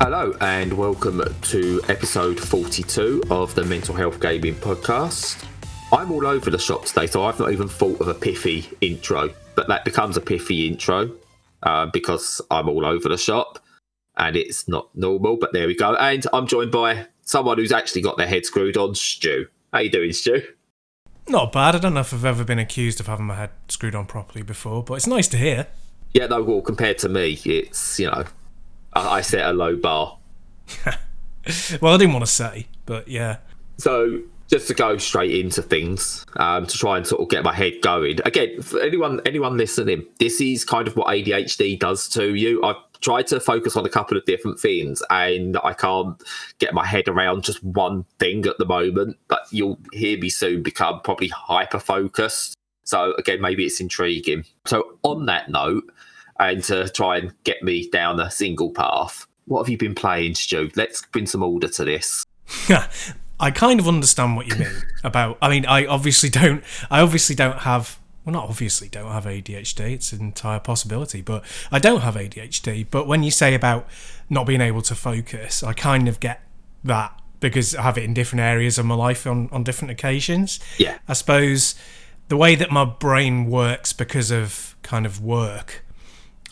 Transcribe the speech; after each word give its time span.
Hello, 0.00 0.32
and 0.40 0.72
welcome 0.72 1.20
to 1.42 1.82
episode 1.88 2.38
42 2.38 3.24
of 3.30 3.52
the 3.56 3.64
Mental 3.64 3.92
Health 3.92 4.20
Gaming 4.20 4.54
Podcast. 4.54 5.44
I'm 5.92 6.12
all 6.12 6.24
over 6.24 6.50
the 6.50 6.58
shop 6.58 6.84
today, 6.84 7.08
so 7.08 7.24
I've 7.24 7.40
not 7.40 7.50
even 7.50 7.66
thought 7.66 8.00
of 8.00 8.06
a 8.06 8.14
pithy 8.14 8.68
intro, 8.80 9.30
but 9.56 9.66
that 9.66 9.84
becomes 9.84 10.16
a 10.16 10.20
pithy 10.20 10.68
intro 10.68 11.10
uh, 11.64 11.86
because 11.86 12.40
I'm 12.48 12.68
all 12.68 12.86
over 12.86 13.08
the 13.08 13.18
shop 13.18 13.58
and 14.16 14.36
it's 14.36 14.68
not 14.68 14.88
normal, 14.94 15.36
but 15.36 15.52
there 15.52 15.66
we 15.66 15.74
go. 15.74 15.96
And 15.96 16.24
I'm 16.32 16.46
joined 16.46 16.70
by 16.70 17.06
someone 17.22 17.58
who's 17.58 17.72
actually 17.72 18.02
got 18.02 18.16
their 18.16 18.28
head 18.28 18.46
screwed 18.46 18.76
on, 18.76 18.94
Stu. 18.94 19.48
How 19.72 19.80
you 19.80 19.90
doing, 19.90 20.12
Stu? 20.12 20.42
Not 21.28 21.50
bad. 21.50 21.74
I 21.74 21.78
don't 21.78 21.94
know 21.94 22.00
if 22.00 22.14
I've 22.14 22.24
ever 22.24 22.44
been 22.44 22.60
accused 22.60 23.00
of 23.00 23.08
having 23.08 23.26
my 23.26 23.34
head 23.34 23.50
screwed 23.66 23.96
on 23.96 24.06
properly 24.06 24.42
before, 24.42 24.84
but 24.84 24.94
it's 24.94 25.08
nice 25.08 25.26
to 25.28 25.36
hear. 25.36 25.66
Yeah, 26.14 26.26
no, 26.26 26.40
well, 26.42 26.60
compared 26.60 26.98
to 26.98 27.08
me, 27.08 27.38
it's, 27.44 27.98
you 27.98 28.06
know, 28.06 28.24
I, 28.92 29.20
set 29.20 29.46
a 29.46 29.52
low 29.52 29.76
bar. 29.76 30.18
well, 31.80 31.94
I 31.94 31.96
didn't 31.98 32.12
want 32.12 32.24
to 32.24 32.30
say, 32.30 32.66
but 32.86 33.08
yeah. 33.08 33.38
So, 33.78 34.22
just 34.48 34.66
to 34.68 34.74
go 34.74 34.96
straight 34.96 35.34
into 35.34 35.62
things, 35.62 36.24
um, 36.36 36.66
to 36.66 36.78
try 36.78 36.96
and 36.96 37.06
sort 37.06 37.20
of 37.20 37.28
get 37.28 37.44
my 37.44 37.54
head 37.54 37.74
going. 37.82 38.18
Again, 38.24 38.62
for 38.62 38.80
anyone 38.80 39.20
anyone 39.26 39.56
listening, 39.56 40.06
this 40.18 40.40
is 40.40 40.64
kind 40.64 40.88
of 40.88 40.96
what 40.96 41.08
ADHD 41.08 41.78
does 41.78 42.08
to 42.10 42.34
you. 42.34 42.62
I've 42.64 42.76
tried 43.00 43.26
to 43.28 43.40
focus 43.40 43.76
on 43.76 43.86
a 43.86 43.90
couple 43.90 44.16
of 44.16 44.24
different 44.24 44.58
things, 44.58 45.02
and 45.10 45.58
I 45.62 45.74
can't 45.74 46.20
get 46.58 46.74
my 46.74 46.86
head 46.86 47.08
around 47.08 47.44
just 47.44 47.62
one 47.62 48.04
thing 48.18 48.46
at 48.46 48.58
the 48.58 48.66
moment. 48.66 49.18
But 49.28 49.42
you'll 49.50 49.78
hear 49.92 50.18
me 50.18 50.30
soon 50.30 50.62
become 50.62 51.00
probably 51.02 51.28
hyper 51.28 51.78
focused. 51.78 52.54
So 52.84 53.12
again, 53.18 53.40
maybe 53.42 53.66
it's 53.66 53.80
intriguing. 53.80 54.44
So 54.64 54.96
on 55.02 55.26
that 55.26 55.50
note, 55.50 55.84
and 56.38 56.62
to 56.64 56.88
try 56.88 57.18
and 57.18 57.32
get 57.44 57.62
me 57.62 57.88
down 57.90 58.20
a 58.20 58.30
single 58.30 58.70
path, 58.70 59.26
what 59.46 59.62
have 59.62 59.68
you 59.68 59.78
been 59.78 59.94
playing, 59.94 60.34
Stu? 60.34 60.70
Let's 60.76 61.04
bring 61.06 61.26
some 61.26 61.42
order 61.42 61.68
to 61.68 61.84
this. 61.84 62.24
I 63.40 63.50
kind 63.50 63.78
of 63.80 63.86
understand 63.86 64.36
what 64.36 64.46
you 64.46 64.56
mean 64.56 64.82
about. 65.04 65.38
I 65.40 65.48
mean, 65.48 65.66
I 65.66 65.86
obviously 65.86 66.28
don't. 66.28 66.62
I 66.90 67.00
obviously 67.00 67.34
don't 67.34 67.58
have. 67.60 67.98
Well, 68.24 68.32
not 68.34 68.48
obviously 68.48 68.88
don't 68.88 69.10
have 69.10 69.24
ADHD. 69.24 69.92
It's 69.92 70.12
an 70.12 70.20
entire 70.20 70.60
possibility, 70.60 71.22
but 71.22 71.44
I 71.72 71.78
don't 71.78 72.02
have 72.02 72.14
ADHD. 72.14 72.86
But 72.90 73.06
when 73.06 73.22
you 73.22 73.30
say 73.30 73.54
about 73.54 73.88
not 74.28 74.46
being 74.46 74.60
able 74.60 74.82
to 74.82 74.94
focus, 74.94 75.62
I 75.62 75.72
kind 75.72 76.08
of 76.08 76.20
get 76.20 76.42
that 76.84 77.18
because 77.40 77.74
I 77.74 77.82
have 77.82 77.96
it 77.96 78.04
in 78.04 78.12
different 78.12 78.40
areas 78.40 78.76
of 78.78 78.84
my 78.86 78.96
life 78.96 79.26
on 79.26 79.48
on 79.50 79.64
different 79.64 79.92
occasions. 79.92 80.60
Yeah, 80.76 80.98
I 81.06 81.14
suppose 81.14 81.74
the 82.28 82.36
way 82.36 82.54
that 82.54 82.70
my 82.70 82.84
brain 82.84 83.46
works 83.46 83.92
because 83.92 84.30
of 84.30 84.76
kind 84.82 85.06
of 85.06 85.22
work 85.22 85.84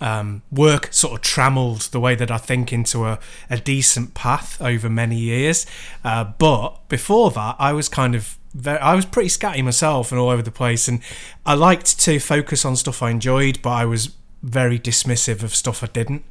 um, 0.01 0.43
work 0.51 0.89
sort 0.93 1.15
of 1.15 1.21
trammelled 1.23 1.83
the 1.93 2.01
way 2.01 2.15
that 2.15 2.31
I 2.31 2.39
think 2.39 2.73
into 2.73 3.07
a, 3.07 3.19
a 3.49 3.59
decent 3.59 4.15
path 4.15 4.61
over 4.61 4.89
many 4.91 5.17
years. 5.17 5.67
Uh, 6.05 6.25
but 6.25 6.89
before 6.89 7.31
that, 7.33 7.57
I 7.59 7.73
was 7.73 7.89
kind 7.89 8.15
of 8.15 8.39
very, 8.55 8.79
I 8.79 8.95
was 8.95 9.05
pretty 9.05 9.29
scatty 9.29 9.63
myself 9.63 10.13
and 10.13 10.21
all 10.21 10.31
over 10.31 10.43
the 10.43 10.51
place, 10.51 10.89
and 10.89 11.01
I 11.45 11.55
liked 11.55 11.99
to 12.01 12.19
focus 12.19 12.65
on 12.65 12.77
stuff 12.77 13.03
I 13.03 13.11
enjoyed, 13.11 13.61
but 13.63 13.71
I 13.71 13.85
was 13.85 14.15
very 14.43 14.79
dismissive 14.79 15.43
of 15.43 15.55
stuff 15.55 15.83
I 15.83 15.89
didn't. 15.89 16.25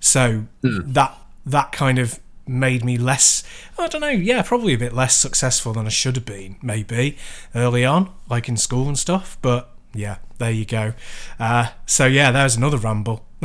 So 0.00 0.46
mm. 0.62 0.92
that 0.92 1.18
that 1.46 1.72
kind 1.72 1.98
of 1.98 2.20
made 2.46 2.84
me 2.84 2.98
less 2.98 3.42
I 3.78 3.88
don't 3.88 4.00
know, 4.00 4.08
yeah, 4.08 4.42
probably 4.42 4.74
a 4.74 4.78
bit 4.78 4.92
less 4.92 5.16
successful 5.16 5.72
than 5.72 5.86
I 5.86 5.90
should 5.90 6.16
have 6.16 6.24
been, 6.24 6.56
maybe, 6.62 7.16
early 7.54 7.84
on, 7.84 8.10
like 8.28 8.48
in 8.48 8.56
school 8.56 8.86
and 8.86 8.98
stuff. 8.98 9.38
But 9.42 9.73
yeah, 9.94 10.16
there 10.38 10.50
you 10.50 10.64
go. 10.64 10.94
Uh, 11.38 11.68
so 11.86 12.06
yeah, 12.06 12.30
there's 12.30 12.56
another 12.56 12.76
ramble. 12.76 13.24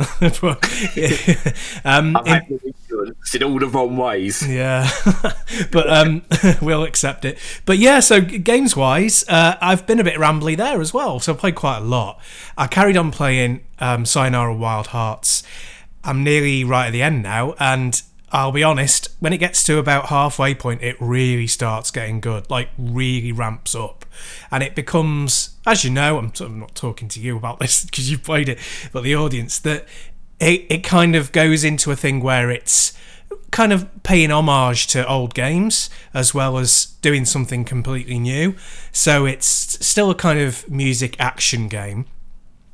um, 1.84 2.16
in, 2.24 2.60
in 3.34 3.42
all 3.42 3.58
the 3.58 3.68
wrong 3.70 3.96
ways. 3.96 4.46
Yeah, 4.46 4.90
but 5.70 5.90
um, 5.90 6.22
we'll 6.62 6.84
accept 6.84 7.24
it. 7.24 7.38
But 7.66 7.78
yeah, 7.78 8.00
so 8.00 8.20
games 8.20 8.76
wise, 8.76 9.24
uh, 9.28 9.56
I've 9.60 9.86
been 9.86 10.00
a 10.00 10.04
bit 10.04 10.16
rambly 10.16 10.56
there 10.56 10.80
as 10.80 10.94
well. 10.94 11.20
So 11.20 11.34
I 11.34 11.36
played 11.36 11.54
quite 11.54 11.78
a 11.78 11.84
lot. 11.84 12.20
I 12.56 12.66
carried 12.66 12.96
on 12.96 13.10
playing 13.10 13.60
um, 13.78 14.06
Sayonara 14.06 14.54
Wild 14.54 14.88
Hearts. 14.88 15.42
I'm 16.02 16.24
nearly 16.24 16.64
right 16.64 16.86
at 16.86 16.92
the 16.92 17.02
end 17.02 17.22
now, 17.22 17.54
and 17.58 18.00
I'll 18.32 18.52
be 18.52 18.62
honest, 18.62 19.08
when 19.18 19.32
it 19.32 19.38
gets 19.38 19.64
to 19.64 19.78
about 19.78 20.06
halfway 20.06 20.54
point, 20.54 20.82
it 20.82 20.96
really 21.00 21.48
starts 21.48 21.90
getting 21.90 22.20
good, 22.20 22.48
like 22.48 22.68
really 22.78 23.32
ramps 23.32 23.74
up. 23.74 24.04
And 24.50 24.62
it 24.62 24.74
becomes, 24.74 25.56
as 25.66 25.84
you 25.84 25.90
know, 25.90 26.18
I'm, 26.18 26.32
I'm 26.40 26.60
not 26.60 26.74
talking 26.74 27.08
to 27.08 27.20
you 27.20 27.36
about 27.36 27.58
this 27.60 27.84
because 27.84 28.10
you've 28.10 28.22
played 28.22 28.48
it, 28.48 28.58
but 28.92 29.02
the 29.02 29.16
audience, 29.16 29.58
that 29.60 29.86
it, 30.38 30.66
it 30.70 30.84
kind 30.84 31.16
of 31.16 31.32
goes 31.32 31.64
into 31.64 31.90
a 31.90 31.96
thing 31.96 32.20
where 32.20 32.50
it's 32.50 32.96
kind 33.50 33.72
of 33.72 33.88
paying 34.02 34.30
homage 34.30 34.86
to 34.88 35.06
old 35.08 35.34
games 35.34 35.90
as 36.14 36.32
well 36.32 36.56
as 36.56 36.86
doing 37.02 37.24
something 37.24 37.64
completely 37.64 38.18
new. 38.18 38.54
So 38.92 39.26
it's 39.26 39.46
still 39.84 40.10
a 40.10 40.14
kind 40.14 40.38
of 40.38 40.68
music 40.70 41.16
action 41.18 41.68
game. 41.68 42.06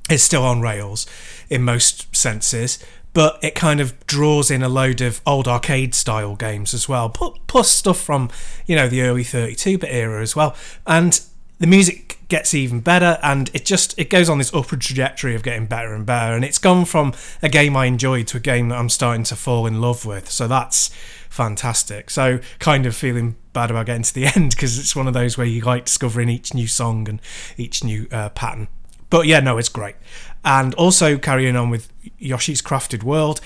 It's 0.09 0.23
still 0.23 0.45
on 0.45 0.61
rails 0.61 1.07
in 1.49 1.63
most 1.63 2.15
senses, 2.15 2.79
but 3.17 3.39
it 3.43 3.55
kind 3.55 3.81
of 3.81 4.07
draws 4.07 4.51
in 4.51 4.63
a 4.63 4.69
load 4.69 5.01
of 5.01 5.23
old 5.25 5.49
arcade 5.49 5.95
style 5.95 6.37
games 6.37 6.75
as 6.75 6.87
well, 6.87 7.09
plus 7.09 7.71
stuff 7.71 7.99
from 7.99 8.29
you 8.67 8.77
know 8.77 8.89
the 8.89 9.01
early 9.01 9.25
32-bit 9.25 9.89
era 9.91 10.21
as 10.21 10.37
well, 10.37 10.55
and 10.87 11.23
the 11.59 11.67
music 11.67 12.19
gets 12.29 12.53
even 12.53 12.81
better 12.81 13.19
and 13.23 13.51
it 13.55 13.65
just 13.65 13.99
it 13.99 14.11
goes 14.11 14.29
on 14.29 14.37
this 14.37 14.53
upward 14.53 14.83
trajectory 14.83 15.35
of 15.35 15.43
getting 15.43 15.65
better 15.65 15.95
and 15.95 16.05
better. 16.05 16.35
And 16.35 16.45
it's 16.45 16.59
gone 16.59 16.85
from 16.85 17.15
a 17.43 17.49
game 17.49 17.75
I 17.75 17.87
enjoyed 17.87 18.27
to 18.27 18.37
a 18.37 18.41
game 18.41 18.69
that 18.69 18.79
I'm 18.79 18.91
starting 18.91 19.25
to 19.25 19.37
fall 19.37 19.67
in 19.67 19.81
love 19.81 20.05
with. 20.05 20.31
So 20.31 20.47
that's 20.47 20.89
fantastic. 21.31 22.11
So 22.11 22.41
kind 22.59 22.85
of 22.85 22.95
feeling 22.95 23.37
bad 23.55 23.71
about 23.71 23.87
getting 23.87 24.03
to 24.03 24.13
the 24.13 24.27
end 24.37 24.51
because 24.51 24.79
it's 24.79 24.95
one 24.95 25.09
of 25.09 25.15
those 25.15 25.39
where 25.39 25.47
you 25.47 25.63
like 25.63 25.87
discovering 25.87 26.29
each 26.29 26.53
new 26.53 26.67
song 26.67 27.09
and 27.09 27.23
each 27.57 27.83
new 27.83 28.09
uh, 28.13 28.29
pattern. 28.29 28.69
But 29.09 29.27
yeah 29.27 29.41
no 29.41 29.57
it's 29.57 29.71
great. 29.71 29.97
And 30.45 30.75
also 30.75 31.17
carrying 31.17 31.57
on 31.57 31.71
with 31.71 31.91
Yoshi's 32.19 32.63
Crafted 32.63 33.03
World. 33.03 33.41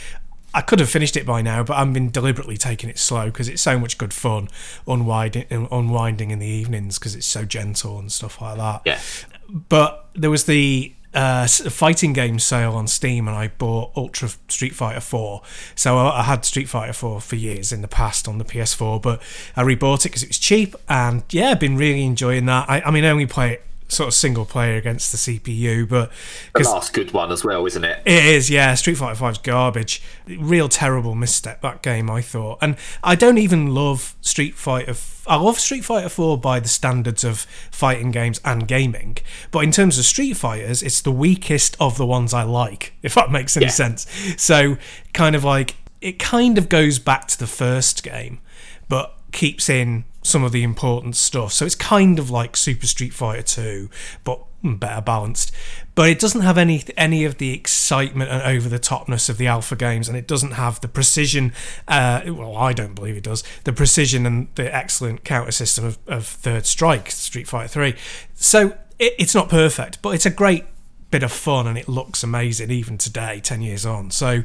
I 0.52 0.62
could 0.62 0.80
have 0.80 0.90
finished 0.90 1.16
it 1.16 1.24
by 1.24 1.42
now, 1.42 1.62
but 1.62 1.76
I've 1.76 1.92
been 1.92 2.10
deliberately 2.10 2.56
taking 2.56 2.90
it 2.90 2.98
slow 2.98 3.26
because 3.26 3.48
it's 3.48 3.62
so 3.62 3.78
much 3.78 3.98
good 3.98 4.12
fun 4.12 4.48
unwinding, 4.86 5.46
unwinding 5.70 6.32
in 6.32 6.40
the 6.40 6.46
evenings 6.46 6.98
because 6.98 7.14
it's 7.14 7.26
so 7.26 7.44
gentle 7.44 7.98
and 7.98 8.10
stuff 8.10 8.40
like 8.40 8.56
that. 8.56 8.82
Yeah. 8.84 9.00
But 9.48 10.06
there 10.14 10.30
was 10.30 10.46
the 10.46 10.92
uh, 11.14 11.46
fighting 11.46 12.12
game 12.12 12.38
sale 12.38 12.74
on 12.74 12.86
Steam, 12.86 13.26
and 13.28 13.36
I 13.36 13.48
bought 13.48 13.92
Ultra 13.96 14.30
Street 14.48 14.74
Fighter 14.74 15.00
4. 15.00 15.42
So 15.74 15.98
I, 15.98 16.20
I 16.20 16.22
had 16.22 16.44
Street 16.44 16.68
Fighter 16.68 16.92
4 16.92 17.20
for 17.20 17.36
years 17.36 17.72
in 17.72 17.82
the 17.82 17.88
past 17.88 18.28
on 18.28 18.38
the 18.38 18.44
PS4, 18.44 19.00
but 19.02 19.20
I 19.56 19.62
rebought 19.62 20.00
it 20.00 20.10
because 20.10 20.22
it 20.22 20.28
was 20.28 20.38
cheap, 20.38 20.74
and 20.88 21.22
yeah, 21.30 21.54
been 21.54 21.76
really 21.76 22.04
enjoying 22.04 22.46
that. 22.46 22.68
I, 22.68 22.80
I 22.82 22.90
mean, 22.90 23.04
I 23.04 23.10
only 23.10 23.26
play 23.26 23.54
it 23.54 23.64
sort 23.90 24.08
of 24.08 24.14
single 24.14 24.44
player 24.44 24.76
against 24.76 25.12
the 25.12 25.18
CPU. 25.18 25.88
But 25.88 26.10
the 26.54 26.62
last 26.62 26.92
good 26.92 27.12
one 27.12 27.30
as 27.32 27.44
well, 27.44 27.66
isn't 27.66 27.84
it? 27.84 28.02
It 28.06 28.24
is, 28.24 28.50
yeah. 28.50 28.74
Street 28.74 28.96
Fighter 28.96 29.16
Five's 29.16 29.38
garbage. 29.38 30.02
Real 30.26 30.68
terrible 30.68 31.14
misstep 31.14 31.60
that 31.62 31.82
game, 31.82 32.10
I 32.10 32.22
thought. 32.22 32.58
And 32.62 32.76
I 33.02 33.14
don't 33.14 33.38
even 33.38 33.74
love 33.74 34.16
Street 34.20 34.54
Fighter. 34.54 34.94
I 35.26 35.36
love 35.36 35.58
Street 35.58 35.84
Fighter 35.84 36.08
4 36.08 36.38
by 36.38 36.60
the 36.60 36.68
standards 36.68 37.24
of 37.24 37.40
fighting 37.70 38.10
games 38.10 38.40
and 38.44 38.66
gaming, 38.66 39.18
but 39.50 39.60
in 39.60 39.70
terms 39.70 39.98
of 39.98 40.04
Street 40.04 40.34
Fighters, 40.34 40.82
it's 40.82 41.00
the 41.00 41.12
weakest 41.12 41.76
of 41.78 41.98
the 41.98 42.06
ones 42.06 42.34
I 42.34 42.42
like, 42.42 42.94
if 43.02 43.14
that 43.14 43.30
makes 43.30 43.56
any 43.56 43.66
yeah. 43.66 43.72
sense. 43.72 44.06
So, 44.36 44.76
kind 45.12 45.36
of 45.36 45.44
like, 45.44 45.76
it 46.00 46.18
kind 46.18 46.58
of 46.58 46.68
goes 46.68 46.98
back 46.98 47.26
to 47.28 47.38
the 47.38 47.46
first 47.46 48.02
game, 48.02 48.40
but 48.88 49.14
keeps 49.32 49.68
in 49.68 50.04
some 50.22 50.44
of 50.44 50.52
the 50.52 50.62
important 50.62 51.16
stuff. 51.16 51.52
So 51.52 51.64
it's 51.64 51.74
kind 51.74 52.18
of 52.18 52.30
like 52.30 52.56
Super 52.56 52.86
Street 52.86 53.12
Fighter 53.12 53.42
2, 53.42 53.90
but 54.24 54.44
better 54.62 55.00
balanced. 55.00 55.52
But 55.94 56.10
it 56.10 56.18
doesn't 56.18 56.42
have 56.42 56.58
any 56.58 56.84
any 56.96 57.24
of 57.24 57.38
the 57.38 57.52
excitement 57.52 58.30
and 58.30 58.42
over 58.42 58.68
the 58.68 58.78
topness 58.78 59.28
of 59.28 59.38
the 59.38 59.46
alpha 59.46 59.76
games, 59.76 60.08
and 60.08 60.16
it 60.16 60.26
doesn't 60.26 60.52
have 60.52 60.80
the 60.80 60.88
precision. 60.88 61.52
Uh, 61.88 62.22
well, 62.26 62.56
I 62.56 62.72
don't 62.72 62.94
believe 62.94 63.16
it 63.16 63.24
does. 63.24 63.42
The 63.64 63.72
precision 63.72 64.26
and 64.26 64.48
the 64.54 64.74
excellent 64.74 65.24
counter 65.24 65.52
system 65.52 65.84
of, 65.84 65.98
of 66.06 66.26
Third 66.26 66.66
Strike, 66.66 67.10
Street 67.10 67.48
Fighter 67.48 67.68
3. 67.68 67.96
So 68.34 68.78
it, 68.98 69.14
it's 69.18 69.34
not 69.34 69.48
perfect, 69.48 70.02
but 70.02 70.10
it's 70.10 70.26
a 70.26 70.30
great 70.30 70.64
bit 71.10 71.22
of 71.22 71.32
fun, 71.32 71.66
and 71.66 71.76
it 71.76 71.88
looks 71.88 72.22
amazing 72.22 72.70
even 72.70 72.98
today, 72.98 73.40
ten 73.40 73.62
years 73.62 73.84
on. 73.84 74.10
So 74.10 74.42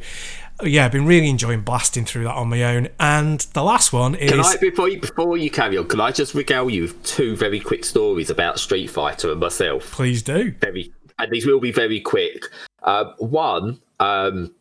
yeah, 0.64 0.86
I've 0.86 0.92
been 0.92 1.06
really 1.06 1.30
enjoying 1.30 1.62
blasting 1.62 2.06
through 2.06 2.24
that 2.26 2.36
on 2.36 2.50
my 2.50 2.64
own. 2.64 2.90
And 3.00 3.40
the 3.54 3.64
last 3.64 3.92
one 3.92 4.16
is. 4.16 4.32
Can 4.32 4.40
I, 4.40 4.56
before 4.58 4.90
you, 4.90 5.00
before 5.00 5.38
you 5.38 5.50
carry 5.50 5.78
on, 5.78 5.88
can 5.88 6.00
I 6.00 6.12
just 6.12 6.34
regale 6.34 6.70
you 6.70 6.84
with 6.84 7.04
two 7.04 7.36
very 7.36 7.60
quick 7.60 7.84
stories 7.84 8.30
about 8.30 8.60
Street 8.60 8.88
Fighter 8.88 9.32
and 9.32 9.40
myself? 9.40 9.92
Please 9.92 10.22
do. 10.22 10.54
Very, 10.60 10.94
and 11.20 11.32
these 11.32 11.46
will 11.46 11.60
be 11.60 11.72
very 11.72 12.00
quick. 12.00 12.46
Uh, 12.84 13.14
one, 13.18 13.82
um, 14.00 14.54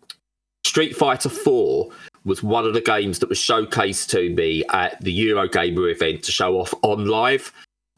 Street 0.64 0.96
Fighter 0.96 1.28
Four 1.28 1.90
was 2.24 2.42
one 2.42 2.64
of 2.64 2.72
the 2.72 2.80
games 2.80 3.18
that 3.18 3.28
was 3.28 3.38
showcased 3.38 4.08
to 4.08 4.34
me 4.34 4.64
at 4.70 5.00
the 5.02 5.16
Eurogamer 5.16 5.92
event 5.92 6.24
to 6.24 6.32
show 6.32 6.58
off 6.58 6.72
OnLive. 6.82 7.52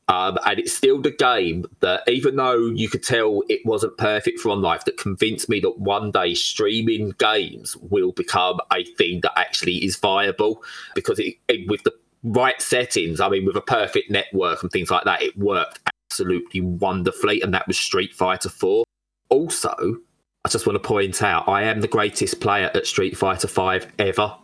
Um, 0.08 0.38
and 0.46 0.60
it's 0.60 0.72
still 0.72 1.00
the 1.00 1.10
game 1.10 1.66
that, 1.80 2.02
even 2.06 2.36
though 2.36 2.66
you 2.66 2.88
could 2.88 3.02
tell 3.02 3.42
it 3.48 3.64
wasn't 3.64 3.98
perfect 3.98 4.38
for 4.38 4.50
OnLive, 4.50 4.84
that 4.84 4.98
convinced 4.98 5.48
me 5.48 5.58
that 5.60 5.78
one 5.80 6.12
day 6.12 6.34
streaming 6.34 7.10
games 7.18 7.76
will 7.76 8.12
become 8.12 8.60
a 8.72 8.84
thing 8.84 9.20
that 9.22 9.36
actually 9.36 9.84
is 9.84 9.96
viable 9.96 10.62
because 10.94 11.18
it, 11.18 11.34
it, 11.48 11.68
with 11.68 11.82
the 11.82 11.92
right 12.22 12.60
settings, 12.62 13.20
I 13.20 13.28
mean, 13.28 13.44
with 13.44 13.56
a 13.56 13.60
perfect 13.60 14.10
network 14.10 14.62
and 14.62 14.70
things 14.70 14.90
like 14.90 15.04
that, 15.04 15.22
it 15.22 15.36
worked 15.36 15.80
absolutely 16.08 16.60
wonderfully. 16.60 17.42
And 17.42 17.52
that 17.54 17.66
was 17.66 17.78
Street 17.78 18.14
Fighter 18.14 18.48
4. 18.48 18.84
Also, 19.28 19.96
I 20.44 20.48
just 20.48 20.68
want 20.68 20.80
to 20.80 20.88
point 20.88 21.20
out 21.20 21.48
I 21.48 21.64
am 21.64 21.80
the 21.80 21.88
greatest 21.88 22.40
player 22.40 22.70
at 22.72 22.86
Street 22.86 23.16
Fighter 23.16 23.48
5 23.48 23.92
ever. 23.98 24.36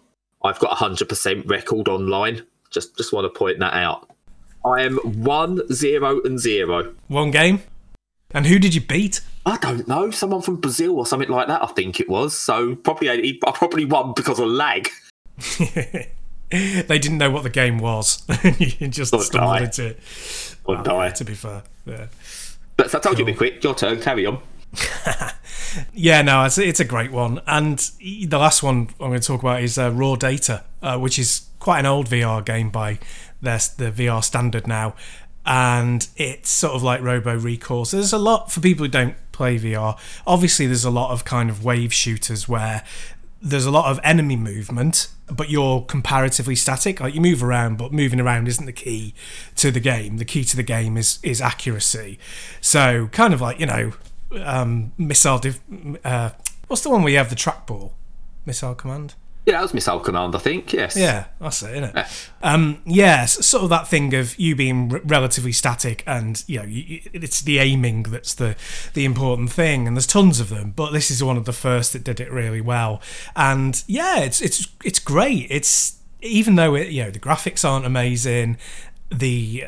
I've 0.43 0.59
got 0.59 0.73
a 0.73 0.85
100% 0.85 1.49
record 1.49 1.87
online. 1.87 2.45
Just 2.71 2.97
just 2.97 3.13
want 3.13 3.33
to 3.33 3.39
point 3.39 3.61
that 3.61 3.75
out. 3.75 4.11
I 4.65 4.83
am 4.83 4.97
one 4.99 5.61
zero 5.73 6.21
and 6.23 6.39
zero. 6.39 6.95
One 7.09 7.31
game. 7.31 7.63
And 8.35 8.47
who 8.47 8.59
did 8.59 8.75
you 8.75 8.81
beat? 8.81 9.21
I 9.45 9.59
don't 9.59 9.87
know. 9.89 10.11
Someone 10.11 10.41
from 10.43 10.57
Brazil 10.57 10.97
or 10.99 11.07
something 11.07 11.29
like 11.29 11.49
that. 11.49 11.63
I 11.63 11.67
think 11.67 12.01
it 12.01 12.09
was. 12.09 12.37
So 12.37 12.77
probably 12.77 13.11
I 13.11 13.51
probably 13.53 13.85
won 13.85 14.13
because 14.15 14.39
of 14.39 14.47
lag. 14.47 14.89
they 16.51 16.99
didn't 16.99 17.19
know 17.19 17.31
what 17.31 17.43
the 17.43 17.51
game 17.51 17.79
was. 17.79 18.23
you 18.59 18.89
just 18.89 19.13
Or 19.13 19.23
stumbled 19.23 19.59
die. 19.59 19.65
into 19.65 19.87
it. 19.89 20.57
Or 20.65 20.77
die. 20.83 21.11
To 21.11 21.25
be 21.25 21.35
fair, 21.35 21.63
yeah. 21.87 22.07
But 22.77 22.91
so 22.91 22.99
I 22.99 23.01
told 23.01 23.19
you 23.19 23.25
to 23.25 23.33
be 23.33 23.37
quick. 23.37 23.63
Your 23.65 23.75
turn. 23.75 24.01
Carry 24.01 24.27
on. 24.27 24.41
Yeah, 25.95 26.23
no, 26.23 26.45
it's, 26.45 26.59
it's 26.59 26.81
a 26.81 26.85
great 26.85 27.11
one. 27.13 27.41
And 27.47 27.79
the 28.01 28.39
last 28.39 28.63
one 28.63 28.89
I'm 29.01 29.09
going 29.09 29.21
to 29.21 29.27
talk 29.27 29.41
about 29.41 29.63
is 29.63 29.79
uh, 29.79 29.91
Raw 29.91 30.17
Data, 30.17 30.65
uh, 30.83 30.99
which 30.99 31.19
is 31.19 31.47
quite 31.61 31.81
an 31.81 31.87
old 31.87 32.09
VR 32.09 32.45
game 32.45 32.71
by 32.71 32.99
their, 33.43 33.59
the 33.77 33.91
VR 33.91 34.25
standard 34.25 34.67
now. 34.67 34.95
And 35.45 36.09
it's 36.17 36.49
sort 36.49 36.75
of 36.75 36.83
like 36.83 37.03
Robo 37.03 37.37
Recall. 37.37 37.85
So 37.85 37.97
there's 37.97 38.13
a 38.13 38.19
lot 38.19 38.53
for 38.53 38.61
people 38.61 38.87
who 38.87 38.91
don't 38.91 39.17
play 39.33 39.59
VR. 39.59 39.99
Obviously, 40.27 40.67
there's 40.67 40.85
a 40.85 40.91
lot 40.91 41.11
of 41.11 41.25
kind 41.25 41.51
of 41.51 41.65
wave 41.65 41.93
shooters 41.93 42.49
where 42.49 42.85
there's 43.41 43.67
a 43.67 43.73
lot 43.73 43.91
of 43.91 43.99
enemy 44.05 44.37
movement, 44.37 45.09
but 45.27 45.51
you're 45.51 45.83
comparatively 45.83 46.55
static. 46.55 47.01
Like 47.01 47.15
you 47.15 47.21
move 47.21 47.43
around, 47.43 47.77
but 47.77 47.93
moving 47.93 48.21
around 48.21 48.47
isn't 48.47 48.67
the 48.67 48.73
key 48.73 49.15
to 49.57 49.73
the 49.73 49.81
game. 49.81 50.19
The 50.19 50.25
key 50.25 50.45
to 50.45 50.57
the 50.57 50.63
game 50.63 50.97
is 50.97 51.19
is 51.25 51.41
accuracy. 51.41 52.21
So 52.61 53.09
kind 53.09 53.35
of 53.35 53.41
like 53.41 53.59
you 53.59 53.67
know, 53.67 53.93
um, 54.45 54.93
missile. 54.97 55.39
Div- 55.39 55.61
uh, 56.05 56.31
what's 56.69 56.83
the 56.83 56.91
one 56.91 57.03
where 57.03 57.11
you 57.11 57.19
have 57.19 57.31
the 57.31 57.37
trackball? 57.37 57.93
Missile 58.47 58.77
command. 58.77 59.15
Yeah, 59.45 59.55
that 59.55 59.63
was 59.63 59.75
Missile 59.75 59.99
Command, 59.99 60.37
I 60.37 60.39
think. 60.39 60.73
Yes. 60.73 60.97
Yeah, 60.97 61.25
that's 61.41 61.63
it, 61.65 61.71
isn't 61.77 61.97
it? 61.97 62.07
Um, 62.45 62.81
yes, 62.87 63.45
sort 63.45 63.65
of 63.65 63.71
that 63.71 63.89
thing 63.89 64.15
of 64.15 64.39
you 64.39 64.55
being 64.55 64.93
r- 64.93 65.01
relatively 65.05 65.51
static, 65.51 66.05
and 66.07 66.45
you 66.47 66.61
know, 66.61 66.65
you- 66.65 67.01
it's 67.13 67.41
the 67.41 67.59
aiming 67.59 68.05
that's 68.05 68.35
the 68.35 68.55
the 68.95 69.05
important 69.05 69.51
thing. 69.51 69.89
And 69.89 69.97
there's 69.97 70.07
tons 70.07 70.39
of 70.39 70.49
them, 70.49 70.73
but 70.77 70.93
this 70.93 71.11
is 71.11 71.25
one 71.25 71.37
of 71.37 71.45
the 71.45 71.53
first 71.53 71.93
that 71.93 72.05
did 72.05 72.21
it 72.21 72.31
really 72.31 72.61
well. 72.61 73.03
And 73.35 73.83
yeah, 73.89 74.21
it's 74.21 74.41
it's 74.41 74.69
it's 74.85 75.01
great. 75.01 75.49
It's 75.51 75.97
even 76.21 76.55
though 76.55 76.77
it 76.77 76.91
you 76.91 77.03
know 77.03 77.11
the 77.11 77.19
graphics 77.19 77.69
aren't 77.69 77.85
amazing, 77.85 78.59
the 79.11 79.65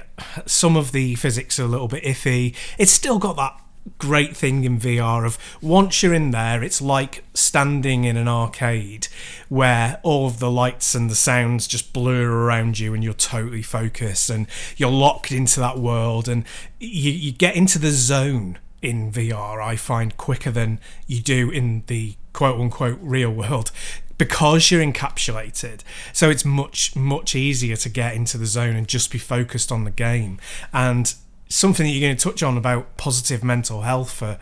some 0.47 0.77
of 0.77 0.93
the 0.93 1.17
physics 1.17 1.59
are 1.59 1.65
a 1.65 1.69
little 1.69 1.89
bit 1.89 2.05
iffy. 2.05 2.55
It's 2.79 2.93
still 2.93 3.19
got 3.19 3.35
that 3.39 3.61
great 3.99 4.37
thing 4.37 4.65
in 4.65 4.79
VR 4.79 5.27
of 5.27 5.39
once 5.63 6.03
you're 6.03 6.15
in 6.15 6.31
there, 6.31 6.63
it's 6.63 6.81
like 6.81 7.25
standing 7.35 8.05
in 8.05 8.17
an 8.17 8.29
arcade 8.29 9.09
where 9.49 10.01
all 10.03 10.27
of 10.27 10.39
the 10.39 10.51
lights 10.51 10.95
and 10.95 11.11
the 11.11 11.15
sounds 11.15 11.67
just 11.67 11.93
blur 11.93 12.31
around 12.31 12.79
you 12.79 12.95
and 12.95 13.05
you're 13.05 13.13
totally 13.13 13.63
focused 13.63 14.31
and 14.31 14.47
you're 14.77 14.91
locked 14.91 15.33
into 15.33 15.61
that 15.61 15.79
world 15.79 16.29
and 16.29 16.45
you, 16.81 17.11
you 17.11 17.33
get 17.33 17.57
into 17.57 17.79
the 17.79 17.91
zone 17.91 18.59
in 18.83 19.11
VR, 19.11 19.63
I 19.63 19.77
find 19.77 20.17
quicker 20.17 20.51
than 20.51 20.79
you 21.07 21.21
do 21.21 21.51
in 21.51 21.85
the 21.87 22.17
quote 22.33 22.61
unquote 22.61 22.99
real 23.01 23.31
world 23.31 23.71
because 24.19 24.71
you're 24.71 24.85
encapsulated. 24.85 25.81
So 26.13 26.31
it's 26.31 26.45
much, 26.45 26.95
much 26.95 27.35
easier 27.35 27.77
to 27.77 27.89
get 27.89 28.15
into 28.15 28.39
the 28.39 28.47
zone 28.47 28.77
and 28.77 28.87
just 28.87 29.11
be 29.11 29.19
focused 29.19 29.73
on 29.73 29.85
the 29.85 29.91
game. 29.91 30.39
And 30.73 31.15
something 31.55 31.87
that 31.87 31.93
you're 31.93 32.07
going 32.07 32.17
to 32.17 32.23
touch 32.23 32.43
on 32.43 32.57
about 32.57 32.97
positive 32.97 33.45
mental 33.45 33.83
health 33.83 34.11
for 34.11 34.39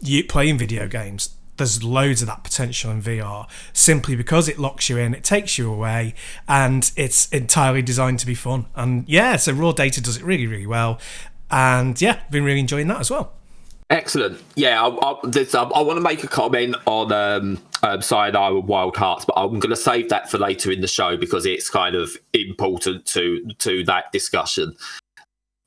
you 0.00 0.24
playing 0.24 0.58
video 0.58 0.88
games. 0.88 1.34
There's 1.58 1.82
loads 1.82 2.22
of 2.22 2.28
that 2.28 2.44
potential 2.44 2.90
in 2.90 3.00
VR 3.00 3.46
simply 3.72 4.16
because 4.16 4.48
it 4.48 4.58
locks 4.58 4.88
you 4.88 4.98
in, 4.98 5.14
it 5.14 5.24
takes 5.24 5.56
you 5.58 5.72
away, 5.72 6.14
and 6.48 6.90
it's 6.96 7.28
entirely 7.28 7.82
designed 7.82 8.18
to 8.20 8.26
be 8.26 8.34
fun. 8.34 8.66
And 8.74 9.08
yeah, 9.08 9.36
so 9.36 9.52
Raw 9.52 9.72
Data 9.72 10.00
does 10.02 10.16
it 10.16 10.22
really, 10.22 10.46
really 10.46 10.66
well. 10.66 10.98
And 11.50 12.00
yeah, 12.00 12.20
been 12.30 12.44
really 12.44 12.60
enjoying 12.60 12.88
that 12.88 13.00
as 13.00 13.10
well. 13.10 13.32
Excellent. 13.88 14.42
Yeah, 14.56 14.82
I, 14.82 14.88
I, 14.88 15.14
there's, 15.22 15.54
um, 15.54 15.72
I 15.74 15.80
want 15.80 15.96
to 15.96 16.02
make 16.02 16.24
a 16.24 16.28
comment 16.28 16.74
on 16.86 17.12
um, 17.12 17.62
um, 17.82 18.02
Sayonara 18.02 18.60
Wild 18.60 18.96
Hearts, 18.96 19.24
but 19.24 19.34
I'm 19.36 19.60
going 19.60 19.70
to 19.70 19.76
save 19.76 20.08
that 20.08 20.28
for 20.30 20.38
later 20.38 20.72
in 20.72 20.80
the 20.80 20.88
show 20.88 21.16
because 21.16 21.46
it's 21.46 21.70
kind 21.70 21.94
of 21.94 22.16
important 22.32 23.06
to 23.06 23.46
to 23.58 23.84
that 23.84 24.10
discussion. 24.10 24.74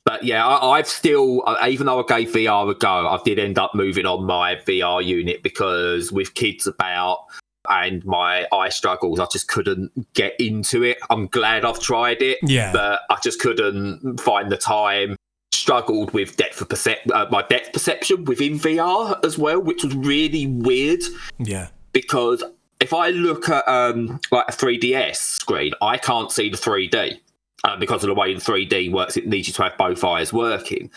But 0.09 0.23
yeah, 0.23 0.43
I, 0.43 0.71
I've 0.79 0.87
still, 0.87 1.43
even 1.67 1.85
though 1.85 2.03
I 2.03 2.17
gave 2.17 2.33
VR 2.33 2.67
a 2.67 2.73
go, 2.73 3.07
I 3.07 3.19
did 3.23 3.37
end 3.37 3.59
up 3.59 3.75
moving 3.75 4.07
on 4.07 4.25
my 4.25 4.55
VR 4.55 5.05
unit 5.05 5.43
because 5.43 6.11
with 6.11 6.33
kids 6.33 6.65
about 6.65 7.25
and 7.69 8.03
my 8.05 8.47
eye 8.51 8.69
struggles, 8.69 9.19
I 9.19 9.27
just 9.31 9.47
couldn't 9.49 9.91
get 10.15 10.33
into 10.39 10.81
it. 10.81 10.97
I'm 11.11 11.27
glad 11.27 11.63
I've 11.63 11.79
tried 11.79 12.23
it, 12.23 12.39
Yeah. 12.41 12.71
but 12.73 13.01
I 13.11 13.19
just 13.21 13.39
couldn't 13.39 14.19
find 14.19 14.51
the 14.51 14.57
time. 14.57 15.15
Struggled 15.53 16.09
with 16.11 16.37
depth 16.37 16.59
of 16.59 16.69
percep- 16.69 17.11
uh, 17.13 17.27
my 17.29 17.43
depth 17.43 17.71
perception 17.71 18.25
within 18.25 18.53
VR 18.57 19.23
as 19.23 19.37
well, 19.37 19.61
which 19.61 19.83
was 19.83 19.95
really 19.95 20.47
weird 20.47 21.01
Yeah. 21.37 21.67
because 21.91 22.43
if 22.79 22.95
I 22.95 23.09
look 23.09 23.47
at 23.47 23.67
um, 23.67 24.19
like 24.31 24.45
a 24.47 24.53
3DS 24.53 25.17
screen, 25.17 25.73
I 25.83 25.97
can't 25.99 26.31
see 26.31 26.49
the 26.49 26.57
3D 26.57 27.19
uh, 27.63 27.77
because 27.77 28.03
of 28.03 28.07
the 28.07 28.15
way 28.15 28.33
the 28.33 28.41
3D 28.41 28.91
works. 28.91 29.17
It 29.17 29.27
needs 29.27 29.47
you 29.47 29.53
to 29.55 29.63
have 29.63 29.77
both 29.77 30.03
eyes 30.03 30.33
working. 30.33 30.89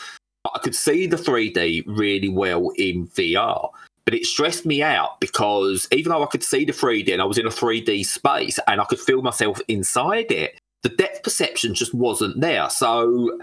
But 0.44 0.52
I 0.56 0.58
could 0.58 0.74
see 0.74 1.06
the 1.06 1.16
3D 1.16 1.84
really 1.86 2.28
well 2.28 2.70
in 2.76 3.06
VR, 3.08 3.70
but 4.04 4.14
it 4.14 4.24
stressed 4.24 4.66
me 4.66 4.82
out 4.82 5.20
because 5.20 5.86
even 5.92 6.10
though 6.10 6.22
I 6.22 6.26
could 6.26 6.42
see 6.42 6.64
the 6.64 6.72
3D 6.72 7.12
and 7.12 7.22
I 7.22 7.24
was 7.24 7.38
in 7.38 7.46
a 7.46 7.50
3D 7.50 8.04
space 8.04 8.58
and 8.66 8.80
I 8.80 8.84
could 8.84 9.00
feel 9.00 9.22
myself 9.22 9.60
inside 9.68 10.32
it, 10.32 10.58
the 10.82 10.88
depth 10.88 11.22
perception 11.22 11.74
just 11.74 11.94
wasn't 11.94 12.40
there. 12.40 12.68
So 12.70 13.38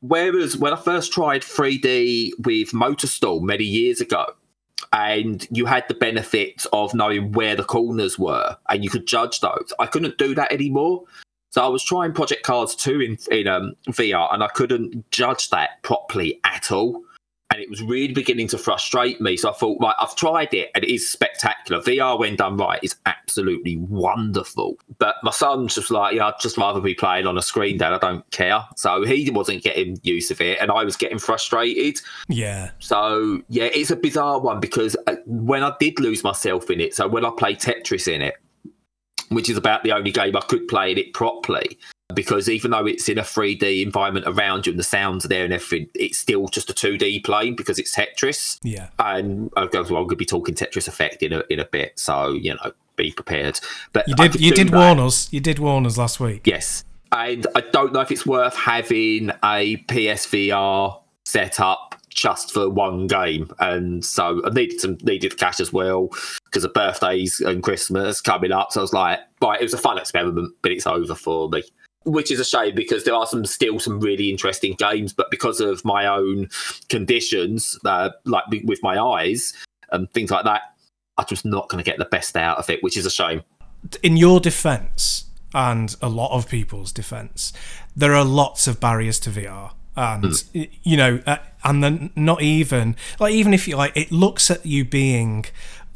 whereas 0.00 0.56
when 0.56 0.72
I 0.72 0.76
first 0.76 1.12
tried 1.12 1.42
3D 1.42 2.30
with 2.38 2.70
MotorStorm 2.70 3.42
many 3.42 3.64
years 3.64 4.00
ago, 4.00 4.26
and 4.92 5.46
you 5.50 5.66
had 5.66 5.86
the 5.88 5.94
benefit 5.94 6.64
of 6.72 6.94
knowing 6.94 7.32
where 7.32 7.54
the 7.54 7.62
corners 7.62 8.18
were 8.18 8.56
and 8.68 8.82
you 8.82 8.90
could 8.90 9.06
judge 9.06 9.40
those. 9.40 9.72
I 9.78 9.86
couldn't 9.86 10.18
do 10.18 10.34
that 10.34 10.50
anymore. 10.50 11.04
So 11.50 11.64
I 11.64 11.68
was 11.68 11.82
trying 11.82 12.12
Project 12.12 12.44
CARS 12.44 12.76
2 12.76 13.00
in, 13.00 13.18
in 13.30 13.48
um, 13.48 13.74
VR 13.88 14.32
and 14.32 14.42
I 14.42 14.48
couldn't 14.48 15.10
judge 15.10 15.50
that 15.50 15.82
properly 15.82 16.40
at 16.44 16.70
all. 16.70 17.02
And 17.52 17.60
it 17.60 17.68
was 17.68 17.82
really 17.82 18.14
beginning 18.14 18.46
to 18.48 18.58
frustrate 18.58 19.20
me. 19.20 19.36
So 19.36 19.50
I 19.50 19.52
thought, 19.54 19.78
right, 19.82 19.96
I've 19.98 20.14
tried 20.14 20.54
it 20.54 20.70
and 20.76 20.84
it 20.84 20.94
is 20.94 21.10
spectacular. 21.10 21.82
VR, 21.82 22.16
when 22.16 22.36
done 22.36 22.56
right, 22.56 22.78
is 22.80 22.94
absolutely 23.06 23.76
wonderful. 23.78 24.76
But 24.98 25.16
my 25.24 25.32
son's 25.32 25.74
just 25.74 25.90
like, 25.90 26.14
yeah, 26.14 26.28
I'd 26.28 26.34
just 26.40 26.56
rather 26.56 26.80
be 26.80 26.94
playing 26.94 27.26
on 27.26 27.36
a 27.36 27.42
screen, 27.42 27.78
Dad. 27.78 27.92
I 27.92 27.98
don't 27.98 28.30
care. 28.30 28.64
So 28.76 29.02
he 29.02 29.28
wasn't 29.30 29.64
getting 29.64 29.98
use 30.04 30.30
of 30.30 30.40
it 30.40 30.60
and 30.60 30.70
I 30.70 30.84
was 30.84 30.96
getting 30.96 31.18
frustrated. 31.18 32.00
Yeah. 32.28 32.70
So 32.78 33.42
yeah, 33.48 33.64
it's 33.64 33.90
a 33.90 33.96
bizarre 33.96 34.38
one 34.38 34.60
because 34.60 34.96
uh, 35.08 35.16
when 35.26 35.64
I 35.64 35.74
did 35.80 35.98
lose 35.98 36.22
myself 36.22 36.70
in 36.70 36.80
it, 36.80 36.94
so 36.94 37.08
when 37.08 37.24
I 37.24 37.30
played 37.36 37.58
Tetris 37.58 38.06
in 38.06 38.22
it, 38.22 38.36
which 39.30 39.48
is 39.48 39.56
about 39.56 39.82
the 39.82 39.92
only 39.92 40.12
game 40.12 40.36
I 40.36 40.40
could 40.40 40.68
play 40.68 40.92
in 40.92 40.98
it 40.98 41.12
properly, 41.14 41.78
because 42.14 42.48
even 42.48 42.70
though 42.72 42.86
it's 42.86 43.08
in 43.08 43.18
a 43.18 43.22
3D 43.22 43.82
environment 43.82 44.26
around 44.26 44.66
you 44.66 44.72
and 44.72 44.78
the 44.78 44.84
sounds 44.84 45.24
are 45.24 45.28
there 45.28 45.44
and 45.44 45.52
everything, 45.52 45.88
it's 45.94 46.18
still 46.18 46.48
just 46.48 46.68
a 46.70 46.74
2D 46.74 47.24
plane 47.24 47.54
because 47.56 47.78
it's 47.78 47.94
Tetris. 47.94 48.58
Yeah. 48.62 48.88
And 48.98 49.50
oh, 49.56 49.68
well, 49.72 49.82
I'm 49.82 49.88
going 49.88 50.08
to 50.10 50.16
be 50.16 50.26
talking 50.26 50.54
Tetris 50.54 50.88
Effect 50.88 51.22
in 51.22 51.32
a 51.32 51.42
in 51.48 51.58
a 51.60 51.64
bit, 51.64 51.98
so 51.98 52.32
you 52.32 52.54
know, 52.54 52.72
be 52.96 53.12
prepared. 53.12 53.60
But 53.92 54.06
You 54.08 54.14
did 54.14 54.40
you 54.40 54.52
did 54.52 54.68
that. 54.68 54.76
warn 54.76 54.98
us. 54.98 55.32
You 55.32 55.40
did 55.40 55.58
warn 55.58 55.86
us 55.86 55.96
last 55.96 56.20
week. 56.20 56.46
Yes. 56.46 56.84
And 57.12 57.46
I 57.56 57.62
don't 57.62 57.92
know 57.92 58.00
if 58.00 58.12
it's 58.12 58.24
worth 58.24 58.54
having 58.54 59.30
a 59.42 59.76
PSVR 59.88 61.00
set 61.24 61.58
up 61.58 61.89
just 62.10 62.52
for 62.52 62.68
one 62.68 63.06
game. 63.06 63.50
And 63.58 64.04
so 64.04 64.42
I 64.44 64.50
needed 64.50 64.80
some 64.80 64.98
needed 65.02 65.38
cash 65.38 65.60
as 65.60 65.72
well 65.72 66.10
because 66.44 66.64
of 66.64 66.74
birthdays 66.74 67.40
and 67.40 67.62
Christmas 67.62 68.20
coming 68.20 68.52
up. 68.52 68.72
So 68.72 68.80
I 68.80 68.82
was 68.82 68.92
like, 68.92 69.20
right, 69.40 69.60
it 69.60 69.64
was 69.64 69.74
a 69.74 69.78
fun 69.78 69.98
experiment, 69.98 70.54
but 70.62 70.72
it's 70.72 70.86
over 70.86 71.14
for 71.14 71.48
me. 71.48 71.62
Which 72.04 72.30
is 72.30 72.40
a 72.40 72.44
shame 72.44 72.74
because 72.74 73.04
there 73.04 73.14
are 73.14 73.26
some 73.26 73.44
still 73.44 73.78
some 73.78 74.00
really 74.00 74.30
interesting 74.30 74.74
games, 74.78 75.12
but 75.12 75.30
because 75.30 75.60
of 75.60 75.84
my 75.84 76.06
own 76.06 76.48
conditions, 76.88 77.78
uh, 77.84 78.10
like 78.24 78.44
with 78.64 78.82
my 78.82 78.98
eyes 78.98 79.52
and 79.92 80.10
things 80.12 80.30
like 80.30 80.44
that, 80.44 80.62
I'm 81.18 81.26
just 81.26 81.44
not 81.44 81.68
going 81.68 81.82
to 81.82 81.88
get 81.88 81.98
the 81.98 82.06
best 82.06 82.36
out 82.36 82.58
of 82.58 82.70
it, 82.70 82.82
which 82.82 82.96
is 82.96 83.04
a 83.04 83.10
shame. 83.10 83.42
in 84.02 84.16
your 84.16 84.40
defense 84.40 85.26
and 85.54 85.96
a 86.00 86.08
lot 86.08 86.30
of 86.34 86.48
people's 86.48 86.92
defense, 86.92 87.52
there 87.96 88.14
are 88.14 88.24
lots 88.24 88.66
of 88.66 88.80
barriers 88.80 89.18
to 89.20 89.30
VR. 89.30 89.72
and 89.96 90.24
mm. 90.24 90.70
you 90.82 90.96
know, 90.96 91.20
uh, 91.26 91.38
and 91.64 91.82
then 91.82 92.10
not 92.16 92.42
even 92.42 92.96
like 93.18 93.34
even 93.34 93.54
if 93.54 93.68
you 93.68 93.76
like, 93.76 93.96
it 93.96 94.10
looks 94.12 94.50
at 94.50 94.64
you 94.64 94.84
being 94.84 95.44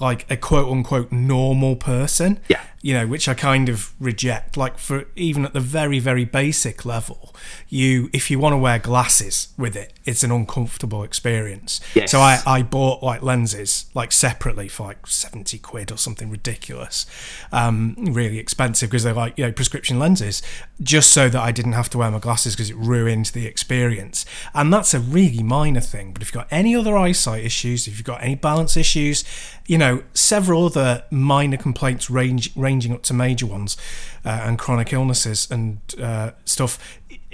like 0.00 0.30
a 0.30 0.36
quote 0.36 0.70
unquote 0.70 1.12
normal 1.12 1.76
person. 1.76 2.40
Yeah. 2.48 2.62
You 2.84 2.92
know, 2.92 3.06
which 3.06 3.28
I 3.28 3.34
kind 3.34 3.70
of 3.70 3.94
reject. 3.98 4.58
Like 4.58 4.76
for 4.76 5.06
even 5.16 5.46
at 5.46 5.54
the 5.54 5.60
very, 5.60 5.98
very 5.98 6.26
basic 6.26 6.84
level, 6.84 7.34
you 7.70 8.10
if 8.12 8.30
you 8.30 8.38
want 8.38 8.52
to 8.52 8.58
wear 8.58 8.78
glasses 8.78 9.48
with 9.56 9.74
it, 9.74 9.94
it's 10.04 10.22
an 10.22 10.30
uncomfortable 10.30 11.02
experience. 11.02 11.80
Yes. 11.94 12.10
So 12.10 12.20
I, 12.20 12.42
I 12.46 12.60
bought 12.62 13.02
like 13.02 13.22
lenses 13.22 13.86
like 13.94 14.12
separately 14.12 14.68
for 14.68 14.88
like 14.88 15.06
seventy 15.06 15.58
quid 15.58 15.90
or 15.90 15.96
something 15.96 16.28
ridiculous. 16.28 17.06
Um, 17.52 17.96
really 17.98 18.38
expensive 18.38 18.90
because 18.90 19.04
they're 19.04 19.14
like, 19.14 19.38
you 19.38 19.46
know, 19.46 19.52
prescription 19.52 19.98
lenses, 19.98 20.42
just 20.82 21.10
so 21.10 21.30
that 21.30 21.40
I 21.40 21.52
didn't 21.52 21.72
have 21.72 21.88
to 21.90 21.98
wear 21.98 22.10
my 22.10 22.18
glasses 22.18 22.54
because 22.54 22.68
it 22.68 22.76
ruined 22.76 23.26
the 23.32 23.46
experience. 23.46 24.26
And 24.52 24.70
that's 24.70 24.92
a 24.92 25.00
really 25.00 25.42
minor 25.42 25.80
thing. 25.80 26.12
But 26.12 26.20
if 26.20 26.28
you've 26.28 26.34
got 26.34 26.48
any 26.50 26.76
other 26.76 26.98
eyesight 26.98 27.46
issues, 27.46 27.88
if 27.88 27.96
you've 27.96 28.04
got 28.04 28.22
any 28.22 28.34
balance 28.34 28.76
issues, 28.76 29.24
you 29.66 29.78
know, 29.78 30.02
several 30.12 30.66
other 30.66 31.04
minor 31.10 31.56
complaints 31.56 32.10
range, 32.10 32.54
ranging 32.74 32.92
up 32.92 33.02
to 33.04 33.14
major 33.14 33.46
ones 33.46 33.76
uh, 34.24 34.40
and 34.42 34.58
chronic 34.58 34.92
illnesses 34.92 35.48
and 35.50 35.78
uh, 36.00 36.32
stuff, 36.44 36.78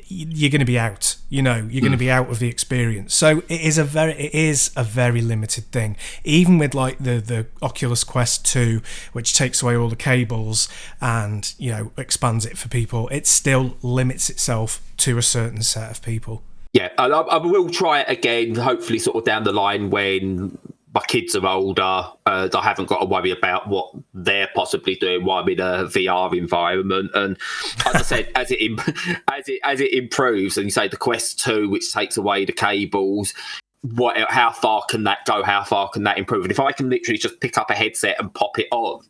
you're 0.06 0.50
going 0.50 0.61
to 0.61 0.66
be 0.66 0.78
out. 0.78 1.16
You 1.30 1.40
know, 1.40 1.66
you're 1.70 1.80
going 1.80 1.92
to 1.92 1.99
be 1.99 2.11
out 2.11 2.28
of 2.28 2.40
the 2.40 2.49
experience. 2.49 3.14
So 3.14 3.38
it 3.49 3.61
is 3.61 3.78
a 3.78 3.85
very, 3.85 4.12
it 4.12 4.35
is 4.35 4.70
a 4.76 4.85
very 4.85 5.23
limited 5.23 5.64
thing. 5.73 5.97
Even 6.25 6.59
with 6.59 6.75
like 6.75 6.99
the 6.99 7.20
the 7.20 7.47
Oculus 7.62 8.04
Quest 8.04 8.44
Two, 8.44 8.82
which 9.12 9.35
takes 9.35 9.62
away 9.62 9.76
all 9.76 9.88
the 9.88 9.97
cables 9.97 10.68
and 11.00 11.54
you 11.59 11.70
know 11.70 11.92
expands 11.97 12.44
it 12.44 12.59
for 12.59 12.68
people, 12.68 13.09
it 13.09 13.26
still 13.26 13.76
limits 13.82 14.28
itself 14.28 14.82
to 14.99 15.16
a 15.16 15.23
certain 15.23 15.62
set 15.62 15.90
of 15.90 16.02
people. 16.02 16.42
Yeah, 16.73 16.90
I, 16.99 17.06
I 17.06 17.37
will 17.38 17.68
try 17.70 18.00
it 18.00 18.09
again. 18.09 18.54
Hopefully, 18.56 18.99
sort 18.99 19.16
of 19.16 19.25
down 19.25 19.44
the 19.44 19.52
line 19.52 19.90
when 19.90 20.59
my 20.94 21.02
kids 21.06 21.37
are 21.37 21.47
older. 21.47 22.04
Uh, 22.26 22.49
I 22.52 22.62
haven't 22.62 22.88
got 22.88 23.00
to 23.00 23.06
worry 23.06 23.30
about 23.30 23.68
what 23.68 23.92
they're 24.12 24.49
possibly 24.54 24.97
doing 24.97 25.25
while 25.25 25.42
I'm 25.42 25.49
in 25.49 25.61
a 25.61 25.85
VR 25.85 26.37
environment. 26.37 27.12
And 27.14 27.38
as 27.87 27.94
I 27.94 28.02
said, 28.02 28.32
as 28.35 28.50
it 28.50 28.59
as 29.32 29.49
it 29.49 29.61
as 29.62 29.80
it 29.80 29.92
improves, 29.92 30.56
and 30.56 30.64
you 30.64 30.70
say 30.70 30.88
the 30.88 30.97
Quest 30.97 31.40
Two, 31.40 31.68
which 31.68 31.92
takes 31.92 32.16
away 32.16 32.44
the 32.44 32.52
cables, 32.52 33.35
what 33.82 34.16
how 34.30 34.50
far 34.50 34.82
can 34.88 35.04
that 35.04 35.25
go? 35.26 35.42
How 35.44 35.62
far 35.62 35.88
can 35.90 36.02
that 36.04 36.18
improve? 36.18 36.42
And 36.44 36.52
if 36.52 36.61
I 36.61 36.73
can 36.73 36.90
literally 36.90 37.18
just 37.18 37.40
pick 37.40 37.56
up 37.56 37.70
a 37.70 37.75
headset 37.75 38.16
and 38.18 38.32
pop 38.35 38.59
it 38.59 38.68
on. 38.70 39.02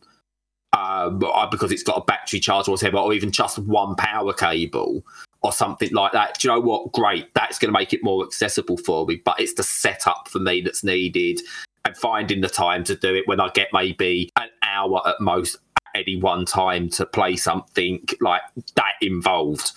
Um, 0.73 1.19
because 1.51 1.69
it's 1.73 1.83
got 1.83 1.97
a 1.97 2.05
battery 2.05 2.39
charge 2.39 2.69
or 2.69 2.71
whatever, 2.71 2.95
or 2.95 3.11
even 3.11 3.29
just 3.29 3.59
one 3.59 3.93
power 3.95 4.31
cable, 4.31 5.03
or 5.41 5.51
something 5.51 5.91
like 5.91 6.13
that. 6.13 6.39
Do 6.39 6.47
you 6.47 6.53
know 6.53 6.61
what? 6.61 6.93
Great. 6.93 7.33
That's 7.33 7.59
going 7.59 7.73
to 7.73 7.77
make 7.77 7.91
it 7.91 8.01
more 8.05 8.23
accessible 8.23 8.77
for 8.77 9.05
me, 9.05 9.21
but 9.25 9.37
it's 9.37 9.55
the 9.55 9.63
setup 9.63 10.29
for 10.29 10.39
me 10.39 10.61
that's 10.61 10.81
needed 10.81 11.41
and 11.85 11.97
finding 11.97 12.41
the 12.41 12.49
time 12.49 12.83
to 12.85 12.95
do 12.95 13.15
it 13.15 13.27
when 13.27 13.39
I 13.39 13.49
get 13.49 13.69
maybe 13.73 14.29
an 14.39 14.49
hour 14.61 15.01
at 15.07 15.19
most 15.19 15.57
at 15.77 16.01
any 16.01 16.17
one 16.17 16.45
time 16.45 16.89
to 16.89 17.05
play 17.05 17.35
something 17.35 18.05
like 18.19 18.41
that 18.75 18.93
involved. 19.01 19.71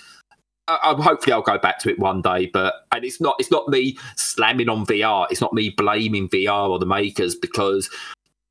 Uh, 0.67 0.97
hopefully 0.97 1.33
I'll 1.33 1.43
go 1.43 1.59
back 1.59 1.79
to 1.81 1.91
it 1.91 1.99
one 1.99 2.23
day, 2.23 2.47
but 2.47 2.87
and 2.93 3.05
it's 3.05 3.21
not 3.21 3.37
it's 3.39 3.51
not 3.51 3.69
me 3.69 3.99
slamming 4.17 4.69
on 4.69 4.87
VR. 4.87 5.27
It's 5.31 5.41
not 5.41 5.53
me 5.53 5.71
blaming 5.71 6.29
VR 6.29 6.69
or 6.69 6.79
the 6.79 6.87
makers 6.87 7.35
because 7.35 7.91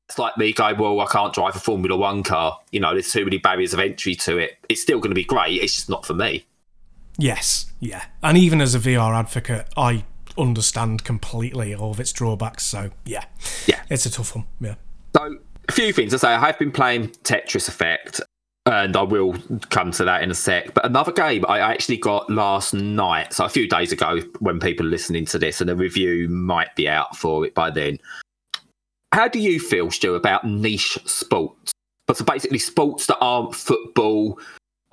it's 0.08 0.18
like 0.18 0.36
me 0.36 0.52
going, 0.52 0.78
well, 0.78 1.00
I 1.00 1.06
can't 1.06 1.32
drive 1.32 1.56
a 1.56 1.60
Formula 1.60 1.96
One 1.96 2.22
car. 2.22 2.60
You 2.70 2.80
know, 2.80 2.92
there's 2.92 3.10
too 3.10 3.24
many 3.24 3.38
barriers 3.38 3.72
of 3.72 3.80
entry 3.80 4.14
to 4.16 4.38
it. 4.38 4.58
It's 4.68 4.80
still 4.80 4.98
going 4.98 5.10
to 5.10 5.14
be 5.16 5.24
great. 5.24 5.60
It's 5.60 5.74
just 5.74 5.88
not 5.88 6.06
for 6.06 6.14
me. 6.14 6.46
Yes, 7.18 7.72
yeah, 7.80 8.04
and 8.22 8.36
even 8.36 8.60
as 8.60 8.74
a 8.74 8.80
VR 8.80 9.16
advocate, 9.16 9.68
I 9.76 10.04
understand 10.36 11.04
completely 11.04 11.74
all 11.74 11.90
of 11.90 12.00
its 12.00 12.12
drawbacks. 12.12 12.64
So 12.64 12.90
yeah, 13.04 13.24
yeah, 13.66 13.82
it's 13.90 14.06
a 14.06 14.10
tough 14.10 14.34
one. 14.34 14.46
Yeah. 14.60 14.74
So 15.16 15.38
a 15.68 15.72
few 15.72 15.92
things 15.92 16.12
I 16.14 16.16
say. 16.18 16.28
I 16.28 16.38
have 16.38 16.58
been 16.58 16.72
playing 16.72 17.08
Tetris 17.08 17.68
Effect, 17.68 18.20
and 18.66 18.96
I 18.96 19.02
will 19.02 19.36
come 19.70 19.90
to 19.92 20.04
that 20.04 20.22
in 20.22 20.30
a 20.30 20.34
sec. 20.34 20.74
But 20.74 20.84
another 20.84 21.12
game 21.12 21.44
I 21.48 21.60
actually 21.60 21.98
got 21.98 22.30
last 22.30 22.74
night, 22.74 23.32
so 23.32 23.44
a 23.44 23.48
few 23.48 23.68
days 23.68 23.92
ago, 23.92 24.20
when 24.40 24.58
people 24.58 24.86
are 24.86 24.90
listening 24.90 25.24
to 25.26 25.38
this, 25.38 25.60
and 25.60 25.70
a 25.70 25.76
review 25.76 26.28
might 26.28 26.74
be 26.76 26.88
out 26.88 27.16
for 27.16 27.46
it 27.46 27.54
by 27.54 27.70
then. 27.70 27.98
How 29.12 29.28
do 29.28 29.38
you 29.38 29.60
feel, 29.60 29.90
Stu, 29.92 30.16
about 30.16 30.44
niche 30.44 30.98
sports? 31.04 31.72
But 32.06 32.16
so 32.16 32.24
basically, 32.24 32.58
sports 32.58 33.06
that 33.06 33.18
aren't 33.18 33.54
football, 33.54 34.40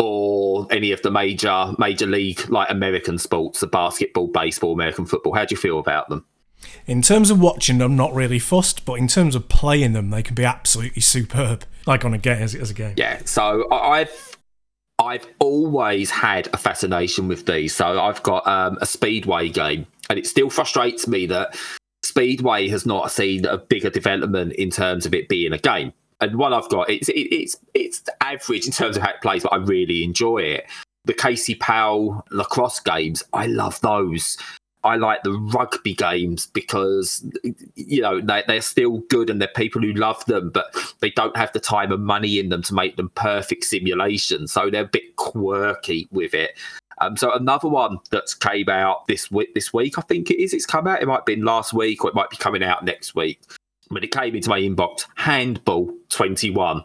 or 0.01 0.65
any 0.72 0.91
of 0.91 1.01
the 1.03 1.12
major 1.12 1.74
major 1.77 2.08
league 2.08 2.50
like 2.50 2.70
American 2.72 3.17
sports, 3.20 3.60
the 3.60 3.67
basketball, 3.67 4.27
baseball, 4.27 4.74
American 4.74 5.05
football. 5.05 5.34
How 5.34 5.46
do 5.46 5.53
you 5.53 5.62
feel 5.62 5.77
about 5.77 6.10
them? 6.10 6.25
In 6.88 7.01
terms 7.01 7.29
of 7.29 7.39
watching 7.39 7.77
them, 7.77 7.96
not 7.96 8.13
really 8.13 8.39
fussed, 8.39 8.84
but 8.84 8.93
in 8.96 9.08
terms 9.08 9.36
of 9.36 9.48
playing 9.48 9.93
them, 9.93 10.10
they 10.10 10.24
can 10.24 10.36
be 10.36 10.43
absolutely 10.43 11.01
superb. 11.01 11.65
Like 11.88 12.05
on 12.05 12.13
a 12.13 12.20
game 12.20 12.43
as, 12.43 12.53
as 12.53 12.70
a 12.70 12.75
game. 12.75 12.93
Yeah. 12.96 13.22
So 13.25 13.67
I've 13.72 14.38
I've 15.00 15.25
always 15.39 16.12
had 16.12 16.48
a 16.53 16.58
fascination 16.58 17.27
with 17.27 17.48
these. 17.48 17.75
So 17.75 18.00
I've 18.00 18.22
got 18.22 18.46
um, 18.46 18.77
a 18.79 18.86
speedway 18.86 19.50
game, 19.50 19.88
and 20.08 20.20
it 20.20 20.27
still 20.27 20.51
frustrates 20.51 21.08
me 21.08 21.25
that 21.25 21.58
speedway 22.03 22.67
has 22.67 22.86
not 22.86 23.12
seen 23.12 23.46
a 23.46 23.58
bigger 23.58 23.89
development 23.89 24.53
in 24.53 24.70
terms 24.70 25.08
of 25.08 25.15
it 25.15 25.27
being 25.27 25.53
a 25.53 25.58
game 25.58 25.91
and 26.22 26.36
one 26.36 26.54
I've 26.54 26.70
got 26.70 26.90
it's 26.90 27.10
it, 27.10 27.13
it's 27.13 27.58
it's 27.74 28.04
average 28.22 28.66
in 28.66 28.72
terms 28.72 28.96
of 28.96 29.04
how 29.04 29.10
it 29.10 29.22
plays, 29.22 29.44
but 29.44 29.54
I 29.54 29.58
really 29.58 30.04
enjoy 30.04 30.38
it. 30.40 30.66
The 31.06 31.13
Casey 31.13 31.56
Powell 31.56 32.24
lacrosse 32.30 32.80
games, 32.80 33.24
I 33.34 33.48
love 33.48 33.82
those. 33.82 34.38
I 34.84 34.96
like 34.96 35.22
the 35.24 35.34
rugby 35.34 35.94
games 35.94 36.48
because 36.48 37.24
you 37.75 38.01
know 38.01 38.22
they, 38.22 38.44
they're 38.48 38.62
still 38.62 39.00
good 39.10 39.30
and 39.30 39.42
they're 39.42 39.50
people 39.56 39.82
who 39.82 39.94
love 39.94 40.24
them, 40.25 40.51
but 40.51 40.74
they 41.00 41.10
don't 41.12 41.36
have 41.36 41.51
the 41.54 41.60
time 41.60 41.92
and 41.92 42.06
money 42.06 42.40
in 42.40 42.50
them 42.50 42.62
to 42.63 42.74
make 42.74 42.98
them 42.98 43.10
perfect 43.16 43.63
simulations. 43.63 44.51
So 44.51 44.70
they're 44.70 44.84
a 44.84 44.88
bit 44.88 45.16
quirky 45.18 46.08
with 46.12 46.34
it. 46.34 46.58
Um, 47.00 47.18
so 47.18 47.34
another 47.34 47.68
one 47.68 47.98
that's 48.12 48.36
came 48.36 48.70
out 48.70 49.08
this 49.08 49.32
week, 49.32 49.56
this 49.56 49.74
week 49.74 49.98
I 49.98 50.01
think 50.01 50.30
it 50.30 50.40
is. 50.40 50.54
It's 50.54 50.68
come 50.68 50.86
out. 50.86 51.01
It 51.01 51.08
might 51.08 51.18
have 51.18 51.25
been 51.25 51.44
last 51.44 51.74
week 51.74 52.04
or 52.04 52.10
it 52.10 52.16
might 52.16 52.30
be 52.30 52.38
coming 52.38 52.63
out 52.63 52.86
next 52.86 53.16
week 53.16 53.42
when 53.92 54.04
it 54.04 54.12
came 54.12 54.36
into 54.36 54.50
my 54.50 54.60
inbox, 54.60 55.06
handball 55.16 55.94
21. 56.10 56.84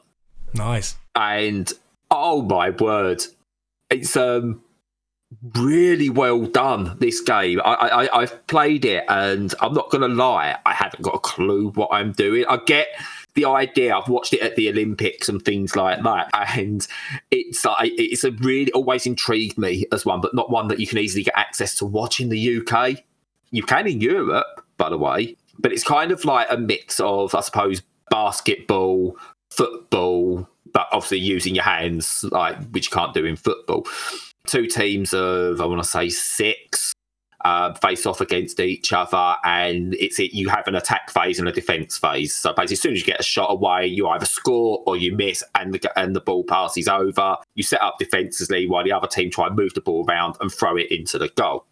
Nice. 0.55 0.97
And 1.15 1.73
oh 2.11 2.43
my 2.43 2.71
word, 2.71 3.23
it's 3.91 4.17
um 4.17 4.63
really 5.55 6.09
well 6.11 6.43
done. 6.47 6.97
This 6.99 7.21
game, 7.21 7.61
I, 7.65 7.75
I 7.75 8.21
I've 8.21 8.47
played 8.47 8.85
it, 8.85 9.05
and 9.09 9.55
I'm 9.61 9.75
not 9.75 9.91
gonna 9.91 10.09
lie, 10.09 10.59
I 10.65 10.73
haven't 10.73 11.03
got 11.03 11.15
a 11.15 11.21
clue 11.21 11.71
what 11.71 11.89
I'm 11.93 12.13
doing. 12.13 12.45
I 12.49 12.59
get 12.59 12.89
the 13.35 13.45
idea. 13.45 13.95
I've 13.95 14.09
watched 14.09 14.33
it 14.33 14.41
at 14.41 14.57
the 14.57 14.69
Olympics 14.69 15.29
and 15.29 15.43
things 15.43 15.77
like 15.77 16.03
that, 16.03 16.31
and 16.57 16.87
it's 17.31 17.65
like 17.65 17.93
it's 17.97 18.25
a 18.25 18.31
really 18.33 18.73
always 18.73 19.07
intrigued 19.07 19.59
me 19.59 19.87
as 19.93 20.05
one, 20.05 20.21
but 20.21 20.35
not 20.35 20.51
one 20.51 20.69
that 20.69 20.81
you 20.81 20.87
can 20.87 20.99
easily 20.99 21.25
get 21.25 21.35
access 21.37 21.75
to 21.77 21.85
watch 21.85 22.21
in 22.21 22.29
the 22.29 22.59
UK. 22.59 23.03
You 23.51 23.63
can 23.63 23.87
in 23.87 24.01
Europe, 24.01 24.65
by 24.77 24.91
the 24.91 24.99
way, 24.99 25.37
but 25.59 25.73
it's 25.73 25.85
kind 25.85 26.13
of 26.13 26.25
like 26.25 26.47
a 26.51 26.57
mix 26.57 27.01
of, 27.01 27.35
I 27.35 27.41
suppose, 27.41 27.83
basketball, 28.11 29.17
football, 29.51 30.49
but 30.73 30.87
obviously 30.93 31.19
using 31.19 31.55
your 31.55 31.65
hands, 31.65 32.25
like 32.31 32.59
which 32.71 32.87
you 32.87 32.95
can't 32.95 33.15
do 33.15 33.25
in 33.25 33.37
football. 33.37 33.87
Two 34.47 34.67
teams 34.67 35.13
of, 35.13 35.61
I 35.61 35.67
want 35.67 35.83
to 35.83 35.89
say, 35.89 36.09
six 36.09 36.93
uh, 37.45 37.73
face 37.75 38.07
off 38.07 38.21
against 38.21 38.59
each 38.59 38.93
other, 38.93 39.37
and 39.45 39.95
it's 39.95 40.19
it, 40.19 40.33
you 40.33 40.49
have 40.49 40.67
an 40.67 40.75
attack 40.75 41.11
phase 41.11 41.39
and 41.39 41.49
a 41.49 41.53
defense 41.53 41.97
phase. 41.97 42.35
So 42.35 42.53
basically, 42.53 42.75
as 42.75 42.81
soon 42.81 42.93
as 42.95 43.01
you 43.01 43.07
get 43.07 43.21
a 43.21 43.23
shot 43.23 43.51
away, 43.51 43.87
you 43.87 44.09
either 44.09 44.27
score 44.27 44.83
or 44.85 44.97
you 44.97 45.15
miss, 45.15 45.45
and 45.55 45.73
the 45.73 45.99
and 45.99 46.17
the 46.17 46.21
ball 46.21 46.43
passes 46.45 46.89
over. 46.89 47.37
You 47.55 47.63
set 47.63 47.83
up 47.83 47.99
defensively 47.99 48.67
while 48.67 48.85
the 48.85 48.93
other 48.93 49.07
team 49.07 49.31
try 49.31 49.47
and 49.47 49.57
move 49.57 49.75
the 49.75 49.81
ball 49.81 50.05
around 50.09 50.37
and 50.41 50.53
throw 50.53 50.77
it 50.77 50.91
into 50.91 51.19
the 51.19 51.29
goal 51.29 51.67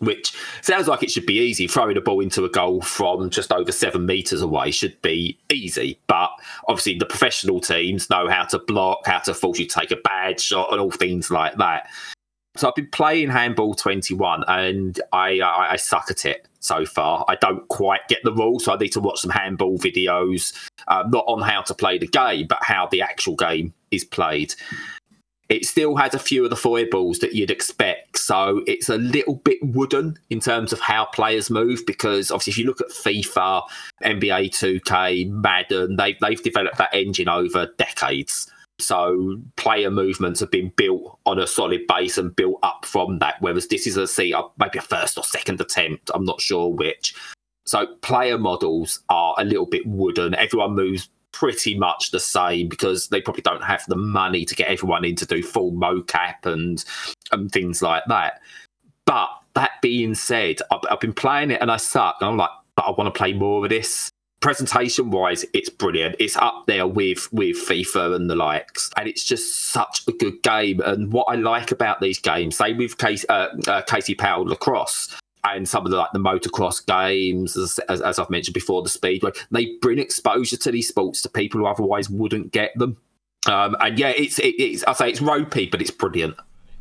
which 0.00 0.34
sounds 0.60 0.88
like 0.88 1.02
it 1.02 1.10
should 1.10 1.26
be 1.26 1.38
easy. 1.38 1.66
Throwing 1.66 1.96
a 1.96 2.00
ball 2.00 2.20
into 2.20 2.44
a 2.44 2.50
goal 2.50 2.80
from 2.82 3.30
just 3.30 3.52
over 3.52 3.72
seven 3.72 4.06
meters 4.06 4.42
away 4.42 4.70
should 4.70 5.00
be 5.02 5.38
easy, 5.50 5.98
but 6.06 6.30
obviously 6.68 6.98
the 6.98 7.06
professional 7.06 7.60
teams 7.60 8.10
know 8.10 8.28
how 8.28 8.44
to 8.46 8.58
block, 8.58 9.06
how 9.06 9.18
to 9.20 9.34
force 9.34 9.58
you 9.58 9.66
to 9.66 9.80
take 9.80 9.90
a 9.90 9.96
bad 9.96 10.40
shot, 10.40 10.72
and 10.72 10.80
all 10.80 10.90
things 10.90 11.30
like 11.30 11.56
that. 11.56 11.88
So 12.56 12.68
I've 12.68 12.74
been 12.74 12.88
playing 12.88 13.30
handball 13.30 13.74
21, 13.74 14.44
and 14.46 15.00
I, 15.12 15.40
I, 15.40 15.72
I 15.72 15.76
suck 15.76 16.10
at 16.10 16.26
it 16.26 16.46
so 16.60 16.84
far. 16.84 17.24
I 17.26 17.36
don't 17.36 17.66
quite 17.68 18.06
get 18.08 18.18
the 18.24 18.32
rules, 18.32 18.66
so 18.66 18.74
I 18.74 18.76
need 18.76 18.92
to 18.92 19.00
watch 19.00 19.20
some 19.20 19.30
handball 19.30 19.78
videos, 19.78 20.52
uh, 20.86 21.04
not 21.08 21.24
on 21.26 21.40
how 21.40 21.62
to 21.62 21.74
play 21.74 21.96
the 21.96 22.06
game, 22.06 22.46
but 22.46 22.58
how 22.60 22.88
the 22.88 23.00
actual 23.00 23.36
game 23.36 23.72
is 23.90 24.04
played 24.04 24.54
it 25.48 25.66
still 25.66 25.96
has 25.96 26.14
a 26.14 26.18
few 26.18 26.44
of 26.44 26.50
the 26.50 26.56
foibles 26.56 27.18
that 27.18 27.34
you'd 27.34 27.50
expect. 27.50 28.18
So 28.18 28.62
it's 28.66 28.88
a 28.88 28.96
little 28.96 29.36
bit 29.36 29.58
wooden 29.62 30.18
in 30.30 30.40
terms 30.40 30.72
of 30.72 30.80
how 30.80 31.06
players 31.06 31.50
move 31.50 31.84
because 31.86 32.30
obviously 32.30 32.52
if 32.52 32.58
you 32.58 32.66
look 32.66 32.80
at 32.80 32.88
FIFA, 32.88 33.62
NBA 34.02 34.50
2K, 34.50 35.30
Madden, 35.30 35.96
they've 35.96 36.16
they've 36.20 36.42
developed 36.42 36.78
that 36.78 36.94
engine 36.94 37.28
over 37.28 37.68
decades. 37.76 38.50
So 38.78 39.40
player 39.56 39.90
movements 39.90 40.40
have 40.40 40.50
been 40.50 40.72
built 40.76 41.18
on 41.26 41.38
a 41.38 41.46
solid 41.46 41.86
base 41.86 42.18
and 42.18 42.34
built 42.34 42.58
up 42.62 42.84
from 42.84 43.18
that. 43.18 43.36
Whereas 43.40 43.68
this 43.68 43.86
is 43.86 43.96
a 43.96 44.06
see 44.06 44.32
uh, 44.32 44.42
maybe 44.58 44.78
a 44.78 44.82
first 44.82 45.18
or 45.18 45.24
second 45.24 45.60
attempt. 45.60 46.10
I'm 46.14 46.24
not 46.24 46.40
sure 46.40 46.68
which. 46.68 47.14
So 47.64 47.86
player 48.02 48.38
models 48.38 49.00
are 49.08 49.34
a 49.38 49.44
little 49.44 49.66
bit 49.66 49.86
wooden. 49.86 50.34
Everyone 50.34 50.74
moves 50.74 51.08
pretty 51.32 51.76
much 51.76 52.10
the 52.10 52.20
same 52.20 52.68
because 52.68 53.08
they 53.08 53.20
probably 53.20 53.42
don't 53.42 53.64
have 53.64 53.84
the 53.88 53.96
money 53.96 54.44
to 54.44 54.54
get 54.54 54.68
everyone 54.68 55.04
in 55.04 55.16
to 55.16 55.26
do 55.26 55.42
full 55.42 55.72
mocap 55.72 56.44
and 56.44 56.84
and 57.32 57.50
things 57.50 57.82
like 57.82 58.04
that. 58.06 58.40
But 59.06 59.30
that 59.54 59.72
being 59.82 60.14
said, 60.14 60.60
I've, 60.70 60.80
I've 60.90 61.00
been 61.00 61.12
playing 61.12 61.50
it 61.50 61.60
and 61.60 61.70
I 61.70 61.76
suck. 61.76 62.16
And 62.20 62.30
I'm 62.30 62.36
like, 62.36 62.50
but 62.76 62.82
I 62.82 62.90
want 62.90 63.12
to 63.12 63.18
play 63.18 63.32
more 63.32 63.64
of 63.64 63.70
this. 63.70 64.10
Presentation 64.40 65.10
wise, 65.10 65.44
it's 65.54 65.70
brilliant. 65.70 66.16
It's 66.18 66.36
up 66.36 66.64
there 66.66 66.86
with 66.86 67.32
with 67.32 67.56
FIFA 67.56 68.16
and 68.16 68.28
the 68.28 68.34
likes, 68.34 68.90
and 68.96 69.06
it's 69.06 69.22
just 69.22 69.70
such 69.70 70.02
a 70.08 70.12
good 70.12 70.42
game. 70.42 70.80
And 70.80 71.12
what 71.12 71.26
I 71.28 71.36
like 71.36 71.70
about 71.70 72.00
these 72.00 72.18
games, 72.18 72.56
say 72.56 72.72
with 72.72 72.98
Casey, 72.98 73.28
uh, 73.28 73.50
uh, 73.68 73.82
Casey 73.82 74.16
Powell 74.16 74.44
lacrosse, 74.44 75.16
and 75.44 75.68
some 75.68 75.84
of 75.84 75.90
the 75.90 75.98
like 75.98 76.12
the 76.12 76.18
motocross 76.18 76.84
games, 76.84 77.56
as, 77.56 77.78
as, 77.88 78.00
as, 78.00 78.18
I've 78.18 78.30
mentioned 78.30 78.54
before, 78.54 78.82
the 78.82 78.88
speedway, 78.88 79.32
they 79.50 79.76
bring 79.80 79.98
exposure 79.98 80.56
to 80.56 80.70
these 80.70 80.88
sports 80.88 81.20
to 81.22 81.28
people 81.28 81.60
who 81.60 81.66
otherwise 81.66 82.08
wouldn't 82.08 82.52
get 82.52 82.70
them. 82.76 82.96
Um, 83.46 83.76
and 83.80 83.98
yeah, 83.98 84.10
it's 84.10 84.38
it, 84.38 84.54
it's 84.58 84.84
I 84.84 84.92
say 84.92 85.10
it's 85.10 85.20
ropey, 85.20 85.66
but 85.66 85.80
it's 85.80 85.90
brilliant. 85.90 86.36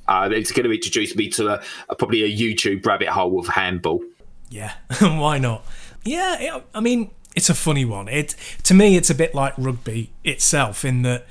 Uh, 0.07 0.29
it's 0.31 0.51
going 0.51 0.65
to 0.65 0.71
introduce 0.71 1.15
me 1.15 1.29
to 1.29 1.55
a, 1.55 1.63
a, 1.89 1.95
probably 1.95 2.23
a 2.23 2.29
YouTube 2.29 2.85
rabbit 2.85 3.07
hole 3.07 3.39
of 3.39 3.47
handball. 3.47 4.03
Yeah, 4.49 4.73
why 4.99 5.37
not? 5.37 5.65
Yeah, 6.03 6.37
it, 6.39 6.63
I 6.73 6.81
mean, 6.81 7.11
it's 7.35 7.49
a 7.49 7.55
funny 7.55 7.85
one. 7.85 8.07
It 8.07 8.35
to 8.63 8.73
me, 8.73 8.95
it's 8.95 9.09
a 9.09 9.15
bit 9.15 9.33
like 9.33 9.53
rugby 9.57 10.11
itself 10.23 10.85
in 10.85 11.01
that 11.01 11.25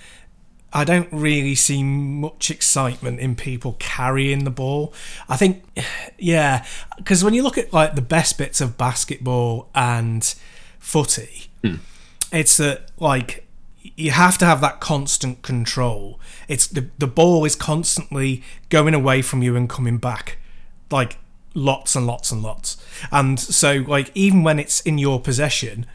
I 0.72 0.84
don't 0.84 1.08
really 1.10 1.54
see 1.54 1.82
much 1.82 2.50
excitement 2.50 3.18
in 3.18 3.34
people 3.34 3.76
carrying 3.78 4.44
the 4.44 4.50
ball. 4.50 4.94
I 5.28 5.36
think, 5.36 5.64
yeah, 6.18 6.64
because 6.96 7.24
when 7.24 7.34
you 7.34 7.42
look 7.42 7.58
at 7.58 7.72
like 7.72 7.96
the 7.96 8.02
best 8.02 8.38
bits 8.38 8.60
of 8.60 8.78
basketball 8.78 9.68
and 9.74 10.32
footy, 10.78 11.50
mm. 11.64 11.80
it's 12.32 12.56
that 12.58 12.90
like 12.98 13.46
you 13.96 14.12
have 14.12 14.38
to 14.38 14.44
have 14.44 14.60
that 14.60 14.80
constant 14.80 15.42
control. 15.42 16.20
It's 16.46 16.66
the 16.66 16.88
the 16.98 17.06
ball 17.06 17.44
is 17.44 17.56
constantly 17.56 18.42
going 18.68 18.94
away 18.94 19.22
from 19.22 19.42
you 19.42 19.56
and 19.56 19.68
coming 19.68 19.98
back, 19.98 20.38
like 20.90 21.18
lots 21.54 21.96
and 21.96 22.06
lots 22.06 22.30
and 22.30 22.42
lots. 22.42 22.76
And 23.10 23.40
so, 23.40 23.84
like 23.86 24.10
even 24.14 24.42
when 24.42 24.58
it's 24.58 24.80
in 24.82 24.98
your 24.98 25.20
possession, 25.20 25.86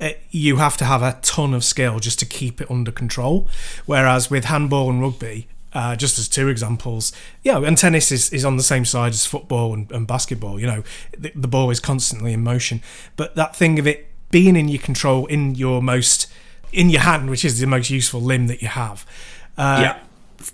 it, 0.00 0.04
eh, 0.04 0.18
you 0.30 0.56
have 0.56 0.76
to 0.78 0.84
have 0.84 1.02
a 1.02 1.18
ton 1.22 1.54
of 1.54 1.64
skill 1.64 1.98
just 1.98 2.18
to 2.20 2.26
keep 2.26 2.60
it 2.60 2.70
under 2.70 2.90
control. 2.90 3.48
Whereas 3.86 4.30
with 4.30 4.46
handball 4.46 4.90
and 4.90 5.00
rugby, 5.00 5.48
uh, 5.74 5.96
just 5.96 6.18
as 6.18 6.28
two 6.28 6.48
examples, 6.48 7.12
yeah, 7.42 7.58
and 7.58 7.76
tennis 7.76 8.12
is, 8.12 8.32
is 8.32 8.44
on 8.44 8.56
the 8.56 8.62
same 8.62 8.84
side 8.84 9.12
as 9.12 9.26
football 9.26 9.74
and, 9.74 9.90
and 9.90 10.06
basketball. 10.06 10.60
You 10.60 10.66
know, 10.68 10.84
the, 11.18 11.32
the, 11.34 11.48
ball 11.48 11.70
is 11.70 11.80
constantly 11.80 12.32
in 12.32 12.44
motion, 12.44 12.80
but 13.16 13.34
that 13.34 13.56
thing 13.56 13.78
of 13.80 13.86
it 13.86 14.06
being 14.30 14.54
in 14.56 14.68
your 14.68 14.80
control, 14.80 15.26
in 15.26 15.56
your 15.56 15.82
most, 15.82 16.32
in 16.72 16.90
your 16.90 17.00
hand, 17.00 17.28
which 17.28 17.44
is 17.44 17.58
the 17.58 17.66
most 17.66 17.90
useful 17.90 18.20
limb 18.20 18.46
that 18.46 18.62
you 18.62 18.68
have, 18.68 19.04
uh, 19.58 19.80
yeah, 19.82 19.98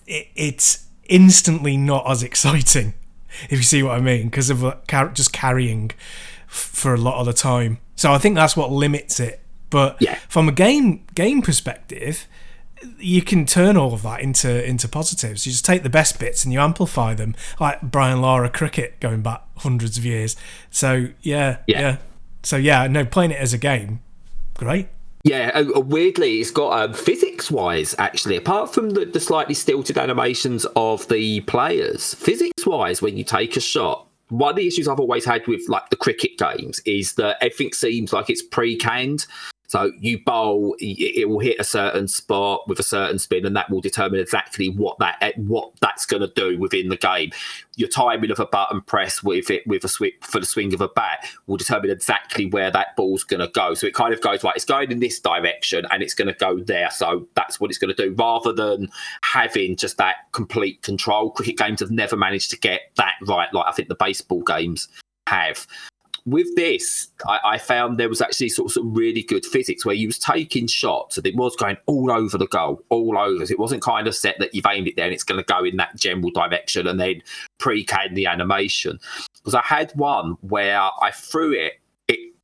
it, 0.06 0.28
it's 0.34 0.86
instantly 1.04 1.76
not 1.76 2.10
as 2.10 2.22
exciting, 2.22 2.94
if 3.50 3.52
you 3.52 3.62
see 3.62 3.82
what 3.82 3.98
I 3.98 4.00
mean, 4.00 4.28
because 4.28 4.48
of 4.48 4.74
just 5.12 5.34
carrying 5.34 5.90
for 6.46 6.94
a 6.94 6.98
lot 6.98 7.20
of 7.20 7.26
the 7.26 7.32
time. 7.34 7.78
So 8.00 8.14
I 8.14 8.16
think 8.16 8.34
that's 8.34 8.56
what 8.56 8.72
limits 8.72 9.20
it. 9.20 9.40
But 9.68 9.98
yeah. 10.00 10.14
from 10.26 10.48
a 10.48 10.52
game 10.52 11.04
game 11.14 11.42
perspective, 11.42 12.26
you 12.98 13.20
can 13.20 13.44
turn 13.44 13.76
all 13.76 13.92
of 13.92 14.00
that 14.04 14.20
into 14.22 14.66
into 14.66 14.88
positives. 14.88 15.44
You 15.44 15.52
just 15.52 15.66
take 15.66 15.82
the 15.82 15.90
best 15.90 16.18
bits 16.18 16.42
and 16.42 16.50
you 16.50 16.60
amplify 16.60 17.12
them, 17.12 17.34
like 17.60 17.82
Brian 17.82 18.22
Lara 18.22 18.48
cricket 18.48 18.98
going 19.00 19.20
back 19.20 19.42
hundreds 19.58 19.98
of 19.98 20.06
years. 20.06 20.34
So 20.70 21.08
yeah, 21.20 21.58
yeah. 21.66 21.80
yeah. 21.80 21.96
So 22.42 22.56
yeah, 22.56 22.86
no, 22.86 23.04
playing 23.04 23.32
it 23.32 23.38
as 23.38 23.52
a 23.52 23.58
game, 23.58 24.00
great. 24.54 24.88
Yeah, 25.22 25.50
uh, 25.54 25.76
uh 25.76 25.80
weirdly, 25.80 26.40
it's 26.40 26.50
got 26.50 26.80
um, 26.80 26.94
physics 26.94 27.50
wise, 27.50 27.94
actually, 27.98 28.36
apart 28.36 28.72
from 28.72 28.90
the, 28.90 29.04
the 29.04 29.20
slightly 29.20 29.52
stilted 29.52 29.98
animations 29.98 30.64
of 30.74 31.06
the 31.08 31.40
players, 31.42 32.14
physics 32.14 32.64
wise, 32.64 33.02
when 33.02 33.18
you 33.18 33.24
take 33.24 33.58
a 33.58 33.60
shot, 33.60 34.06
one 34.30 34.50
of 34.50 34.56
the 34.56 34.66
issues 34.66 34.88
I've 34.88 35.00
always 35.00 35.24
had 35.24 35.46
with 35.46 35.68
like 35.68 35.90
the 35.90 35.96
cricket 35.96 36.38
games 36.38 36.80
is 36.86 37.14
that 37.14 37.36
everything 37.40 37.72
seems 37.72 38.12
like 38.12 38.30
it's 38.30 38.42
pre-canned. 38.42 39.26
So 39.70 39.92
you 40.00 40.18
bowl, 40.24 40.74
it 40.80 41.28
will 41.28 41.38
hit 41.38 41.60
a 41.60 41.64
certain 41.64 42.08
spot 42.08 42.66
with 42.66 42.80
a 42.80 42.82
certain 42.82 43.20
spin, 43.20 43.46
and 43.46 43.54
that 43.54 43.70
will 43.70 43.80
determine 43.80 44.18
exactly 44.18 44.68
what 44.68 44.98
that 44.98 45.16
eh, 45.20 45.30
what 45.36 45.70
that's 45.80 46.04
going 46.06 46.22
to 46.22 46.32
do 46.34 46.58
within 46.58 46.88
the 46.88 46.96
game. 46.96 47.30
Your 47.76 47.88
timing 47.88 48.32
of 48.32 48.40
a 48.40 48.46
button 48.46 48.80
press 48.80 49.22
with 49.22 49.48
it 49.48 49.64
with 49.68 49.84
a 49.84 49.88
swing 49.88 50.10
for 50.22 50.40
the 50.40 50.46
swing 50.46 50.74
of 50.74 50.80
a 50.80 50.88
bat 50.88 51.24
will 51.46 51.56
determine 51.56 51.88
exactly 51.90 52.46
where 52.46 52.72
that 52.72 52.96
ball's 52.96 53.22
going 53.22 53.38
to 53.38 53.46
go. 53.46 53.74
So 53.74 53.86
it 53.86 53.94
kind 53.94 54.12
of 54.12 54.20
goes 54.20 54.42
right. 54.42 54.56
It's 54.56 54.64
going 54.64 54.90
in 54.90 54.98
this 54.98 55.20
direction, 55.20 55.86
and 55.92 56.02
it's 56.02 56.14
going 56.14 56.26
to 56.26 56.34
go 56.34 56.58
there. 56.58 56.90
So 56.90 57.28
that's 57.36 57.60
what 57.60 57.70
it's 57.70 57.78
going 57.78 57.94
to 57.94 58.02
do, 58.08 58.12
rather 58.18 58.52
than 58.52 58.88
having 59.22 59.76
just 59.76 59.98
that 59.98 60.16
complete 60.32 60.82
control. 60.82 61.30
Cricket 61.30 61.56
games 61.56 61.78
have 61.78 61.92
never 61.92 62.16
managed 62.16 62.50
to 62.50 62.58
get 62.58 62.90
that 62.96 63.14
right, 63.24 63.54
like 63.54 63.66
I 63.68 63.70
think 63.70 63.86
the 63.86 63.94
baseball 63.94 64.42
games 64.42 64.88
have 65.28 65.68
with 66.26 66.54
this, 66.56 67.08
I, 67.26 67.40
I, 67.44 67.58
found 67.58 67.98
there 67.98 68.08
was 68.08 68.20
actually 68.20 68.50
sort 68.50 68.70
of, 68.70 68.84
of 68.84 68.96
really 68.96 69.22
good 69.22 69.44
physics 69.44 69.84
where 69.84 69.94
you 69.94 70.06
was 70.06 70.18
taking 70.18 70.66
shots 70.66 71.16
and 71.16 71.26
it 71.26 71.34
was 71.36 71.56
going 71.56 71.76
all 71.86 72.10
over 72.10 72.38
the 72.38 72.46
goal, 72.46 72.82
all 72.88 73.18
over. 73.18 73.42
It 73.42 73.58
wasn't 73.58 73.82
kind 73.82 74.06
of 74.06 74.14
set 74.14 74.38
that 74.38 74.54
you've 74.54 74.66
aimed 74.66 74.88
it 74.88 74.96
there 74.96 75.06
and 75.06 75.14
it's 75.14 75.24
going 75.24 75.42
to 75.42 75.52
go 75.52 75.64
in 75.64 75.76
that 75.76 75.96
general 75.96 76.30
direction 76.30 76.86
and 76.86 77.00
then 77.00 77.22
pre-can 77.58 78.14
the 78.14 78.26
animation. 78.26 79.00
Because 79.36 79.54
I 79.54 79.62
had 79.62 79.92
one 79.92 80.36
where 80.40 80.80
I 80.80 81.10
threw 81.12 81.52
it, 81.52 81.80
it 82.08 82.34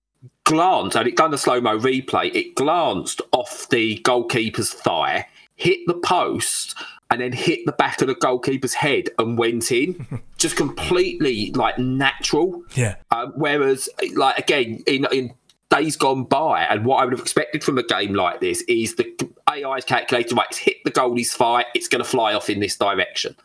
glanced 0.44 0.96
and 0.96 1.06
it 1.06 1.16
done 1.16 1.30
the 1.30 1.38
slow 1.38 1.60
mo 1.60 1.78
replay. 1.78 2.34
It 2.34 2.54
glanced 2.54 3.20
off 3.32 3.68
the 3.68 3.98
goalkeeper's 3.98 4.72
thigh, 4.72 5.26
hit 5.56 5.80
the 5.86 5.94
post 5.94 6.74
and 7.10 7.20
then 7.20 7.32
hit 7.32 7.60
the 7.66 7.72
back 7.72 8.00
of 8.00 8.08
the 8.08 8.14
goalkeeper's 8.14 8.74
head 8.74 9.08
and 9.18 9.38
went 9.38 9.70
in, 9.70 10.22
just 10.38 10.56
completely 10.56 11.52
like 11.52 11.78
natural. 11.78 12.62
Yeah. 12.74 12.96
Um, 13.10 13.32
whereas, 13.36 13.88
like 14.14 14.38
again, 14.38 14.82
in 14.86 15.06
in 15.12 15.34
days 15.70 15.96
gone 15.96 16.24
by, 16.24 16.62
and 16.62 16.84
what 16.84 16.96
I 16.96 17.04
would 17.04 17.12
have 17.12 17.20
expected 17.20 17.62
from 17.62 17.78
a 17.78 17.82
game 17.82 18.14
like 18.14 18.40
this 18.40 18.62
is 18.62 18.96
the 18.96 19.30
AI 19.50 19.76
is 19.76 19.84
calculated 19.84 20.36
right. 20.36 20.46
It's 20.50 20.58
hit 20.58 20.76
the 20.84 20.90
goalie's 20.90 21.32
thigh. 21.32 21.64
It's 21.74 21.88
going 21.88 22.02
to 22.02 22.08
fly 22.08 22.34
off 22.34 22.50
in 22.50 22.60
this 22.60 22.76
direction. 22.76 23.36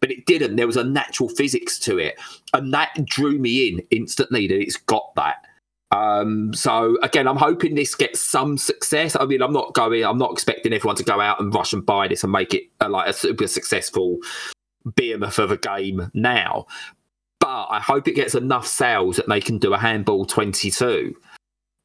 But 0.00 0.10
it 0.10 0.24
didn't. 0.24 0.56
There 0.56 0.66
was 0.66 0.78
a 0.78 0.84
natural 0.84 1.28
physics 1.28 1.78
to 1.80 1.98
it, 1.98 2.18
and 2.54 2.72
that 2.72 3.04
drew 3.04 3.38
me 3.38 3.68
in 3.68 3.82
instantly. 3.90 4.46
That 4.46 4.60
it's 4.60 4.76
got 4.76 5.14
that. 5.16 5.44
Um, 5.92 6.54
so 6.54 6.96
again, 7.02 7.26
I'm 7.26 7.36
hoping 7.36 7.74
this 7.74 7.94
gets 7.94 8.20
some 8.20 8.56
success. 8.58 9.16
I 9.18 9.24
mean, 9.24 9.42
I'm 9.42 9.52
not 9.52 9.74
going, 9.74 10.04
I'm 10.04 10.18
not 10.18 10.32
expecting 10.32 10.72
everyone 10.72 10.96
to 10.96 11.04
go 11.04 11.20
out 11.20 11.40
and 11.40 11.52
rush 11.52 11.72
and 11.72 11.84
buy 11.84 12.08
this 12.08 12.22
and 12.22 12.32
make 12.32 12.54
it 12.54 12.64
a, 12.80 12.88
like 12.88 13.08
a 13.08 13.12
super 13.12 13.48
successful 13.48 14.18
behemoth 14.94 15.38
of 15.38 15.50
a 15.50 15.56
game 15.56 16.10
now. 16.14 16.66
But 17.40 17.66
I 17.70 17.80
hope 17.80 18.06
it 18.06 18.14
gets 18.14 18.34
enough 18.34 18.66
sales 18.66 19.16
that 19.16 19.28
they 19.28 19.40
can 19.40 19.58
do 19.58 19.74
a 19.74 19.78
handball 19.78 20.26
22, 20.26 21.16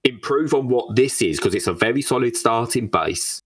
improve 0.04 0.54
on 0.54 0.68
what 0.68 0.96
this 0.96 1.22
is 1.22 1.38
because 1.38 1.56
it's 1.56 1.68
a 1.68 1.74
very 1.74 2.02
solid 2.02 2.36
starting 2.36 2.88
base, 2.88 3.40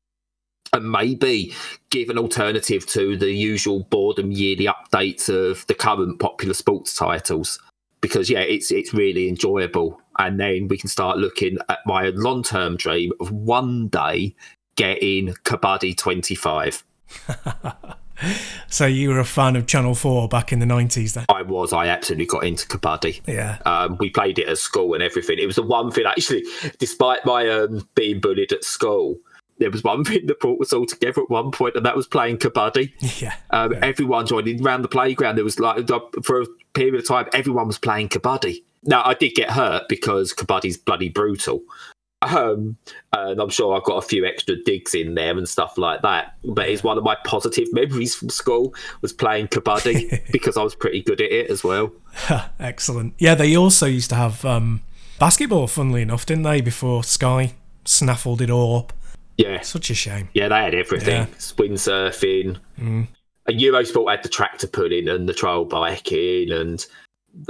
and 0.74 0.92
maybe 0.92 1.54
give 1.90 2.10
an 2.10 2.18
alternative 2.18 2.86
to 2.88 3.16
the 3.16 3.32
usual 3.32 3.84
boredom 3.92 4.32
yearly 4.32 4.68
updates 4.68 5.30
of 5.30 5.66
the 5.68 5.76
current 5.76 6.20
popular 6.20 6.54
sports 6.54 6.96
titles 6.96 7.60
because 8.02 8.30
yeah, 8.30 8.40
it's 8.40 8.72
it's 8.72 8.94
really 8.94 9.30
enjoyable. 9.30 10.02
And 10.20 10.40
then 10.40 10.68
we 10.68 10.78
can 10.78 10.90
start 10.90 11.18
looking 11.18 11.58
at 11.70 11.80
my 11.86 12.10
long 12.10 12.44
term 12.44 12.76
dream 12.76 13.12
of 13.20 13.32
one 13.32 13.88
day 13.88 14.36
getting 14.76 15.30
Kabaddi 15.44 15.98
25. 15.98 16.84
so 18.68 18.86
you 18.86 19.10
were 19.10 19.20
a 19.20 19.26
fan 19.26 19.56
of 19.56 19.66
Channel 19.66 19.96
4 19.96 20.28
back 20.28 20.52
in 20.52 20.60
the 20.60 20.66
90s 20.66 21.14
then? 21.14 21.26
I 21.30 21.42
was. 21.42 21.74
I 21.74 21.88
absolutely 21.88 22.26
got 22.26 22.44
into 22.44 22.68
Kabaddi. 22.68 23.22
Yeah. 23.28 23.60
Um, 23.66 23.98
we 24.00 24.10
played 24.10 24.40
it 24.40 24.48
at 24.48 24.58
school 24.58 24.94
and 24.94 25.02
everything. 25.02 25.40
It 25.40 25.48
was 25.48 25.56
the 25.56 25.64
one 25.64 25.92
thing, 25.92 26.06
actually, 26.06 26.44
despite 26.78 27.26
my 27.26 27.48
um, 27.50 27.88
being 27.96 28.20
bullied 28.20 28.52
at 28.52 28.64
school, 28.64 29.18
there 29.60 29.72
was 29.72 29.84
one 29.84 30.04
thing 30.06 30.26
that 30.26 30.40
brought 30.40 30.62
us 30.62 30.74
all 30.74 30.86
together 30.86 31.22
at 31.22 31.30
one 31.30 31.52
point, 31.52 31.76
and 31.76 31.86
that 31.86 31.96
was 31.96 32.08
playing 32.08 32.38
kabaddi. 32.38 32.92
Yeah, 33.22 33.36
um, 33.50 33.74
yeah. 33.74 33.80
everyone 33.82 34.26
joined 34.26 34.48
in 34.48 34.66
around 34.66 34.82
the 34.82 34.88
playground. 34.88 35.36
There 35.36 35.44
was 35.44 35.60
like 35.60 35.90
for 36.24 36.42
a 36.42 36.46
period 36.74 36.96
of 36.96 37.08
time, 37.08 37.28
everyone 37.34 37.68
was 37.68 37.78
playing 37.78 38.10
kabaddi. 38.10 38.64
Now 38.84 39.04
I 39.06 39.14
did 39.14 39.36
get 39.36 39.50
hurt 39.52 39.90
because 39.90 40.34
kabaddi's 40.34 40.78
bloody 40.78 41.10
brutal, 41.10 41.62
um, 42.22 42.78
and 43.14 43.42
I'm 43.42 43.50
sure 43.50 43.76
I've 43.76 43.84
got 43.84 43.98
a 44.04 44.08
few 44.08 44.26
extra 44.26 44.56
digs 44.64 44.94
in 44.96 45.16
there 45.16 45.38
and 45.38 45.48
stuff 45.48 45.78
like 45.78 46.02
that. 46.02 46.36
But 46.44 46.70
it's 46.70 46.84
one 46.84 46.98
of 46.98 47.04
my 47.04 47.16
positive 47.26 47.68
memories 47.74 48.16
from 48.16 48.30
school 48.30 48.74
was 49.02 49.14
playing 49.14 49.48
kabaddi 49.50 50.22
because 50.32 50.58
I 50.58 50.64
was 50.64 50.76
pretty 50.76 51.02
good 51.02 51.22
at 51.22 51.32
it 51.32 51.50
as 51.50 51.64
well. 51.64 51.92
Excellent. 52.60 53.14
Yeah, 53.18 53.36
they 53.36 53.56
also 53.56 53.86
used 53.86 54.10
to 54.10 54.16
have 54.16 54.44
um, 54.46 54.82
basketball, 55.20 55.68
funnily 55.68 56.02
enough, 56.02 56.26
didn't 56.26 56.44
they? 56.44 56.62
Before 56.62 57.04
Sky 57.04 57.54
snaffled 57.86 58.42
it 58.42 58.50
all 58.50 58.78
up. 58.78 58.94
Yeah, 59.38 59.62
Such 59.62 59.90
a 59.90 59.94
shame. 59.94 60.28
yeah, 60.34 60.50
they 60.50 60.56
had 60.56 60.76
everything: 60.76 61.16
Yeah. 61.16 61.26
windsurfing. 61.28 62.58
Mm. 62.78 63.08
A 63.48 63.52
Eurosport 63.54 64.12
had 64.12 64.22
the 64.24 64.30
tractor 64.30 64.68
pulling 64.68 65.08
and 65.08 65.28
the 65.30 65.34
trail 65.34 65.64
biking, 65.66 66.52
and 66.52 66.86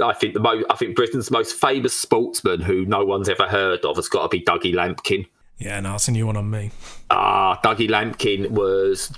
I 0.00 0.12
think 0.12 0.34
the 0.34 0.40
mo- 0.40 0.64
I 0.70 0.76
think 0.76 0.96
Britain's 0.96 1.30
most 1.30 1.54
famous 1.54 1.96
sportsman, 1.96 2.60
who 2.60 2.84
no 2.86 3.04
one's 3.04 3.28
ever 3.28 3.46
heard 3.46 3.84
of, 3.84 3.96
has 3.96 4.08
got 4.08 4.22
to 4.22 4.28
be 4.28 4.42
Dougie 4.42 4.74
Lampkin. 4.74 5.26
Yeah, 5.58 5.76
and 5.76 5.84
no, 5.84 5.92
that's 5.92 6.08
a 6.08 6.12
new 6.12 6.26
one 6.26 6.36
on 6.36 6.48
me. 6.50 6.70
Ah, 7.10 7.60
Dougie 7.62 7.88
Lampkin 7.88 8.50
was 8.50 9.12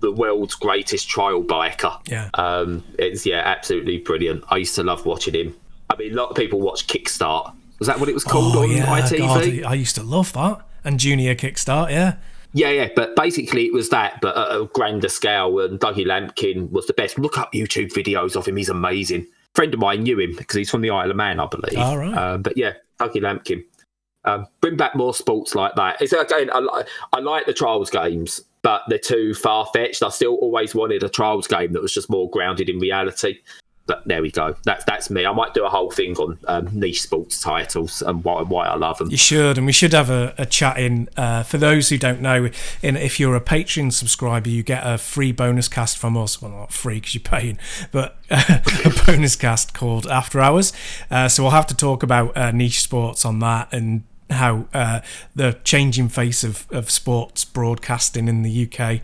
the 0.00 0.12
world's 0.12 0.54
greatest 0.54 1.08
trial 1.08 1.42
biker. 1.42 2.00
Yeah. 2.08 2.30
Um, 2.34 2.84
it's 2.98 3.26
yeah, 3.26 3.42
absolutely 3.44 3.98
brilliant. 3.98 4.44
I 4.48 4.56
used 4.56 4.74
to 4.76 4.82
love 4.82 5.04
watching 5.06 5.34
him. 5.34 5.54
I 5.90 5.96
mean, 5.96 6.12
a 6.12 6.16
lot 6.16 6.30
of 6.30 6.36
people 6.36 6.60
watch 6.60 6.86
Kickstart. 6.86 7.54
Was 7.78 7.86
that 7.86 8.00
what 8.00 8.08
it 8.08 8.14
was 8.14 8.24
called 8.24 8.56
Oh 8.56 8.62
on 8.62 8.70
yeah, 8.70 8.86
ITV? 8.86 9.62
God, 9.62 9.70
I 9.70 9.74
used 9.74 9.94
to 9.96 10.02
love 10.02 10.32
that. 10.32 10.60
And 10.84 10.98
Junior 10.98 11.34
Kickstart, 11.34 11.90
yeah. 11.90 12.16
Yeah, 12.52 12.70
yeah, 12.70 12.88
but 12.96 13.14
basically 13.14 13.66
it 13.66 13.72
was 13.72 13.90
that, 13.90 14.20
but 14.20 14.36
at 14.36 14.56
a 14.60 14.64
grander 14.72 15.08
scale. 15.08 15.60
And 15.60 15.78
Dougie 15.78 16.06
Lampkin 16.06 16.70
was 16.70 16.86
the 16.86 16.92
best. 16.92 17.18
Look 17.18 17.38
up 17.38 17.52
YouTube 17.52 17.92
videos 17.92 18.36
of 18.36 18.46
him; 18.46 18.56
he's 18.56 18.68
amazing. 18.68 19.26
Friend 19.54 19.74
of 19.74 19.80
mine 19.80 20.02
knew 20.02 20.18
him 20.18 20.34
because 20.36 20.56
he's 20.56 20.70
from 20.70 20.82
the 20.82 20.90
Isle 20.90 21.10
of 21.10 21.16
Man, 21.16 21.40
I 21.40 21.46
believe. 21.46 21.78
All 21.78 21.98
right. 21.98 22.14
Um, 22.14 22.42
but 22.42 22.56
yeah, 22.56 22.74
Dougie 23.00 23.20
Lampkin. 23.22 23.64
Um, 24.24 24.46
bring 24.60 24.76
back 24.76 24.94
more 24.94 25.14
sports 25.14 25.54
like 25.54 25.74
that. 25.76 26.02
It's 26.02 26.12
again, 26.12 26.50
I, 26.52 26.58
li- 26.58 26.84
I 27.12 27.20
like 27.20 27.46
the 27.46 27.54
trials 27.54 27.88
games, 27.88 28.42
but 28.62 28.82
they're 28.88 28.98
too 28.98 29.32
far 29.32 29.66
fetched. 29.72 30.02
I 30.02 30.10
still 30.10 30.34
always 30.36 30.74
wanted 30.74 31.02
a 31.02 31.08
trials 31.08 31.46
game 31.46 31.72
that 31.72 31.82
was 31.82 31.94
just 31.94 32.10
more 32.10 32.28
grounded 32.30 32.68
in 32.68 32.78
reality. 32.78 33.38
But 33.88 34.06
there 34.06 34.20
we 34.20 34.30
go. 34.30 34.54
That's 34.64 34.84
that's 34.84 35.08
me. 35.08 35.24
I 35.24 35.32
might 35.32 35.54
do 35.54 35.64
a 35.64 35.68
whole 35.70 35.90
thing 35.90 36.14
on 36.18 36.38
um, 36.46 36.68
niche 36.78 37.00
sports 37.00 37.40
titles 37.40 38.02
and 38.02 38.22
why 38.22 38.42
why 38.42 38.66
I 38.66 38.76
love 38.76 38.98
them. 38.98 39.10
You 39.10 39.16
should, 39.16 39.56
and 39.56 39.66
we 39.66 39.72
should 39.72 39.94
have 39.94 40.10
a, 40.10 40.34
a 40.36 40.44
chat 40.44 40.78
in. 40.78 41.08
Uh, 41.16 41.42
for 41.42 41.56
those 41.56 41.88
who 41.88 41.96
don't 41.96 42.20
know, 42.20 42.50
in, 42.82 42.96
if 42.96 43.18
you're 43.18 43.34
a 43.34 43.40
Patreon 43.40 43.90
subscriber, 43.94 44.50
you 44.50 44.62
get 44.62 44.86
a 44.86 44.98
free 44.98 45.32
bonus 45.32 45.68
cast 45.68 45.96
from 45.96 46.18
us. 46.18 46.40
Well, 46.40 46.50
not 46.50 46.72
free 46.72 46.96
because 46.96 47.14
you're 47.14 47.22
paying, 47.22 47.58
but 47.90 48.18
a 48.30 48.92
bonus 49.06 49.36
cast 49.36 49.72
called 49.72 50.06
After 50.06 50.38
Hours. 50.38 50.74
Uh, 51.10 51.28
so 51.28 51.42
we'll 51.42 51.52
have 51.52 51.66
to 51.68 51.74
talk 51.74 52.02
about 52.02 52.36
uh, 52.36 52.50
niche 52.50 52.82
sports 52.82 53.24
on 53.24 53.38
that 53.38 53.72
and 53.72 54.04
how 54.28 54.68
uh, 54.74 55.00
the 55.34 55.58
changing 55.64 56.10
face 56.10 56.44
of, 56.44 56.66
of 56.70 56.90
sports 56.90 57.46
broadcasting 57.46 58.28
in 58.28 58.42
the 58.42 58.68
UK, 58.70 59.00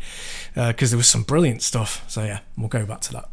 because 0.54 0.90
there 0.90 0.98
was 0.98 1.08
some 1.08 1.22
brilliant 1.22 1.62
stuff. 1.62 2.04
So 2.06 2.22
yeah, 2.22 2.40
we'll 2.58 2.68
go 2.68 2.84
back 2.84 3.00
to 3.02 3.12
that. 3.14 3.30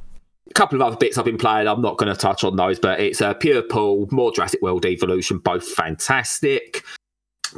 A 0.51 0.53
couple 0.53 0.81
of 0.81 0.85
other 0.85 0.97
bits 0.97 1.17
I've 1.17 1.23
been 1.23 1.37
playing. 1.37 1.65
I'm 1.65 1.81
not 1.81 1.97
going 1.97 2.13
to 2.13 2.19
touch 2.19 2.43
on 2.43 2.57
those, 2.57 2.77
but 2.77 2.99
it's 2.99 3.21
uh, 3.21 3.33
Pure 3.33 3.61
Pool, 3.63 4.09
more 4.11 4.33
Jurassic 4.33 4.61
World 4.61 4.85
Evolution, 4.85 5.37
both 5.37 5.65
fantastic. 5.65 6.83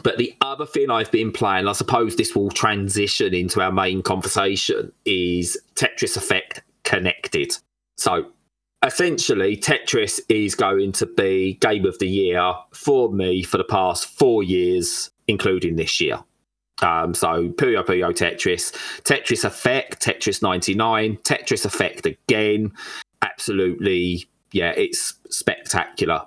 But 0.04 0.20
the 0.20 0.36
other 0.42 0.68
thing 0.68 0.92
I've 0.92 1.10
been 1.10 1.32
playing, 1.32 1.68
I 1.68 1.72
suppose 1.72 2.16
this 2.16 2.36
will 2.36 2.52
transition 2.52 3.34
into 3.34 3.62
our 3.62 3.72
main 3.72 4.04
conversation, 4.04 4.92
is 5.06 5.58
Tetris 5.74 6.16
Effect 6.18 6.62
Connected. 6.84 7.58
So 7.98 8.28
essentially, 8.86 9.58
Tetris 9.58 10.20
is 10.30 10.54
going 10.54 10.92
to 10.92 11.08
be 11.08 11.56
game 11.56 11.88
of 11.88 11.98
the 11.98 12.08
year 12.08 12.54
for 12.76 13.12
me 13.12 13.42
for 13.42 13.58
the 13.58 13.64
past 13.64 14.06
four 14.06 14.44
years, 14.44 15.10
including 15.28 15.78
this 15.78 16.00
year. 16.00 16.20
Um, 16.82 17.14
so 17.14 17.50
Puyo 17.50 17.86
Puyo 17.86 18.12
Tetris, 18.12 18.74
Tetris 19.04 19.46
Effect, 19.46 20.04
Tetris 20.04 20.42
99, 20.42 21.18
Tetris 21.18 21.66
Effect 21.66 22.06
again. 22.06 22.72
Absolutely, 23.22 24.28
yeah, 24.52 24.72
it's 24.72 25.14
spectacular. 25.30 26.22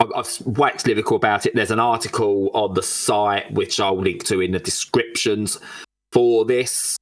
I've, 0.00 0.12
I've 0.14 0.40
waxed 0.46 0.86
lyrical 0.86 1.16
about 1.16 1.46
it. 1.46 1.54
There's 1.54 1.70
an 1.70 1.80
article 1.80 2.50
on 2.54 2.74
the 2.74 2.82
site 2.82 3.52
which 3.52 3.80
I'll 3.80 4.00
link 4.00 4.24
to 4.26 4.40
in 4.40 4.52
the 4.52 4.58
descriptions 4.58 5.58
for 6.12 6.44
this, 6.44 6.96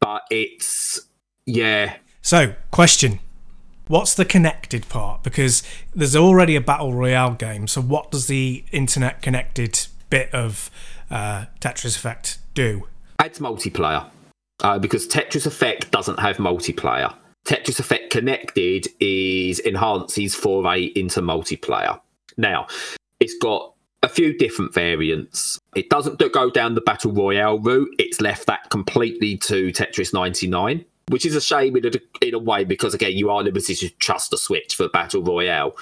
but 0.00 0.22
it's 0.30 1.00
yeah, 1.46 1.96
So, 2.22 2.54
question. 2.70 3.20
What's 3.86 4.14
the 4.14 4.24
connected 4.24 4.88
part? 4.88 5.22
Because 5.22 5.62
there's 5.94 6.16
already 6.16 6.56
a 6.56 6.60
battle 6.60 6.94
royale 6.94 7.34
game. 7.34 7.66
So, 7.66 7.82
what 7.82 8.10
does 8.10 8.28
the 8.28 8.64
internet 8.72 9.20
connected 9.20 9.86
bit 10.08 10.32
of 10.32 10.70
uh, 11.10 11.46
Tetris 11.60 11.96
Effect 11.96 12.38
do? 12.54 12.88
adds 13.18 13.38
multiplayer 13.38 14.08
uh, 14.62 14.78
because 14.78 15.08
Tetris 15.08 15.46
Effect 15.46 15.90
doesn't 15.90 16.18
have 16.18 16.36
multiplayer. 16.36 17.14
Tetris 17.46 17.78
Effect 17.78 18.10
Connected 18.10 18.86
is 19.00 19.60
Enhance's 19.60 20.34
foray 20.34 20.84
into 20.96 21.20
multiplayer. 21.20 22.00
Now, 22.36 22.66
it's 23.20 23.36
got 23.38 23.74
a 24.02 24.08
few 24.08 24.36
different 24.36 24.72
variants. 24.72 25.58
It 25.74 25.88
doesn't 25.90 26.18
go 26.32 26.50
down 26.50 26.74
the 26.74 26.80
battle 26.80 27.12
royale 27.12 27.58
route. 27.58 27.94
It's 27.98 28.20
left 28.20 28.46
that 28.46 28.70
completely 28.70 29.36
to 29.38 29.70
Tetris 29.72 30.12
99, 30.12 30.84
which 31.08 31.26
is 31.26 31.34
a 31.34 31.40
shame 31.40 31.76
in 31.76 31.86
a, 31.86 31.90
in 32.26 32.34
a 32.34 32.38
way 32.38 32.64
because 32.64 32.94
again, 32.94 33.12
you 33.12 33.30
are 33.30 33.42
limited 33.42 33.78
to 33.78 33.90
just 33.98 34.32
a 34.32 34.38
Switch 34.38 34.74
for 34.74 34.88
battle 34.88 35.22
royale. 35.22 35.76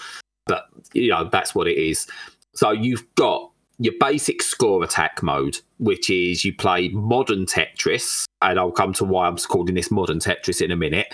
But 0.46 0.66
you 0.92 1.10
know 1.10 1.28
that's 1.30 1.54
what 1.54 1.68
it 1.68 1.78
is. 1.78 2.08
So 2.54 2.72
you've 2.72 3.06
got 3.14 3.51
your 3.82 3.94
basic 3.98 4.42
score 4.42 4.84
attack 4.84 5.24
mode, 5.24 5.58
which 5.78 6.08
is 6.08 6.44
you 6.44 6.54
play 6.54 6.88
modern 6.90 7.46
Tetris, 7.46 8.26
and 8.40 8.58
I'll 8.58 8.70
come 8.70 8.92
to 8.94 9.04
why 9.04 9.26
I'm 9.26 9.36
calling 9.36 9.74
this 9.74 9.90
modern 9.90 10.20
Tetris 10.20 10.62
in 10.62 10.70
a 10.70 10.76
minute, 10.76 11.12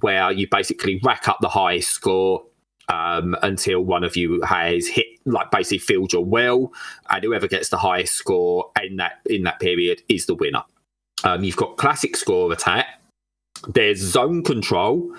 where 0.00 0.32
you 0.32 0.48
basically 0.50 1.00
rack 1.04 1.28
up 1.28 1.38
the 1.40 1.48
highest 1.48 1.90
score 1.90 2.42
um, 2.88 3.36
until 3.42 3.82
one 3.82 4.02
of 4.02 4.16
you 4.16 4.42
has 4.42 4.88
hit, 4.88 5.06
like 5.26 5.52
basically 5.52 5.78
filled 5.78 6.12
your 6.12 6.24
well, 6.24 6.72
and 7.08 7.22
whoever 7.22 7.46
gets 7.46 7.68
the 7.68 7.78
highest 7.78 8.14
score 8.14 8.72
in 8.82 8.96
that 8.96 9.20
in 9.26 9.44
that 9.44 9.60
period 9.60 10.02
is 10.08 10.26
the 10.26 10.34
winner. 10.34 10.64
Um, 11.22 11.44
you've 11.44 11.56
got 11.56 11.76
classic 11.76 12.16
score 12.16 12.52
attack. 12.52 12.86
There's 13.68 14.00
zone 14.00 14.42
control, 14.42 15.14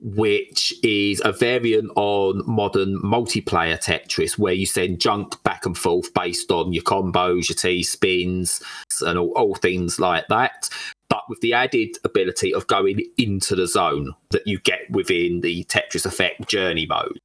which 0.00 0.72
is 0.84 1.20
a 1.24 1.32
variant 1.32 1.90
on 1.96 2.42
modern 2.46 3.00
multiplayer 3.02 3.82
Tetris, 3.82 4.38
where 4.38 4.52
you 4.52 4.66
send 4.66 5.00
junk 5.00 5.42
back 5.42 5.66
and 5.66 5.76
forth 5.76 6.12
based 6.14 6.50
on 6.50 6.72
your 6.72 6.84
combos, 6.84 7.48
your 7.48 7.56
T 7.56 7.82
spins, 7.82 8.62
and 9.00 9.18
all, 9.18 9.32
all 9.36 9.54
things 9.54 9.98
like 9.98 10.26
that. 10.28 10.68
But 11.08 11.22
with 11.28 11.40
the 11.40 11.54
added 11.54 11.96
ability 12.04 12.52
of 12.54 12.66
going 12.66 13.00
into 13.16 13.56
the 13.56 13.66
zone 13.66 14.14
that 14.30 14.46
you 14.46 14.60
get 14.60 14.90
within 14.90 15.40
the 15.40 15.64
Tetris 15.64 16.06
Effect 16.06 16.48
journey 16.48 16.86
mode. 16.86 17.18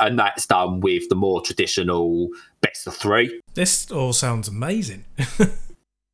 And 0.00 0.18
that's 0.18 0.46
done 0.46 0.80
with 0.80 1.08
the 1.08 1.16
more 1.16 1.40
traditional 1.40 2.28
best 2.60 2.86
of 2.86 2.94
three. 2.94 3.40
This 3.54 3.90
all 3.90 4.12
sounds 4.12 4.48
amazing. 4.48 5.04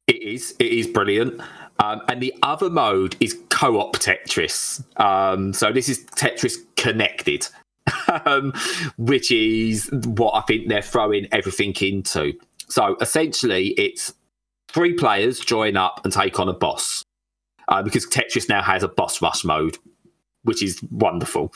It 0.07 0.23
is. 0.23 0.55
It 0.59 0.71
is 0.71 0.87
brilliant. 0.87 1.41
Um, 1.81 2.03
and 2.09 2.23
the 2.23 2.35
other 2.43 2.71
mode 2.71 3.17
is 3.21 3.39
co-op 3.51 3.97
Tetris. 3.97 4.83
Um, 5.01 5.53
so 5.53 5.73
this 5.73 5.89
is 5.89 6.05
Tetris 6.05 6.57
Connected, 6.77 7.49
um, 8.27 8.53
which 8.97 9.33
is 9.33 9.91
what 9.93 10.33
I 10.33 10.43
think 10.43 10.69
they're 10.69 10.83
throwing 10.83 11.27
everything 11.33 11.75
into. 11.81 12.35
So 12.69 12.97
essentially, 13.01 13.69
it's 13.71 14.15
three 14.69 14.95
players 14.95 15.41
join 15.41 15.77
up 15.77 16.01
and 16.05 16.13
take 16.13 16.39
on 16.39 16.49
a 16.49 16.53
boss 16.53 17.03
uh, 17.69 17.83
because 17.83 18.07
Tetris 18.07 18.49
now 18.49 18.63
has 18.63 18.83
a 18.83 18.89
boss 18.89 19.21
rush 19.21 19.45
mode. 19.45 19.79
Which 20.43 20.63
is 20.63 20.83
wonderful. 20.91 21.55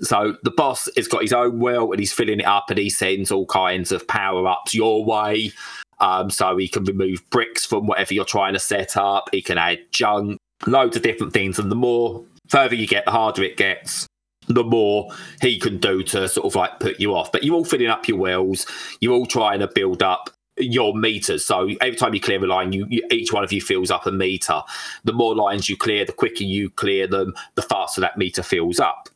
So 0.00 0.34
the 0.44 0.50
boss 0.50 0.88
has 0.96 1.08
got 1.08 1.20
his 1.20 1.34
own 1.34 1.58
will 1.58 1.92
and 1.92 2.00
he's 2.00 2.14
filling 2.14 2.40
it 2.40 2.46
up 2.46 2.70
and 2.70 2.78
he 2.78 2.88
sends 2.88 3.30
all 3.30 3.44
kinds 3.44 3.92
of 3.92 4.08
power 4.08 4.48
ups 4.48 4.74
your 4.74 5.04
way. 5.04 5.52
Um, 6.00 6.30
so 6.30 6.56
he 6.56 6.68
can 6.68 6.84
remove 6.84 7.28
bricks 7.30 7.64
from 7.64 7.86
whatever 7.86 8.14
you're 8.14 8.24
trying 8.24 8.54
to 8.54 8.58
set 8.58 8.96
up. 8.96 9.28
He 9.32 9.42
can 9.42 9.58
add 9.58 9.80
junk, 9.92 10.38
loads 10.66 10.96
of 10.96 11.02
different 11.02 11.32
things. 11.32 11.58
And 11.58 11.70
the 11.70 11.76
more 11.76 12.24
further 12.48 12.74
you 12.74 12.86
get, 12.86 13.04
the 13.04 13.10
harder 13.10 13.42
it 13.42 13.56
gets. 13.56 14.06
The 14.48 14.64
more 14.64 15.10
he 15.40 15.58
can 15.58 15.78
do 15.78 16.02
to 16.04 16.28
sort 16.28 16.46
of 16.46 16.54
like 16.54 16.80
put 16.80 16.98
you 16.98 17.14
off. 17.14 17.30
But 17.30 17.44
you're 17.44 17.54
all 17.54 17.64
filling 17.64 17.88
up 17.88 18.08
your 18.08 18.18
wells. 18.18 18.66
You're 19.00 19.12
all 19.12 19.26
trying 19.26 19.60
to 19.60 19.68
build 19.68 20.02
up 20.02 20.30
your 20.58 20.94
meters. 20.94 21.44
So 21.44 21.68
every 21.80 21.96
time 21.96 22.14
you 22.14 22.20
clear 22.20 22.42
a 22.42 22.46
line, 22.46 22.72
you, 22.72 22.86
you 22.88 23.06
each 23.10 23.32
one 23.32 23.44
of 23.44 23.52
you 23.52 23.60
fills 23.60 23.90
up 23.90 24.06
a 24.06 24.12
meter. 24.12 24.62
The 25.04 25.12
more 25.12 25.34
lines 25.34 25.68
you 25.68 25.76
clear, 25.76 26.04
the 26.04 26.12
quicker 26.12 26.44
you 26.44 26.70
clear 26.70 27.06
them, 27.06 27.34
the 27.54 27.62
faster 27.62 28.00
that 28.00 28.18
meter 28.18 28.42
fills 28.42 28.80
up. 28.80 29.08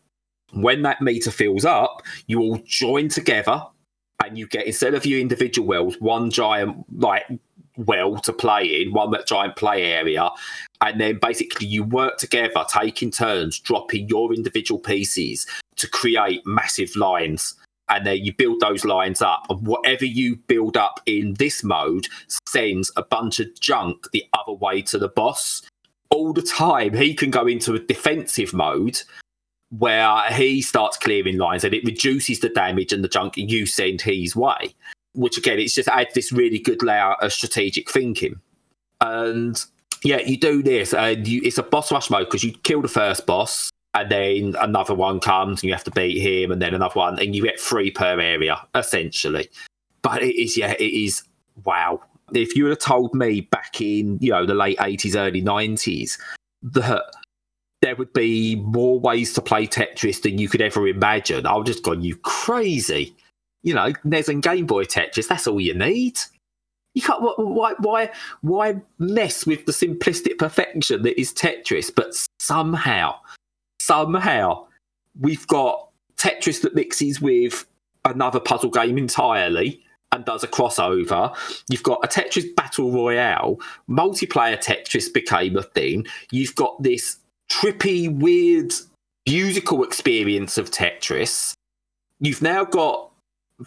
When 0.53 0.83
that 0.83 1.01
meter 1.01 1.31
fills 1.31 1.65
up, 1.65 2.03
you 2.27 2.41
all 2.41 2.61
join 2.65 3.09
together 3.09 3.65
and 4.23 4.39
you 4.39 4.47
get 4.47 4.67
instead 4.67 4.95
of 4.95 5.07
your 5.07 5.21
individual 5.21 5.67
wells, 5.67 5.97
one 6.01 6.31
giant 6.31 6.85
like 7.01 7.25
well 7.77 8.17
to 8.19 8.33
play 8.33 8.83
in, 8.83 8.93
one 8.93 9.11
that 9.11 9.27
giant 9.27 9.57
play 9.57 9.85
area, 9.85 10.31
and 10.81 11.01
then 11.01 11.19
basically 11.21 11.67
you 11.67 11.83
work 11.83 12.19
together, 12.19 12.65
taking 12.73 13.11
turns, 13.11 13.59
dropping 13.59 14.09
your 14.09 14.33
individual 14.33 14.79
pieces 14.79 15.47
to 15.77 15.89
create 15.89 16.43
massive 16.47 16.95
lines. 16.97 17.55
And 17.91 18.07
then 18.07 18.25
you 18.25 18.33
build 18.33 18.61
those 18.61 18.85
lines 18.87 19.21
up, 19.21 19.45
and 19.51 19.67
whatever 19.67 20.07
you 20.07 20.37
build 20.37 20.77
up 20.77 21.01
in 21.05 21.35
this 21.35 21.63
mode 21.63 22.09
sends 22.49 22.91
a 22.97 23.03
bunch 23.03 23.41
of 23.41 23.61
junk 23.61 24.11
the 24.13 24.25
other 24.33 24.55
way 24.55 24.81
to 24.83 24.99
the 24.99 25.09
boss. 25.09 25.61
All 26.09 26.33
the 26.33 26.41
time, 26.41 26.95
he 26.95 27.13
can 27.13 27.31
go 27.31 27.47
into 27.47 27.75
a 27.75 27.79
defensive 27.79 28.55
mode 28.55 29.03
where 29.79 30.23
he 30.33 30.63
starts 30.63 30.97
clearing 30.97 31.39
lines 31.39 31.65
and 31.65 31.75
it 31.75 31.85
reduces 31.85 32.41
the 32.41 32.49
damage 32.49 32.93
and 32.93 33.03
the 33.03 33.09
junk 33.09 33.37
you 33.37 33.67
send 33.67 34.01
his 34.01 34.37
way. 34.37 34.75
Which 35.15 35.39
again, 35.39 35.59
it's 35.59 35.75
just 35.75 35.89
adds 35.89 36.15
this 36.15 36.33
really 36.33 36.59
good 36.59 36.83
layer 36.83 37.13
of 37.15 37.33
strategic 37.33 37.91
thinking. 37.91 38.41
And 39.01 39.63
yeah, 40.03 40.19
you 40.19 40.37
do 40.37 40.63
this, 40.63 40.93
and 40.93 41.27
you, 41.27 41.41
it's 41.45 41.59
a 41.59 41.63
boss 41.63 41.91
rush 41.91 42.11
mode 42.11 42.27
because 42.27 42.45
you 42.45 42.53
kill 42.53 42.83
the 42.83 42.89
first 42.89 43.27
boss, 43.27 43.71
and 43.95 44.11
then 44.11 44.57
another 44.61 44.95
one 44.95 45.21
comes, 45.21 45.63
and 45.63 45.69
you 45.69 45.73
have 45.73 45.85
to 45.85 45.91
beat 45.91 46.21
him, 46.21 46.51
and 46.51 46.61
then 46.61 46.75
another 46.75 46.95
one, 46.95 47.19
and 47.19 47.35
you 47.35 47.43
get 47.43 47.61
three 47.61 47.91
per 47.91 48.21
area 48.21 48.61
essentially. 48.75 49.49
But 50.03 50.23
it 50.23 50.35
is, 50.35 50.57
yeah, 50.57 50.73
it 50.73 50.83
is 50.83 51.23
wow. 51.65 52.03
If 52.35 52.57
you 52.57 52.65
would 52.65 52.71
have 52.71 52.79
told 52.81 53.15
me 53.15 53.43
back 53.43 53.81
in 53.81 54.19
you 54.21 54.33
know 54.33 54.45
the 54.45 54.55
late 54.55 54.79
eighties, 54.81 55.17
early 55.17 55.41
nineties 55.41 56.19
that 56.63 57.05
there 57.85 57.95
would 57.97 58.15
be 58.15 58.57
more 58.57 58.99
ways 58.99 59.35
to 59.35 59.43
play 59.43 59.67
Tetris 59.67 60.23
than 60.23 60.39
you 60.39 60.49
could 60.49 60.63
ever 60.63 60.89
imagine, 60.89 61.45
I 61.45 61.55
would 61.55 61.67
just 61.67 61.83
gone, 61.83 62.03
you 62.03 62.17
crazy. 62.17 63.15
You 63.63 63.75
know, 63.75 63.93
NES 64.05 64.31
and 64.31 64.43
Game 64.43 64.65
Boy 64.65 64.85
Tetris, 64.85 65.29
that's 65.29 65.47
all 65.47 65.61
you 65.61 65.75
need. 65.75 66.19
You 66.95 67.03
can't 67.03 67.21
why 67.21 67.75
why 67.81 68.11
why 68.41 68.81
mess 68.99 69.45
with 69.45 69.67
the 69.67 69.73
simplistic 69.73 70.39
perfection 70.39 71.03
that 71.03 71.21
is 71.21 71.35
Tetris, 71.35 71.95
but 71.95 72.15
somehow, 72.41 73.17
somehow 73.81 74.67
we've 75.21 75.47
got 75.47 75.91
Tetris 76.17 76.63
that 76.63 76.75
mixes 76.75 77.21
with 77.21 77.67
another 78.07 78.41
puzzle 78.41 78.71
game 78.71 78.97
entirely 78.97 79.83
and 80.11 80.25
does 80.25 80.43
a 80.43 80.49
crossover. 80.49 81.37
You've 81.69 81.83
got 81.83 82.03
a 82.03 82.09
Tetris 82.09 82.55
Battle 82.57 82.91
Royale, 82.91 83.61
multiplayer 83.91 84.57
Tetris 84.57 85.13
became 85.13 85.59
a 85.59 85.63
thing. 85.63 86.07
You've 86.31 86.55
got 86.55 86.83
this 86.83 87.19
trippy, 87.55 88.13
weird 88.13 88.73
musical 89.29 89.85
experience 89.85 90.59
of 90.59 90.71
Tetris. 90.71 91.55
You've 92.21 92.43
now 92.43 92.65
got 92.65 93.11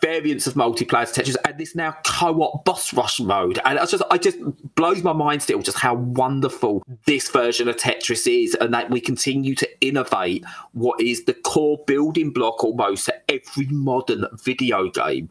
variants 0.01 0.45
of 0.45 0.53
multiplayer 0.55 1.07
Tetris 1.07 1.37
and 1.45 1.57
this 1.57 1.73
now 1.73 1.95
co-op 2.05 2.65
boss 2.65 2.93
rush 2.93 3.19
mode. 3.19 3.59
And 3.63 3.79
it's 3.79 3.91
just 3.91 4.03
I 4.11 4.17
just 4.17 4.37
blows 4.75 5.01
my 5.03 5.13
mind 5.13 5.41
still 5.41 5.61
just 5.61 5.77
how 5.77 5.95
wonderful 5.95 6.83
this 7.05 7.29
version 7.29 7.69
of 7.69 7.77
Tetris 7.77 8.27
is 8.27 8.55
and 8.55 8.73
that 8.73 8.89
we 8.89 8.99
continue 8.99 9.55
to 9.55 9.85
innovate 9.85 10.43
what 10.73 10.99
is 10.99 11.23
the 11.23 11.33
core 11.33 11.81
building 11.87 12.31
block 12.31 12.63
almost 12.63 13.05
to 13.05 13.15
every 13.31 13.67
modern 13.67 14.25
video 14.43 14.89
game 14.89 15.29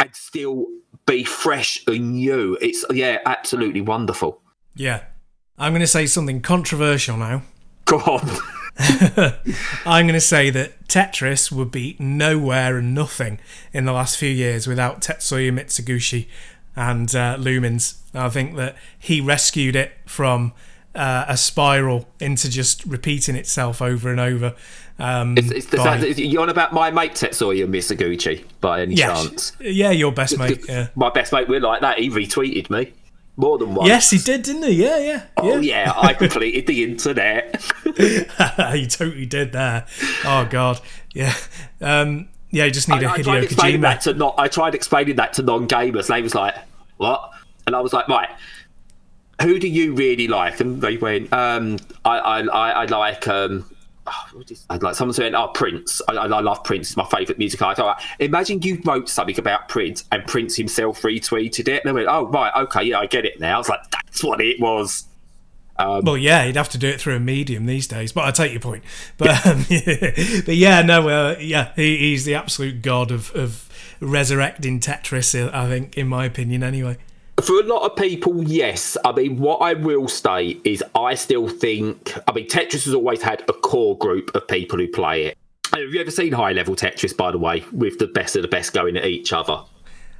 and 0.00 0.14
still 0.14 0.66
be 1.06 1.24
fresh 1.24 1.82
and 1.86 2.12
new. 2.14 2.56
It's 2.60 2.84
yeah, 2.90 3.18
absolutely 3.26 3.82
wonderful. 3.82 4.40
Yeah. 4.74 5.04
I'm 5.58 5.72
going 5.72 5.80
to 5.80 5.86
say 5.86 6.06
something 6.06 6.40
controversial 6.40 7.16
now. 7.16 7.42
Go 7.88 7.98
on. 7.98 8.28
I'm 9.86 10.06
going 10.06 10.14
to 10.14 10.20
say 10.20 10.50
that 10.50 10.86
Tetris 10.86 11.50
would 11.50 11.72
be 11.72 11.96
nowhere 11.98 12.76
and 12.76 12.94
nothing 12.94 13.40
in 13.72 13.86
the 13.86 13.92
last 13.92 14.16
few 14.16 14.28
years 14.28 14.66
without 14.66 15.00
Tetsuya 15.00 15.50
Mizuguchi 15.50 16.28
and 16.76 17.12
uh. 17.14 17.36
I 18.14 18.28
think 18.28 18.56
that 18.56 18.76
he 18.98 19.20
rescued 19.20 19.74
it 19.74 19.92
from 20.06 20.52
uh, 20.94 21.24
a 21.28 21.36
spiral 21.36 22.08
into 22.20 22.48
just 22.48 22.84
repeating 22.84 23.34
itself 23.34 23.82
over 23.82 24.10
and 24.10 24.20
over. 24.20 24.54
Um, 24.98 25.36
it's, 25.36 25.50
it's 25.50 25.66
the 25.66 25.78
by, 25.78 26.00
fact 26.00 26.18
you're 26.18 26.42
on 26.42 26.48
about 26.48 26.72
my 26.72 26.90
mate 26.90 27.12
Tetsuya 27.12 27.66
Mizuguchi 27.66 28.44
by 28.60 28.82
any 28.82 28.94
yeah, 28.94 29.14
chance? 29.14 29.52
Yeah, 29.60 29.90
your 29.90 30.12
best 30.12 30.38
mate. 30.38 30.64
Yeah. 30.68 30.88
My 30.94 31.10
best 31.10 31.32
mate, 31.32 31.48
we're 31.48 31.60
like 31.60 31.80
that. 31.80 31.98
He 31.98 32.10
retweeted 32.10 32.70
me 32.70 32.92
more 33.38 33.56
than 33.56 33.74
once. 33.74 33.88
Yes, 33.88 34.10
he 34.10 34.18
did, 34.18 34.42
didn't 34.42 34.64
he? 34.64 34.82
Yeah, 34.82 34.98
yeah. 34.98 35.22
Oh 35.36 35.58
yeah, 35.58 35.84
yeah 35.84 35.92
I 35.96 36.12
completed 36.14 36.66
the 36.66 36.84
internet. 36.84 37.62
he 37.96 38.86
totally 38.86 39.26
did 39.26 39.52
there. 39.52 39.86
Oh 40.24 40.46
god, 40.50 40.80
yeah. 41.14 41.34
Um, 41.80 42.28
yeah, 42.50 42.64
you 42.64 42.70
just 42.72 42.88
need 42.88 43.04
I, 43.04 43.14
a 43.14 43.18
Hideo 43.18 43.44
Kojima. 43.44 43.80
That 43.82 44.00
to 44.02 44.14
not, 44.14 44.34
I 44.38 44.48
tried 44.48 44.74
explaining 44.74 45.16
that 45.16 45.34
to 45.34 45.42
non-gamers, 45.42 46.08
they 46.08 46.20
was 46.20 46.34
like, 46.34 46.56
"What?" 46.96 47.30
And 47.66 47.76
I 47.76 47.80
was 47.80 47.92
like, 47.92 48.08
"Right, 48.08 48.28
who 49.40 49.58
do 49.60 49.68
you 49.68 49.94
really 49.94 50.26
like?" 50.26 50.58
And 50.60 50.82
they 50.82 50.96
went, 50.96 51.32
um, 51.32 51.78
I, 52.04 52.18
I, 52.18 52.40
I, 52.40 52.70
I 52.70 52.84
like." 52.86 53.28
Um, 53.28 53.64
oh, 54.10 54.42
I'd 54.70 54.82
like 54.82 54.94
someone 54.94 55.14
saying, 55.14 55.34
"Oh, 55.34 55.48
Prince. 55.48 56.02
I, 56.08 56.14
I 56.14 56.40
love 56.40 56.64
Prince. 56.64 56.88
It's 56.88 56.96
my 56.96 57.04
favourite 57.06 57.38
music 57.38 57.60
artist." 57.62 57.84
Like, 57.84 57.98
Imagine 58.18 58.62
you 58.62 58.80
wrote 58.84 59.08
something 59.08 59.38
about 59.38 59.68
Prince 59.68 60.04
and 60.12 60.26
Prince 60.26 60.56
himself 60.56 61.02
retweeted 61.02 61.68
it. 61.68 61.84
And 61.84 61.88
they 61.88 61.92
went, 61.92 62.08
"Oh, 62.08 62.26
right, 62.26 62.52
okay, 62.64 62.84
yeah, 62.84 62.98
I 62.98 63.06
get 63.06 63.24
it 63.24 63.40
now." 63.40 63.56
I 63.56 63.58
was 63.58 63.68
like, 63.68 63.90
"That's 63.90 64.22
what 64.24 64.40
it 64.40 64.60
was." 64.60 65.04
Um, 65.78 66.04
well, 66.04 66.16
yeah, 66.16 66.44
you'd 66.44 66.56
have 66.56 66.68
to 66.70 66.78
do 66.78 66.88
it 66.88 67.00
through 67.00 67.14
a 67.14 67.20
medium 67.20 67.66
these 67.66 67.86
days, 67.86 68.12
but 68.12 68.24
I 68.24 68.32
take 68.32 68.50
your 68.52 68.60
point. 68.60 68.82
But 69.16 69.46
um, 69.46 69.64
but 69.68 70.56
yeah, 70.56 70.82
no, 70.82 71.08
uh, 71.08 71.36
yeah, 71.38 71.72
he, 71.76 71.96
he's 71.98 72.24
the 72.24 72.34
absolute 72.34 72.82
god 72.82 73.12
of, 73.12 73.34
of 73.36 73.68
resurrecting 74.00 74.80
Tetris. 74.80 75.52
I 75.54 75.68
think, 75.68 75.96
in 75.96 76.08
my 76.08 76.24
opinion, 76.24 76.64
anyway. 76.64 76.96
For 77.42 77.60
a 77.60 77.62
lot 77.62 77.82
of 77.82 77.96
people, 77.96 78.42
yes. 78.42 78.96
I 79.04 79.12
mean, 79.12 79.38
what 79.38 79.58
I 79.58 79.74
will 79.74 80.08
say 80.08 80.60
is, 80.64 80.82
I 80.94 81.14
still 81.14 81.48
think. 81.48 82.18
I 82.26 82.32
mean, 82.32 82.48
Tetris 82.48 82.84
has 82.84 82.94
always 82.94 83.22
had 83.22 83.42
a 83.48 83.52
core 83.52 83.96
group 83.96 84.34
of 84.34 84.48
people 84.48 84.78
who 84.78 84.88
play 84.88 85.26
it. 85.26 85.38
Have 85.72 85.92
you 85.92 86.00
ever 86.00 86.10
seen 86.10 86.32
high 86.32 86.52
level 86.52 86.74
Tetris, 86.74 87.16
by 87.16 87.30
the 87.30 87.38
way, 87.38 87.64
with 87.72 87.98
the 87.98 88.08
best 88.08 88.34
of 88.34 88.42
the 88.42 88.48
best 88.48 88.72
going 88.72 88.96
at 88.96 89.04
each 89.04 89.32
other? 89.32 89.62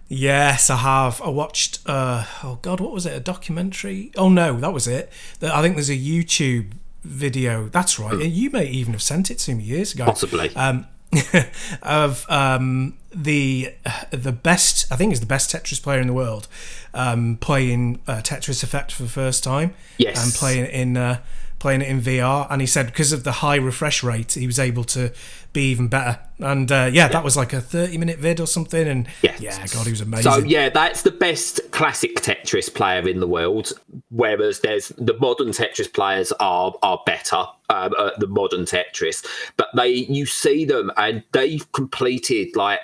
Yes, 0.06 0.70
I 0.70 0.76
have. 0.76 1.20
I 1.22 1.30
watched. 1.30 1.80
Uh, 1.86 2.24
oh 2.44 2.58
God, 2.62 2.80
what 2.80 2.92
was 2.92 3.04
it? 3.04 3.14
A 3.14 3.20
documentary? 3.20 4.12
Oh 4.16 4.28
no, 4.28 4.58
that 4.60 4.72
was 4.72 4.86
it. 4.86 5.10
I 5.42 5.60
think 5.60 5.74
there's 5.74 5.90
a 5.90 5.98
YouTube 5.98 6.72
video. 7.02 7.68
That's 7.68 7.98
right. 7.98 8.14
Mm. 8.14 8.32
You 8.32 8.50
may 8.50 8.66
even 8.66 8.92
have 8.92 9.02
sent 9.02 9.30
it 9.30 9.38
to 9.40 9.54
me 9.54 9.64
years 9.64 9.92
ago. 9.92 10.04
Possibly. 10.04 10.54
Um, 10.54 10.86
of 11.82 12.26
um, 12.28 12.97
the 13.10 13.72
the 14.10 14.32
best, 14.32 14.90
I 14.92 14.96
think 14.96 15.12
is 15.12 15.20
the 15.20 15.26
best 15.26 15.50
Tetris 15.50 15.82
player 15.82 16.00
in 16.00 16.06
the 16.06 16.12
world, 16.12 16.48
um, 16.94 17.38
playing 17.40 18.00
uh, 18.06 18.20
Tetris 18.22 18.62
Effect 18.62 18.92
for 18.92 19.02
the 19.02 19.08
first 19.08 19.42
time. 19.42 19.74
Yes, 19.96 20.22
and 20.22 20.32
playing 20.34 20.66
in 20.66 20.96
uh, 20.96 21.20
playing 21.58 21.82
it 21.82 21.88
in 21.88 22.00
VR. 22.00 22.46
And 22.50 22.60
he 22.60 22.66
said 22.66 22.86
because 22.86 23.12
of 23.12 23.24
the 23.24 23.32
high 23.32 23.56
refresh 23.56 24.02
rate, 24.02 24.32
he 24.32 24.46
was 24.46 24.58
able 24.58 24.84
to 24.84 25.12
be 25.52 25.70
even 25.70 25.88
better. 25.88 26.20
And 26.38 26.70
uh, 26.70 26.74
yeah, 26.74 26.88
yeah, 27.04 27.08
that 27.08 27.24
was 27.24 27.36
like 27.36 27.52
a 27.52 27.60
30 27.60 27.98
minute 27.98 28.18
vid 28.18 28.40
or 28.40 28.46
something. 28.46 28.86
And 28.86 29.08
yes. 29.22 29.40
yeah, 29.40 29.66
God, 29.66 29.86
he 29.86 29.92
was 29.92 30.00
amazing. 30.00 30.30
So 30.30 30.38
yeah, 30.38 30.68
that's 30.68 31.02
the 31.02 31.10
best 31.10 31.60
classic 31.70 32.16
Tetris 32.16 32.72
player 32.72 33.08
in 33.08 33.20
the 33.20 33.26
world. 33.26 33.72
Whereas 34.10 34.60
there's 34.60 34.88
the 34.98 35.16
modern 35.18 35.48
Tetris 35.48 35.92
players 35.92 36.32
are 36.40 36.74
are 36.82 37.02
better. 37.06 37.44
Um, 37.70 37.92
the 38.18 38.26
modern 38.26 38.64
Tetris, 38.64 39.26
but 39.58 39.68
they 39.76 39.90
you 39.90 40.24
see 40.24 40.64
them 40.64 40.90
and 40.96 41.22
they've 41.32 41.70
completed 41.72 42.56
like 42.56 42.80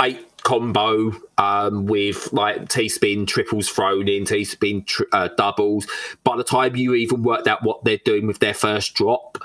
eight 0.00 0.24
combo 0.46 1.10
um, 1.38 1.86
with 1.86 2.32
like 2.32 2.68
T 2.68 2.88
spin 2.88 3.26
triples 3.26 3.68
thrown 3.68 4.06
in, 4.06 4.24
T 4.24 4.44
spin 4.44 4.84
tri- 4.84 5.06
uh, 5.12 5.28
doubles. 5.36 5.88
By 6.22 6.36
the 6.36 6.44
time 6.44 6.76
you 6.76 6.94
even 6.94 7.24
worked 7.24 7.48
out 7.48 7.64
what 7.64 7.82
they're 7.84 7.98
doing 8.04 8.28
with 8.28 8.38
their 8.38 8.54
first 8.54 8.94
drop, 8.94 9.38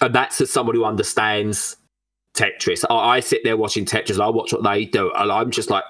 and 0.00 0.12
that's 0.12 0.40
as 0.40 0.50
someone 0.50 0.74
who 0.74 0.84
understands 0.84 1.76
Tetris. 2.36 2.84
I, 2.90 2.94
I 2.94 3.20
sit 3.20 3.44
there 3.44 3.56
watching 3.56 3.84
Tetris, 3.84 4.20
I 4.20 4.28
watch 4.28 4.52
what 4.52 4.64
they 4.64 4.84
do, 4.86 5.12
and 5.16 5.30
I'm 5.30 5.52
just 5.52 5.70
like, 5.70 5.84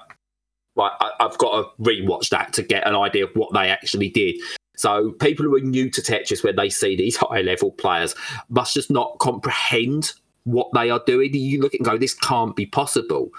right, 0.75 0.91
I, 0.99 1.09
I've 1.19 1.39
got 1.39 1.51
to 1.59 1.83
rewatch 1.83 2.29
that 2.29 2.53
to 2.53 2.61
get 2.61 2.85
an 2.85 2.95
idea 2.95 3.25
of 3.25 3.31
what 3.33 3.51
they 3.53 3.67
actually 3.67 4.09
did. 4.09 4.35
So 4.77 5.11
people 5.13 5.43
who 5.43 5.55
are 5.55 5.61
new 5.61 5.89
to 5.89 6.01
Tetris, 6.01 6.43
when 6.43 6.55
they 6.55 6.69
see 6.69 6.95
these 6.95 7.15
high 7.17 7.41
level 7.41 7.71
players, 7.71 8.13
must 8.49 8.75
just 8.75 8.91
not 8.91 9.17
comprehend 9.17 10.13
what 10.43 10.69
they 10.75 10.91
are 10.91 11.01
doing. 11.07 11.33
You 11.33 11.61
look 11.61 11.73
and 11.73 11.83
go, 11.83 11.97
this 11.97 12.13
can't 12.13 12.55
be 12.55 12.67
possible. 12.67 13.31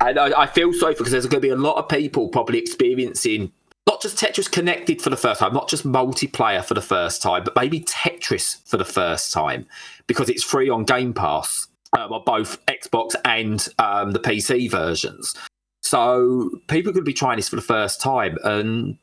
And 0.00 0.18
I, 0.18 0.42
I 0.42 0.46
feel 0.46 0.72
sorry 0.72 0.94
because 0.94 1.12
there's 1.12 1.26
going 1.26 1.42
to 1.42 1.48
be 1.48 1.52
a 1.52 1.56
lot 1.56 1.76
of 1.76 1.88
people 1.88 2.28
probably 2.28 2.58
experiencing 2.58 3.52
not 3.86 4.02
just 4.02 4.18
Tetris 4.18 4.50
Connected 4.50 5.00
for 5.00 5.08
the 5.08 5.16
first 5.16 5.40
time, 5.40 5.54
not 5.54 5.68
just 5.68 5.86
multiplayer 5.86 6.62
for 6.62 6.74
the 6.74 6.82
first 6.82 7.22
time, 7.22 7.42
but 7.42 7.56
maybe 7.56 7.80
Tetris 7.80 8.62
for 8.68 8.76
the 8.76 8.84
first 8.84 9.32
time 9.32 9.66
because 10.06 10.28
it's 10.28 10.44
free 10.44 10.68
on 10.68 10.84
Game 10.84 11.14
Pass 11.14 11.68
um, 11.96 12.12
on 12.12 12.22
both 12.24 12.64
Xbox 12.66 13.14
and 13.24 13.66
um, 13.78 14.12
the 14.12 14.18
PC 14.18 14.70
versions. 14.70 15.34
So 15.82 16.50
people 16.68 16.92
could 16.92 17.04
be 17.04 17.14
trying 17.14 17.36
this 17.36 17.48
for 17.48 17.56
the 17.56 17.62
first 17.62 18.00
time. 18.00 18.36
And 18.44 18.98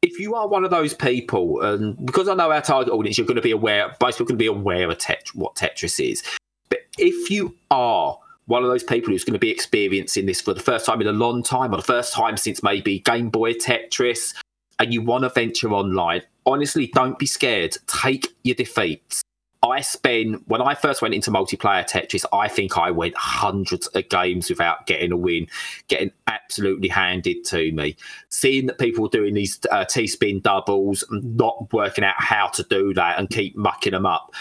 if 0.00 0.18
you 0.18 0.34
are 0.34 0.48
one 0.48 0.64
of 0.64 0.70
those 0.70 0.94
people, 0.94 1.60
and 1.60 1.94
because 2.06 2.26
I 2.26 2.34
know 2.34 2.50
our 2.50 2.62
target 2.62 2.94
audience, 2.94 3.18
you're 3.18 3.26
going 3.26 3.36
to 3.36 3.42
be 3.42 3.50
aware, 3.50 3.94
most 4.00 4.16
people 4.16 4.26
can 4.28 4.36
be 4.38 4.46
aware 4.46 4.90
of 4.90 4.96
tet- 4.96 5.28
what 5.34 5.54
Tetris 5.54 6.02
is. 6.02 6.22
But 6.70 6.80
if 6.96 7.30
you 7.30 7.54
are 7.70 8.18
one 8.46 8.62
of 8.62 8.68
those 8.68 8.84
people 8.84 9.12
who's 9.12 9.24
going 9.24 9.34
to 9.34 9.38
be 9.38 9.50
experiencing 9.50 10.26
this 10.26 10.40
for 10.40 10.54
the 10.54 10.60
first 10.60 10.86
time 10.86 11.00
in 11.00 11.06
a 11.06 11.12
long 11.12 11.42
time, 11.42 11.72
or 11.72 11.76
the 11.76 11.82
first 11.82 12.12
time 12.12 12.36
since 12.36 12.62
maybe 12.62 13.00
Game 13.00 13.30
Boy 13.30 13.54
Tetris, 13.54 14.34
and 14.78 14.92
you 14.92 15.02
want 15.02 15.24
to 15.24 15.30
venture 15.30 15.70
online, 15.70 16.22
honestly, 16.46 16.88
don't 16.88 17.18
be 17.18 17.26
scared. 17.26 17.76
Take 17.86 18.34
your 18.42 18.54
defeats. 18.54 19.22
I 19.62 19.80
spent 19.80 20.46
when 20.46 20.60
I 20.60 20.74
first 20.74 21.00
went 21.00 21.14
into 21.14 21.30
multiplayer 21.30 21.88
Tetris, 21.88 22.26
I 22.34 22.48
think 22.48 22.76
I 22.76 22.90
went 22.90 23.16
hundreds 23.16 23.86
of 23.86 24.08
games 24.10 24.50
without 24.50 24.86
getting 24.86 25.10
a 25.10 25.16
win, 25.16 25.46
getting 25.88 26.10
absolutely 26.26 26.88
handed 26.88 27.44
to 27.44 27.72
me. 27.72 27.96
Seeing 28.28 28.66
that 28.66 28.78
people 28.78 29.08
doing 29.08 29.32
these 29.32 29.58
uh, 29.70 29.86
T 29.86 30.06
spin 30.06 30.40
doubles, 30.40 31.02
not 31.10 31.72
working 31.72 32.04
out 32.04 32.16
how 32.18 32.48
to 32.48 32.62
do 32.64 32.92
that, 32.92 33.18
and 33.18 33.30
keep 33.30 33.56
mucking 33.56 33.92
them 33.92 34.04
up 34.04 34.34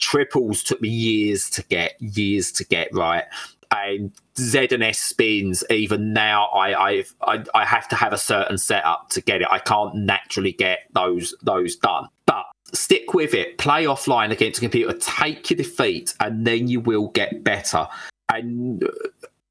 triples 0.00 0.62
took 0.62 0.80
me 0.80 0.88
years 0.88 1.48
to 1.50 1.62
get, 1.64 2.00
years 2.00 2.50
to 2.52 2.64
get 2.64 2.88
right. 2.92 3.24
and 3.70 4.12
Z 4.38 4.68
and 4.70 4.82
S 4.82 4.98
spins. 4.98 5.64
Even 5.70 6.12
now, 6.12 6.46
I 6.46 7.04
I 7.20 7.44
I 7.54 7.64
have 7.64 7.88
to 7.88 7.96
have 7.96 8.12
a 8.12 8.18
certain 8.18 8.58
setup 8.58 9.10
to 9.10 9.20
get 9.20 9.42
it. 9.42 9.48
I 9.50 9.58
can't 9.58 9.94
naturally 9.94 10.52
get 10.52 10.80
those 10.92 11.34
those 11.42 11.76
done. 11.76 12.08
But 12.26 12.46
stick 12.72 13.14
with 13.14 13.34
it. 13.34 13.58
Play 13.58 13.84
offline 13.84 14.30
against 14.30 14.58
a 14.58 14.62
computer. 14.62 14.92
Take 14.98 15.50
your 15.50 15.58
defeat, 15.58 16.14
and 16.20 16.46
then 16.46 16.68
you 16.68 16.80
will 16.80 17.08
get 17.08 17.44
better. 17.44 17.86
And 18.28 18.84
uh, 18.84 18.88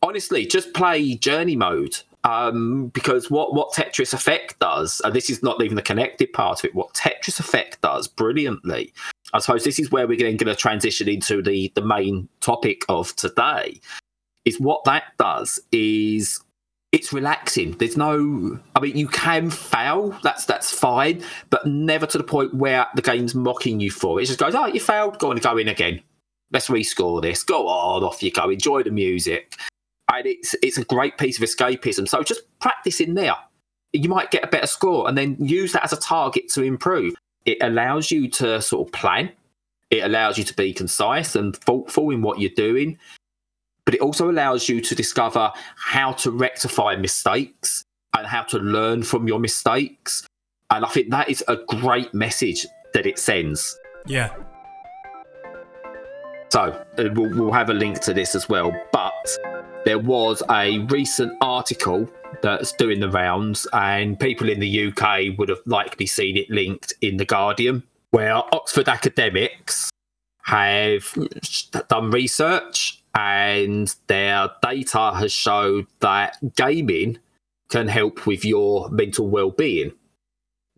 honestly, 0.01 0.45
just 0.45 0.73
play 0.73 1.15
journey 1.15 1.55
mode. 1.55 1.97
Um, 2.25 2.87
because 2.87 3.31
what 3.31 3.53
what 3.53 3.71
Tetris 3.71 4.13
Effect 4.13 4.59
does, 4.59 5.01
and 5.05 5.13
this 5.13 5.29
is 5.29 5.41
not 5.41 5.63
even 5.63 5.75
the 5.77 5.81
connected 5.81 6.33
part 6.33 6.59
of 6.59 6.65
it, 6.65 6.75
what 6.75 6.93
Tetris 6.93 7.39
Effect 7.39 7.79
does 7.81 8.09
brilliantly. 8.09 8.93
I 9.33 9.39
suppose 9.39 9.63
this 9.63 9.79
is 9.79 9.91
where 9.91 10.07
we're 10.07 10.17
then 10.17 10.37
going 10.37 10.53
to 10.53 10.55
transition 10.55 11.07
into 11.07 11.41
the 11.41 11.71
the 11.75 11.81
main 11.81 12.29
topic 12.41 12.83
of 12.89 13.15
today. 13.15 13.79
Is 14.45 14.59
what 14.59 14.83
that 14.85 15.03
does 15.17 15.59
is 15.71 16.41
it's 16.91 17.13
relaxing. 17.13 17.73
There's 17.73 17.97
no, 17.97 18.59
I 18.75 18.79
mean, 18.79 18.97
you 18.97 19.07
can 19.07 19.51
fail. 19.51 20.17
That's 20.23 20.45
that's 20.45 20.71
fine, 20.71 21.23
but 21.49 21.65
never 21.67 22.07
to 22.07 22.17
the 22.17 22.23
point 22.23 22.53
where 22.55 22.87
the 22.95 23.01
game's 23.01 23.35
mocking 23.35 23.79
you 23.79 23.91
for 23.91 24.19
it. 24.19 24.23
It 24.23 24.27
just 24.27 24.39
goes, 24.39 24.55
oh, 24.55 24.65
you 24.65 24.79
failed. 24.79 25.19
Go 25.19 25.31
on, 25.31 25.37
go 25.37 25.57
in 25.57 25.67
again. 25.67 26.01
Let's 26.51 26.67
rescore 26.67 27.21
this. 27.21 27.43
Go 27.43 27.67
on, 27.67 28.03
off 28.03 28.23
you 28.23 28.31
go. 28.31 28.49
Enjoy 28.49 28.81
the 28.81 28.91
music 28.91 29.55
and 30.11 30.25
it's 30.25 30.55
it's 30.61 30.77
a 30.77 30.83
great 30.83 31.17
piece 31.17 31.41
of 31.41 31.47
escapism. 31.47 32.07
So 32.07 32.21
just 32.23 32.41
practice 32.59 32.99
in 32.99 33.13
there. 33.13 33.35
You 33.93 34.09
might 34.09 34.31
get 34.31 34.43
a 34.43 34.47
better 34.47 34.67
score, 34.67 35.07
and 35.07 35.17
then 35.17 35.37
use 35.39 35.71
that 35.73 35.83
as 35.83 35.93
a 35.93 35.97
target 35.97 36.49
to 36.49 36.63
improve. 36.63 37.15
It 37.49 37.57
allows 37.61 38.11
you 38.11 38.27
to 38.29 38.61
sort 38.61 38.87
of 38.87 38.93
plan. 38.93 39.31
It 39.89 40.03
allows 40.03 40.37
you 40.37 40.43
to 40.43 40.53
be 40.53 40.71
concise 40.71 41.35
and 41.35 41.57
thoughtful 41.57 42.11
in 42.11 42.21
what 42.21 42.39
you're 42.39 42.51
doing, 42.55 42.99
but 43.85 43.95
it 43.95 44.01
also 44.01 44.29
allows 44.29 44.69
you 44.69 44.81
to 44.81 44.93
discover 44.93 45.51
how 45.75 46.11
to 46.11 46.29
rectify 46.29 46.95
mistakes 46.95 47.83
and 48.15 48.27
how 48.27 48.43
to 48.43 48.59
learn 48.59 49.01
from 49.01 49.27
your 49.27 49.39
mistakes. 49.39 50.27
And 50.69 50.85
I 50.85 50.89
think 50.89 51.09
that 51.09 51.27
is 51.27 51.43
a 51.47 51.55
great 51.55 52.13
message 52.13 52.67
that 52.93 53.07
it 53.07 53.17
sends. 53.17 53.79
Yeah. 54.05 54.35
So 56.51 56.61
uh, 56.99 57.05
we'll, 57.15 57.35
we'll 57.35 57.51
have 57.51 57.71
a 57.71 57.73
link 57.73 57.99
to 58.01 58.13
this 58.13 58.35
as 58.35 58.47
well. 58.47 58.71
But 58.91 59.27
there 59.85 59.97
was 59.97 60.43
a 60.51 60.81
recent 60.81 61.35
article 61.41 62.07
that's 62.41 62.71
doing 62.73 62.99
the 62.99 63.09
rounds, 63.09 63.67
and 63.73 64.19
people 64.19 64.49
in 64.49 64.59
the 64.59 64.87
UK 64.87 65.37
would 65.37 65.49
have 65.49 65.61
likely 65.65 66.05
seen 66.05 66.37
it 66.37 66.49
linked 66.49 66.93
in 67.01 67.17
The 67.17 67.25
Guardian, 67.25 67.83
where 68.11 68.35
Oxford 68.35 68.89
academics 68.89 69.89
have 70.43 71.15
done 71.89 72.09
research 72.09 73.03
and 73.15 73.95
their 74.07 74.49
data 74.61 75.11
has 75.15 75.31
showed 75.31 75.85
that 75.99 76.37
gaming 76.55 77.19
can 77.69 77.87
help 77.87 78.25
with 78.25 78.43
your 78.43 78.89
mental 78.89 79.27
well-being. 79.27 79.91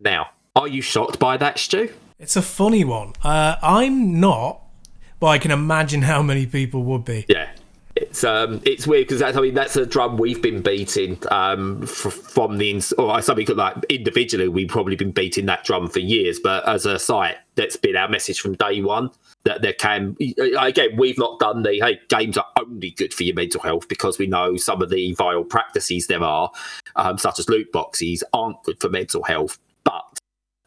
Now, 0.00 0.30
are 0.54 0.68
you 0.68 0.82
shocked 0.82 1.18
by 1.18 1.36
that, 1.38 1.58
Stu? 1.58 1.92
It's 2.18 2.36
a 2.36 2.42
funny 2.42 2.84
one. 2.84 3.14
Uh, 3.22 3.56
I'm 3.62 4.20
not, 4.20 4.60
but 5.18 5.28
I 5.28 5.38
can 5.38 5.50
imagine 5.50 6.02
how 6.02 6.22
many 6.22 6.46
people 6.46 6.84
would 6.84 7.04
be. 7.04 7.24
Yeah, 7.28 7.50
it's 7.94 8.24
um, 8.24 8.60
it's 8.64 8.86
weird 8.86 9.06
because 9.06 9.20
that's 9.20 9.36
I 9.36 9.40
mean 9.40 9.54
that's 9.54 9.76
a 9.76 9.84
drum 9.84 10.16
we've 10.16 10.40
been 10.40 10.62
beating 10.62 11.18
um 11.30 11.82
f- 11.82 11.90
from 11.90 12.58
the 12.58 12.70
ins- 12.70 12.92
or 12.94 13.20
something 13.20 13.46
like 13.54 13.76
individually 13.90 14.48
we've 14.48 14.68
probably 14.68 14.96
been 14.96 15.10
beating 15.10 15.46
that 15.46 15.64
drum 15.64 15.88
for 15.88 15.98
years, 15.98 16.40
but 16.42 16.66
as 16.66 16.86
a 16.86 16.98
site 16.98 17.36
that's 17.54 17.76
been 17.76 17.96
our 17.96 18.08
message 18.08 18.40
from 18.40 18.54
day 18.54 18.80
one 18.80 19.10
that 19.44 19.60
there 19.60 19.74
can 19.74 20.16
again 20.58 20.90
we've 20.96 21.18
not 21.18 21.38
done 21.38 21.62
the 21.62 21.80
hey 21.80 22.00
games 22.08 22.38
are 22.38 22.46
only 22.58 22.90
good 22.92 23.12
for 23.12 23.24
your 23.24 23.34
mental 23.34 23.60
health 23.60 23.88
because 23.88 24.18
we 24.18 24.26
know 24.26 24.56
some 24.56 24.80
of 24.80 24.88
the 24.88 25.12
vile 25.14 25.44
practices 25.44 26.06
there 26.06 26.22
are 26.22 26.50
um, 26.96 27.18
such 27.18 27.38
as 27.38 27.48
loot 27.48 27.70
boxes 27.72 28.24
aren't 28.32 28.62
good 28.62 28.80
for 28.80 28.88
mental 28.88 29.22
health 29.22 29.58
but 29.84 30.18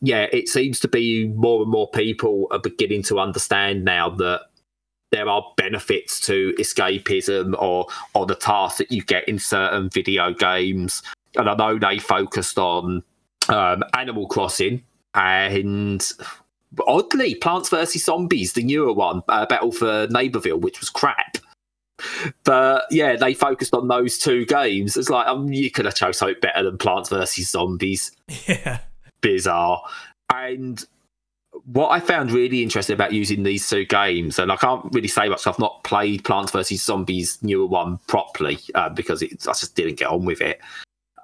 yeah 0.02 0.28
it 0.32 0.48
seems 0.48 0.80
to 0.80 0.88
be 0.88 1.28
more 1.30 1.64
and 1.64 1.72
more 1.72 1.90
people 1.90 2.48
are 2.52 2.60
beginning 2.60 3.02
to 3.02 3.20
understand 3.20 3.84
now 3.84 4.10
that 4.10 4.42
there 5.16 5.30
are 5.30 5.54
benefits 5.56 6.20
to 6.20 6.54
escapism 6.60 7.56
or 7.60 7.88
or 8.14 8.26
the 8.26 8.36
tasks 8.36 8.80
that 8.80 8.92
you 8.92 9.02
get 9.04 9.28
in 9.28 9.40
certain 9.40 9.90
video 9.90 10.34
games. 10.34 11.02
And 11.36 11.50
I 11.50 11.56
know 11.56 11.80
they 11.80 12.00
focused 12.00 12.60
on 12.60 13.04
um, 13.50 13.84
Animal 13.94 14.28
Crossing 14.28 14.84
and 15.14 16.06
oddly 16.88 17.36
Plants 17.36 17.70
vs 17.70 18.04
Zombies, 18.04 18.54
the 18.54 18.64
newer 18.64 18.94
one, 18.94 19.22
uh, 19.30 19.46
Battle 19.46 19.72
for 19.72 20.08
Neighborville, 20.08 20.62
which 20.62 20.80
was 20.80 20.90
crap. 20.90 21.38
But 22.44 22.86
yeah, 22.92 23.16
they 23.16 23.34
focused 23.34 23.74
on 23.74 23.88
those 23.88 24.18
two 24.18 24.46
games. 24.46 24.98
It's 24.98 25.10
like 25.10 25.28
um, 25.28 25.52
you 25.52 25.72
could 25.72 25.86
have 25.86 25.96
chose 25.96 26.18
something 26.18 26.40
better 26.42 26.64
than 26.64 26.78
Plants 26.78 27.10
vs 27.10 27.50
Zombies. 27.50 28.12
Yeah, 28.48 28.80
bizarre. 29.22 29.82
And 30.34 30.86
what 31.66 31.90
I 31.90 32.00
found 32.00 32.32
really 32.32 32.62
interesting 32.62 32.94
about 32.94 33.14
using 33.14 33.44
these 33.44 33.68
two 33.68 33.86
games, 33.86 34.38
and 34.38 34.52
I 34.52 34.56
can't 34.56 34.86
really 34.94 35.08
say 35.08 35.30
much. 35.30 35.48
I've 35.48 35.60
not 35.60 35.84
played 35.84 36.24
Plants 36.24 36.52
vs 36.52 36.84
Zombies 36.84 37.42
newer 37.42 37.66
one 37.66 37.98
properly 38.08 38.60
uh, 38.76 38.90
because 38.90 39.22
it, 39.22 39.48
I 39.48 39.54
just 39.54 39.76
didn't 39.76 39.96
get 39.96 40.08
on 40.08 40.26
with 40.26 40.42
it. 40.42 40.62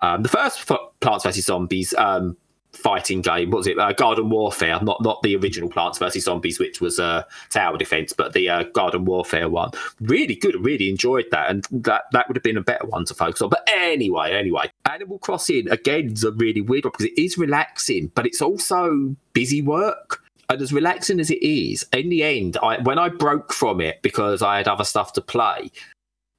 Um, 0.01 0.23
the 0.23 0.29
first 0.29 0.69
Plants 0.99 1.23
vs 1.23 1.45
Zombies 1.45 1.93
um, 1.93 2.35
fighting 2.71 3.21
game. 3.21 3.51
What 3.51 3.59
was 3.59 3.67
it? 3.67 3.77
Uh, 3.77 3.93
Garden 3.93 4.29
Warfare, 4.31 4.79
not 4.81 5.03
not 5.03 5.21
the 5.21 5.35
original 5.35 5.69
Plants 5.69 5.99
vs 5.99 6.23
Zombies, 6.23 6.59
which 6.59 6.81
was 6.81 6.99
uh, 6.99 7.23
tower 7.51 7.77
defense, 7.77 8.11
but 8.11 8.33
the 8.33 8.49
uh, 8.49 8.63
Garden 8.63 9.05
Warfare 9.05 9.47
one. 9.47 9.69
Really 9.99 10.35
good. 10.35 10.55
Really 10.65 10.89
enjoyed 10.89 11.25
that, 11.31 11.51
and 11.51 11.67
that 11.71 12.05
that 12.13 12.27
would 12.27 12.35
have 12.35 12.43
been 12.43 12.57
a 12.57 12.63
better 12.63 12.87
one 12.87 13.05
to 13.05 13.13
focus 13.13 13.43
on. 13.43 13.49
But 13.49 13.67
anyway, 13.71 14.31
anyway, 14.31 14.71
Animal 14.89 15.19
Crossing 15.19 15.69
again 15.69 16.13
is 16.13 16.23
a 16.23 16.31
really 16.31 16.61
weird 16.61 16.85
one 16.85 16.93
because 16.93 17.05
it 17.05 17.21
is 17.21 17.37
relaxing, 17.37 18.11
but 18.15 18.25
it's 18.25 18.41
also 18.41 19.15
busy 19.33 19.61
work. 19.61 20.20
And 20.51 20.61
as 20.61 20.73
relaxing 20.73 21.21
as 21.21 21.31
it 21.31 21.41
is, 21.41 21.87
in 21.93 22.09
the 22.09 22.23
end, 22.23 22.57
I, 22.61 22.81
when 22.81 22.99
I 22.99 23.07
broke 23.07 23.53
from 23.53 23.79
it 23.79 24.01
because 24.01 24.41
I 24.41 24.57
had 24.57 24.67
other 24.67 24.83
stuff 24.83 25.13
to 25.13 25.21
play, 25.21 25.71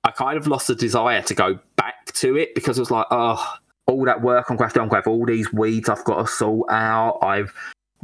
I 0.05 0.11
kind 0.11 0.37
of 0.37 0.47
lost 0.47 0.67
the 0.67 0.75
desire 0.75 1.23
to 1.23 1.35
go 1.35 1.59
back 1.77 2.13
to 2.13 2.37
it 2.37 2.55
because 2.55 2.77
it 2.77 2.83
was 2.83 2.91
like, 2.91 3.07
oh, 3.11 3.55
all 3.87 4.05
that 4.05 4.21
work 4.21 4.51
on 4.51 4.59
Graph 4.59 4.75
Graph, 4.75 5.07
all 5.07 5.25
these 5.25 5.51
weeds 5.55 5.89
I've 5.89 6.05
got 6.05 6.27
to 6.27 6.31
sort 6.31 6.71
out. 6.71 7.21
I've 7.23 7.55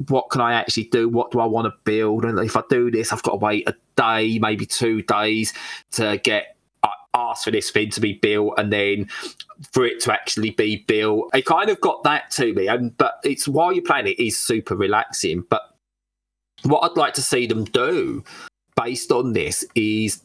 what 0.06 0.30
can 0.30 0.40
I 0.40 0.54
actually 0.54 0.84
do? 0.84 1.10
What 1.10 1.30
do 1.30 1.40
I 1.40 1.44
want 1.44 1.66
to 1.66 1.74
build? 1.84 2.24
And 2.24 2.38
if 2.38 2.56
I 2.56 2.62
do 2.70 2.90
this, 2.90 3.12
I've 3.12 3.22
got 3.22 3.32
to 3.32 3.36
wait 3.36 3.68
a 3.68 3.74
day, 3.96 4.38
maybe 4.38 4.64
two 4.64 5.02
days 5.02 5.52
to 5.90 6.16
get 6.24 6.56
uh, 6.84 6.88
ask 7.12 7.44
for 7.44 7.50
this 7.50 7.70
thing 7.70 7.90
to 7.90 8.00
be 8.00 8.14
built, 8.14 8.54
and 8.56 8.72
then 8.72 9.10
for 9.72 9.84
it 9.84 10.00
to 10.04 10.12
actually 10.14 10.50
be 10.50 10.84
built. 10.88 11.28
It 11.34 11.44
kind 11.44 11.68
of 11.68 11.78
got 11.82 12.02
that 12.04 12.30
to 12.32 12.54
me, 12.54 12.66
and 12.66 12.96
but 12.96 13.20
it's 13.24 13.46
while 13.46 13.74
you're 13.74 13.84
playing 13.84 14.06
it 14.06 14.18
is 14.18 14.38
super 14.38 14.74
relaxing. 14.74 15.44
But 15.50 15.74
what 16.62 16.80
I'd 16.80 16.96
like 16.96 17.14
to 17.14 17.22
see 17.22 17.46
them 17.46 17.64
do 17.64 18.24
based 18.76 19.10
on 19.10 19.32
this 19.32 19.64
is 19.74 20.22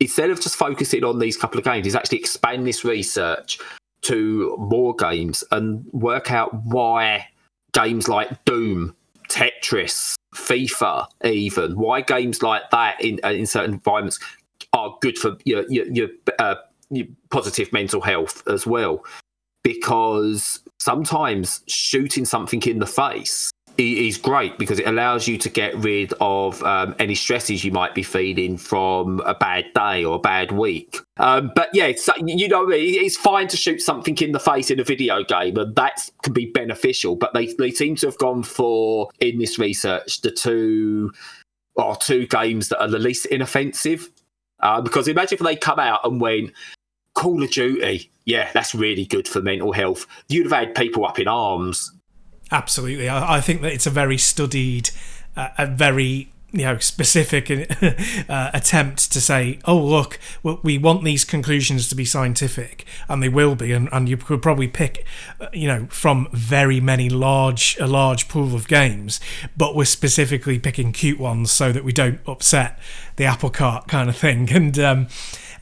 instead 0.00 0.30
of 0.30 0.40
just 0.40 0.56
focusing 0.56 1.04
on 1.04 1.18
these 1.18 1.36
couple 1.36 1.58
of 1.58 1.64
games, 1.64 1.86
is 1.86 1.94
actually 1.94 2.18
expand 2.18 2.66
this 2.66 2.84
research 2.84 3.58
to 4.02 4.56
more 4.58 4.94
games 4.94 5.42
and 5.50 5.84
work 5.92 6.30
out 6.30 6.54
why 6.64 7.26
games 7.72 8.08
like 8.08 8.44
Doom, 8.44 8.94
Tetris, 9.28 10.14
FIFA, 10.34 11.06
even 11.24 11.76
why 11.76 12.00
games 12.00 12.42
like 12.42 12.62
that 12.70 13.02
in 13.02 13.18
uh, 13.24 13.30
in 13.30 13.46
certain 13.46 13.74
environments 13.74 14.18
are 14.72 14.96
good 15.00 15.18
for 15.18 15.36
your 15.44 15.64
your, 15.68 15.86
your, 15.86 16.08
uh, 16.38 16.56
your 16.90 17.06
positive 17.30 17.72
mental 17.72 18.00
health 18.00 18.46
as 18.48 18.66
well. 18.66 19.04
Because 19.64 20.60
sometimes 20.78 21.62
shooting 21.66 22.24
something 22.24 22.62
in 22.62 22.78
the 22.78 22.86
face 22.86 23.50
is 23.78 24.16
great 24.18 24.58
because 24.58 24.78
it 24.78 24.86
allows 24.86 25.28
you 25.28 25.38
to 25.38 25.48
get 25.48 25.74
rid 25.76 26.12
of 26.20 26.62
um, 26.62 26.94
any 26.98 27.14
stresses 27.14 27.64
you 27.64 27.72
might 27.72 27.94
be 27.94 28.02
feeling 28.02 28.56
from 28.56 29.20
a 29.20 29.34
bad 29.34 29.66
day 29.74 30.04
or 30.04 30.16
a 30.16 30.18
bad 30.18 30.52
week. 30.52 30.98
Um, 31.18 31.52
but 31.54 31.70
yeah, 31.72 31.92
you 32.18 32.48
know, 32.48 32.66
it's 32.70 33.16
fine 33.16 33.48
to 33.48 33.56
shoot 33.56 33.80
something 33.80 34.16
in 34.18 34.32
the 34.32 34.40
face 34.40 34.70
in 34.70 34.80
a 34.80 34.84
video 34.84 35.24
game, 35.24 35.56
and 35.56 35.74
that 35.76 36.08
can 36.22 36.32
be 36.32 36.46
beneficial. 36.46 37.16
But 37.16 37.34
they, 37.34 37.46
they 37.54 37.70
seem 37.70 37.96
to 37.96 38.06
have 38.06 38.18
gone 38.18 38.42
for 38.42 39.10
in 39.20 39.38
this 39.38 39.58
research 39.58 40.20
the 40.20 40.30
two 40.30 41.12
or 41.76 41.96
two 41.96 42.26
games 42.26 42.68
that 42.68 42.80
are 42.80 42.88
the 42.88 42.98
least 42.98 43.26
inoffensive. 43.26 44.10
Uh, 44.60 44.80
because 44.80 45.06
imagine 45.06 45.38
if 45.38 45.44
they 45.44 45.56
come 45.56 45.78
out 45.78 46.00
and 46.04 46.20
went 46.20 46.52
Call 47.14 47.42
of 47.42 47.50
Duty, 47.50 48.10
yeah, 48.24 48.50
that's 48.52 48.74
really 48.74 49.04
good 49.04 49.26
for 49.26 49.40
mental 49.40 49.72
health. 49.72 50.06
You'd 50.28 50.50
have 50.50 50.66
had 50.66 50.74
people 50.74 51.04
up 51.06 51.18
in 51.18 51.28
arms 51.28 51.92
Absolutely, 52.50 53.08
I, 53.08 53.36
I 53.36 53.40
think 53.40 53.62
that 53.62 53.72
it's 53.72 53.86
a 53.86 53.90
very 53.90 54.18
studied, 54.18 54.90
uh, 55.36 55.48
a 55.58 55.66
very 55.66 56.30
you 56.52 56.64
know 56.64 56.78
specific 56.78 57.50
uh, 58.28 58.50
attempt 58.54 59.12
to 59.12 59.20
say, 59.20 59.58
oh 59.64 59.76
look, 59.76 60.18
we 60.42 60.78
want 60.78 61.04
these 61.04 61.24
conclusions 61.24 61.88
to 61.88 61.94
be 61.94 62.04
scientific, 62.04 62.86
and 63.08 63.22
they 63.22 63.28
will 63.28 63.54
be, 63.54 63.72
and, 63.72 63.88
and 63.92 64.08
you 64.08 64.16
could 64.16 64.42
probably 64.42 64.68
pick, 64.68 65.04
uh, 65.40 65.48
you 65.52 65.66
know, 65.66 65.86
from 65.90 66.28
very 66.32 66.80
many 66.80 67.08
large 67.08 67.76
a 67.80 67.86
large 67.86 68.28
pool 68.28 68.54
of 68.54 68.68
games, 68.68 69.20
but 69.56 69.74
we're 69.74 69.84
specifically 69.84 70.58
picking 70.58 70.92
cute 70.92 71.18
ones 71.18 71.50
so 71.50 71.72
that 71.72 71.84
we 71.84 71.92
don't 71.92 72.20
upset 72.26 72.78
the 73.16 73.24
apple 73.24 73.50
cart 73.50 73.88
kind 73.88 74.08
of 74.08 74.16
thing, 74.16 74.50
and. 74.52 74.78
Um, 74.78 75.08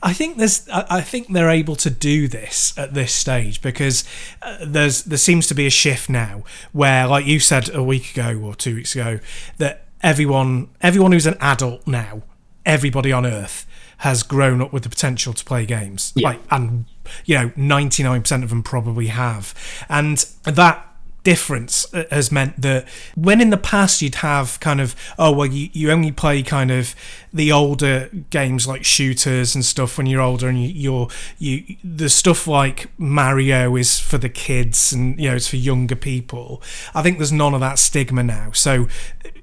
I 0.03 0.13
think 0.13 0.37
there's 0.37 0.67
I 0.69 1.01
think 1.01 1.27
they're 1.33 1.49
able 1.49 1.75
to 1.77 1.89
do 1.89 2.27
this 2.27 2.77
at 2.77 2.93
this 2.93 3.13
stage 3.13 3.61
because 3.61 4.03
uh, 4.41 4.57
there's 4.65 5.03
there 5.03 5.17
seems 5.17 5.47
to 5.47 5.53
be 5.55 5.65
a 5.65 5.69
shift 5.69 6.09
now 6.09 6.43
where 6.73 7.07
like 7.07 7.25
you 7.25 7.39
said 7.39 7.73
a 7.73 7.81
week 7.83 8.11
ago 8.11 8.39
or 8.43 8.55
two 8.55 8.75
weeks 8.75 8.93
ago 8.95 9.19
that 9.57 9.85
everyone 10.01 10.69
everyone 10.81 11.11
who's 11.11 11.25
an 11.25 11.37
adult 11.39 11.85
now 11.87 12.21
everybody 12.65 13.11
on 13.11 13.25
earth 13.25 13.65
has 13.99 14.23
grown 14.23 14.61
up 14.61 14.73
with 14.73 14.83
the 14.83 14.89
potential 14.89 15.33
to 15.33 15.43
play 15.45 15.65
games 15.65 16.11
Yeah. 16.15 16.29
like 16.29 16.41
and 16.51 16.85
you 17.25 17.35
know 17.37 17.49
99% 17.51 18.43
of 18.43 18.49
them 18.49 18.61
probably 18.63 19.07
have 19.07 19.53
and 19.89 20.17
that 20.43 20.85
difference 21.25 21.91
uh, 21.93 22.05
has 22.11 22.31
meant 22.31 22.61
that 22.61 22.87
when 23.15 23.41
in 23.41 23.49
the 23.49 23.57
past 23.57 24.01
you'd 24.01 24.15
have 24.15 24.59
kind 24.59 24.79
of 24.79 24.95
oh 25.17 25.31
well 25.31 25.47
you, 25.47 25.69
you 25.73 25.91
only 25.91 26.11
play 26.11 26.41
kind 26.43 26.69
of 26.71 26.95
the 27.33 27.51
older 27.51 28.09
games 28.29 28.67
like 28.67 28.85
shooters 28.85 29.55
and 29.55 29.65
stuff 29.65 29.97
when 29.97 30.05
you're 30.05 30.21
older 30.21 30.47
and 30.47 30.61
you, 30.61 30.69
you're 30.69 31.07
you 31.39 31.75
the 31.83 32.09
stuff 32.09 32.47
like 32.47 32.89
Mario 32.97 33.75
is 33.75 33.99
for 33.99 34.19
the 34.19 34.29
kids 34.29 34.93
and 34.93 35.19
you 35.19 35.27
know 35.29 35.35
it's 35.35 35.47
for 35.47 35.57
younger 35.57 35.95
people. 35.95 36.61
I 36.93 37.01
think 37.01 37.17
there's 37.17 37.33
none 37.33 37.55
of 37.55 37.59
that 37.59 37.79
stigma 37.79 38.23
now. 38.23 38.51
So 38.53 38.87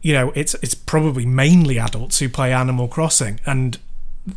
you 0.00 0.12
know 0.12 0.32
it's 0.36 0.54
it's 0.62 0.76
probably 0.76 1.26
mainly 1.26 1.78
adults 1.78 2.20
who 2.20 2.28
play 2.28 2.52
Animal 2.52 2.86
Crossing. 2.86 3.40
And 3.44 3.78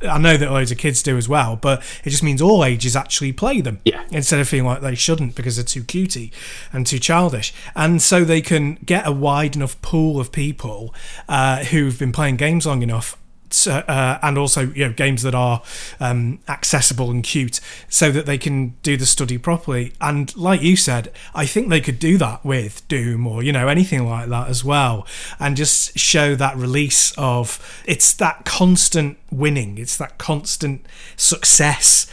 I 0.02 0.18
know 0.18 0.36
that 0.36 0.52
loads 0.52 0.72
of 0.72 0.78
kids 0.78 1.04
do 1.04 1.16
as 1.16 1.30
well, 1.30 1.56
but 1.56 1.84
it 2.04 2.10
just 2.10 2.24
means 2.24 2.42
all 2.42 2.66
ages 2.66 2.96
actually 2.96 3.32
play 3.32 3.62
them. 3.62 3.80
Yeah. 3.86 4.04
Instead 4.10 4.40
of 4.40 4.48
feeling 4.48 4.66
like 4.66 4.82
they 4.82 4.96
shouldn't 4.96 5.36
because 5.36 5.58
they're 5.58 5.66
too 5.66 5.84
cutie 5.84 6.32
and 6.74 6.88
too 6.88 7.00
childish. 7.00 7.54
And 7.76 8.02
so 8.02 8.24
they 8.24 8.42
can 8.42 8.76
get 8.86 9.08
a 9.08 9.12
wide 9.12 9.56
enough 9.56 9.80
pool 9.82 10.20
of 10.20 10.32
people 10.32 10.94
uh, 11.30 11.66
who've 11.66 11.98
been 11.98 12.12
playing 12.12 12.38
games 12.38 12.66
long 12.66 12.82
enough. 12.82 13.18
So, 13.50 13.72
uh, 13.72 14.20
and 14.22 14.38
also, 14.38 14.72
you 14.72 14.86
know, 14.86 14.94
games 14.94 15.22
that 15.24 15.36
are 15.36 15.62
um, 16.00 16.40
accessible 16.48 17.12
and 17.12 17.24
cute, 17.24 17.60
so 17.90 18.12
that 18.12 18.26
they 18.26 18.38
can 18.38 18.76
do 18.84 18.98
the 18.98 19.06
study 19.06 19.38
properly. 19.38 19.94
And 20.02 20.36
like 20.36 20.62
you 20.62 20.76
said, 20.76 21.12
I 21.34 21.46
think 21.46 21.70
they 21.70 21.82
could 21.82 22.00
do 22.00 22.18
that 22.18 22.44
with 22.44 22.88
Doom 22.88 23.28
or 23.28 23.44
you 23.44 23.52
know 23.52 23.68
anything 23.68 24.08
like 24.08 24.30
that 24.30 24.50
as 24.50 24.64
well, 24.64 25.06
and 25.40 25.56
just 25.56 25.98
show 25.98 26.36
that 26.36 26.58
release 26.58 27.14
of 27.18 27.84
it's 27.86 28.14
that 28.14 28.46
constant 28.46 29.18
winning, 29.32 29.78
it's 29.78 29.98
that 29.98 30.18
constant 30.18 30.86
success. 31.16 32.08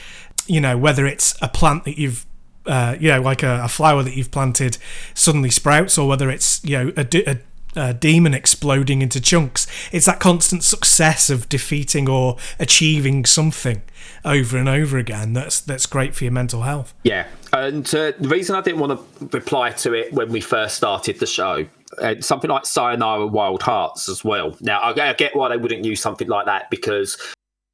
You 0.47 0.61
know, 0.61 0.77
whether 0.77 1.07
it's 1.07 1.37
a 1.41 1.49
plant 1.49 1.85
that 1.85 1.99
you've 1.99 2.27
uh, 2.67 2.97
you 3.01 3.09
know, 3.09 3.21
like 3.21 3.43
a, 3.43 3.63
a 3.65 3.69
flower 3.69 4.03
that 4.03 4.17
you've 4.17 4.31
planted 4.31 4.79
suddenly 5.15 5.51
sprouts, 5.51 5.99
or 5.99 6.09
whether 6.09 6.31
it's 6.31 6.65
you 6.65 6.79
know 6.79 6.93
a, 6.97 7.07
a, 7.31 7.41
a 7.75 7.95
demon 7.95 8.35
exploding 8.35 9.03
into 9.03 9.21
chunks. 9.21 9.67
It's 9.93 10.07
that 10.07 10.21
constant 10.21 10.65
success 10.65 11.31
of 11.31 11.49
defeating 11.49 12.09
or 12.09 12.37
achieving 12.59 13.25
something 13.25 13.83
over 14.25 14.57
and 14.57 14.69
over 14.69 14.99
again. 14.99 15.33
That's 15.33 15.61
that's 15.61 15.87
great 15.87 16.15
for 16.15 16.25
your 16.25 16.33
mental 16.33 16.63
health. 16.63 16.95
Yeah, 17.05 17.27
and 17.53 17.87
uh, 17.95 18.13
the 18.19 18.29
reason 18.29 18.57
I 18.57 18.61
didn't 18.61 18.81
want 18.81 19.21
to 19.21 19.27
reply 19.27 19.71
to 19.71 19.95
it 19.95 20.13
when 20.13 20.31
we 20.31 20.41
first 20.41 20.77
started 20.77 21.19
the 21.19 21.27
show, 21.27 21.67
uh, 22.01 22.17
something 22.21 22.51
like 22.51 22.67
Sayonara 22.67 23.27
Wild 23.27 23.63
Hearts 23.63 24.09
as 24.09 24.25
well. 24.25 24.57
Now 24.61 24.81
I, 24.81 25.11
I 25.11 25.13
get 25.15 25.35
why 25.35 25.49
they 25.49 25.57
wouldn't 25.57 25.85
use 25.85 26.01
something 26.01 26.29
like 26.29 26.47
that 26.47 26.71
because 26.71 27.17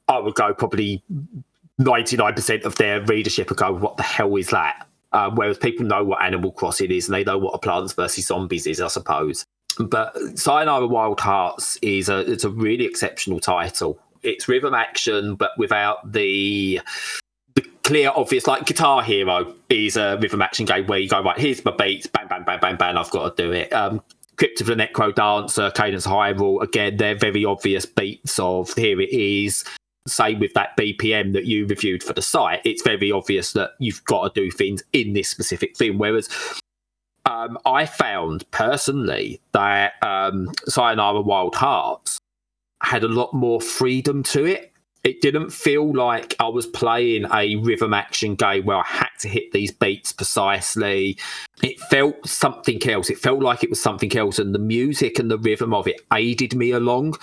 I 0.06 0.18
would 0.18 0.34
go 0.34 0.54
probably 0.54 1.02
ninety 1.78 2.16
nine 2.16 2.34
percent 2.34 2.64
of 2.64 2.76
their 2.76 3.00
readership 3.02 3.48
would 3.50 3.58
go, 3.58 3.72
"What 3.72 3.96
the 3.96 4.02
hell 4.02 4.36
is 4.36 4.48
that?" 4.50 4.86
Um, 5.12 5.36
whereas 5.36 5.56
people 5.56 5.86
know 5.86 6.04
what 6.04 6.22
Animal 6.22 6.52
Crossing 6.52 6.90
is 6.90 7.08
and 7.08 7.14
they 7.14 7.24
know 7.24 7.38
what 7.38 7.54
a 7.54 7.58
Plants 7.58 7.94
vs 7.94 8.26
Zombies 8.26 8.66
is, 8.66 8.78
I 8.78 8.88
suppose. 8.88 9.46
But 9.78 10.38
Sayonara 10.38 10.86
Wild 10.86 11.20
Hearts 11.20 11.76
is 11.82 12.08
a 12.08 12.20
it's 12.30 12.44
a 12.44 12.50
really 12.50 12.84
exceptional 12.84 13.40
title. 13.40 13.98
It's 14.22 14.48
rhythm 14.48 14.74
action, 14.74 15.36
but 15.36 15.52
without 15.56 16.12
the 16.12 16.80
the 17.54 17.62
clear, 17.82 18.12
obvious, 18.14 18.46
like 18.46 18.66
Guitar 18.66 19.02
Hero 19.02 19.54
is 19.68 19.96
a 19.96 20.18
rhythm 20.20 20.42
action 20.42 20.66
game 20.66 20.86
where 20.86 20.98
you 20.98 21.08
go 21.08 21.22
right. 21.22 21.38
Here's 21.38 21.64
my 21.64 21.72
beats, 21.72 22.06
bang, 22.06 22.28
bang, 22.28 22.44
bang, 22.44 22.58
bang, 22.60 22.76
bang. 22.76 22.96
I've 22.96 23.10
got 23.10 23.36
to 23.36 23.42
do 23.42 23.52
it. 23.52 23.72
Um, 23.72 24.02
Crypt 24.36 24.60
of 24.60 24.68
the 24.68 24.74
NecroDancer, 24.74 25.74
Cadence 25.74 26.06
Hyrule. 26.06 26.62
Again, 26.62 26.96
they're 26.96 27.16
very 27.16 27.44
obvious 27.44 27.84
beats 27.84 28.38
of 28.38 28.72
here 28.74 29.00
it 29.00 29.10
is. 29.10 29.64
Same 30.06 30.38
with 30.38 30.54
that 30.54 30.76
BPM 30.76 31.32
that 31.32 31.44
you 31.44 31.66
reviewed 31.66 32.02
for 32.02 32.12
the 32.12 32.22
site. 32.22 32.60
It's 32.64 32.82
very 32.82 33.10
obvious 33.10 33.52
that 33.52 33.72
you've 33.78 34.02
got 34.04 34.32
to 34.32 34.40
do 34.40 34.50
things 34.50 34.82
in 34.92 35.12
this 35.12 35.28
specific 35.28 35.76
thing. 35.76 35.98
Whereas 35.98 36.28
um, 37.38 37.58
I 37.64 37.86
found 37.86 38.50
personally 38.50 39.40
that 39.52 39.92
um, 40.02 40.52
Sayonara 40.66 41.20
Wild 41.20 41.54
Hearts 41.54 42.18
had 42.82 43.04
a 43.04 43.08
lot 43.08 43.32
more 43.32 43.60
freedom 43.60 44.22
to 44.24 44.44
it. 44.44 44.72
It 45.04 45.20
didn't 45.20 45.50
feel 45.50 45.92
like 45.94 46.34
I 46.40 46.48
was 46.48 46.66
playing 46.66 47.26
a 47.32 47.54
rhythm 47.56 47.94
action 47.94 48.34
game 48.34 48.66
where 48.66 48.78
I 48.78 48.86
had 48.86 49.10
to 49.20 49.28
hit 49.28 49.52
these 49.52 49.70
beats 49.70 50.12
precisely. 50.12 51.16
It 51.62 51.78
felt 51.82 52.26
something 52.26 52.84
else. 52.88 53.08
It 53.08 53.18
felt 53.18 53.40
like 53.40 53.62
it 53.62 53.70
was 53.70 53.80
something 53.80 54.16
else, 54.16 54.40
and 54.40 54.54
the 54.54 54.58
music 54.58 55.18
and 55.18 55.30
the 55.30 55.38
rhythm 55.38 55.72
of 55.72 55.86
it 55.86 56.00
aided 56.12 56.56
me 56.56 56.72
along 56.72 57.14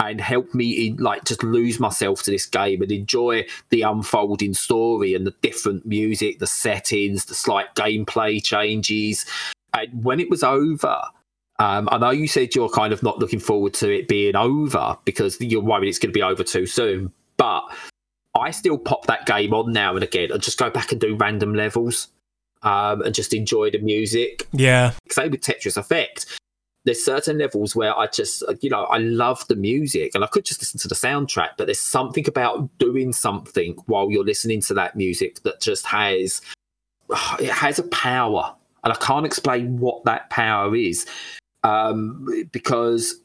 and 0.00 0.20
helped 0.20 0.54
me 0.54 0.86
in 0.86 0.96
like 0.96 1.24
just 1.24 1.42
lose 1.42 1.78
myself 1.78 2.22
to 2.22 2.30
this 2.30 2.46
game 2.46 2.82
and 2.82 2.90
enjoy 2.90 3.46
the 3.68 3.82
unfolding 3.82 4.54
story 4.54 5.14
and 5.14 5.26
the 5.26 5.34
different 5.42 5.86
music, 5.86 6.38
the 6.38 6.46
settings, 6.46 7.26
the 7.26 7.34
slight 7.34 7.72
gameplay 7.74 8.42
changes. 8.42 9.26
And 9.74 10.04
when 10.04 10.20
it 10.20 10.30
was 10.30 10.42
over, 10.42 11.00
um, 11.58 11.88
I 11.92 11.98
know 11.98 12.10
you 12.10 12.26
said 12.26 12.54
you're 12.54 12.70
kind 12.70 12.92
of 12.92 13.02
not 13.02 13.18
looking 13.18 13.40
forward 13.40 13.74
to 13.74 13.94
it 13.94 14.08
being 14.08 14.36
over 14.36 14.96
because 15.04 15.40
you're 15.40 15.60
worried 15.60 15.88
it's 15.88 15.98
going 15.98 16.12
to 16.12 16.18
be 16.18 16.22
over 16.22 16.42
too 16.42 16.66
soon. 16.66 17.12
But 17.36 17.62
I 18.34 18.50
still 18.50 18.78
pop 18.78 19.06
that 19.06 19.26
game 19.26 19.52
on 19.52 19.72
now 19.72 19.94
and 19.94 20.04
again 20.04 20.30
and 20.32 20.42
just 20.42 20.58
go 20.58 20.70
back 20.70 20.92
and 20.92 21.00
do 21.00 21.16
random 21.16 21.54
levels 21.54 22.08
um, 22.62 23.02
and 23.02 23.14
just 23.14 23.34
enjoy 23.34 23.70
the 23.70 23.78
music. 23.78 24.46
Yeah, 24.52 24.92
Same 25.10 25.32
with 25.32 25.40
Tetris 25.40 25.76
Effect. 25.76 26.26
There's 26.84 27.04
certain 27.04 27.36
levels 27.36 27.76
where 27.76 27.96
I 27.96 28.06
just, 28.06 28.42
you 28.62 28.70
know, 28.70 28.84
I 28.84 28.96
love 28.98 29.46
the 29.48 29.56
music 29.56 30.12
and 30.14 30.24
I 30.24 30.26
could 30.28 30.46
just 30.46 30.62
listen 30.62 30.80
to 30.80 30.88
the 30.88 30.94
soundtrack, 30.94 31.50
but 31.58 31.66
there's 31.66 31.78
something 31.78 32.26
about 32.26 32.70
doing 32.78 33.12
something 33.12 33.74
while 33.84 34.10
you're 34.10 34.24
listening 34.24 34.62
to 34.62 34.74
that 34.74 34.96
music 34.96 35.42
that 35.42 35.60
just 35.60 35.84
has, 35.86 36.40
it 37.38 37.50
has 37.50 37.78
a 37.78 37.82
power. 37.84 38.54
And 38.84 38.92
I 38.92 38.96
can't 38.96 39.26
explain 39.26 39.78
what 39.78 40.04
that 40.04 40.30
power 40.30 40.74
is 40.74 41.06
um, 41.62 42.26
because 42.52 43.20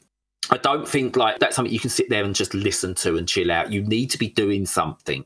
I 0.52 0.58
don't 0.58 0.88
think 0.88 1.16
like 1.16 1.40
that's 1.40 1.56
something 1.56 1.74
you 1.74 1.80
can 1.80 1.90
sit 1.90 2.10
there 2.10 2.24
and 2.24 2.36
just 2.36 2.54
listen 2.54 2.94
to 2.96 3.18
and 3.18 3.28
chill 3.28 3.52
out. 3.52 3.72
You 3.72 3.82
need 3.82 4.12
to 4.12 4.18
be 4.18 4.30
doing 4.30 4.66
something. 4.66 5.26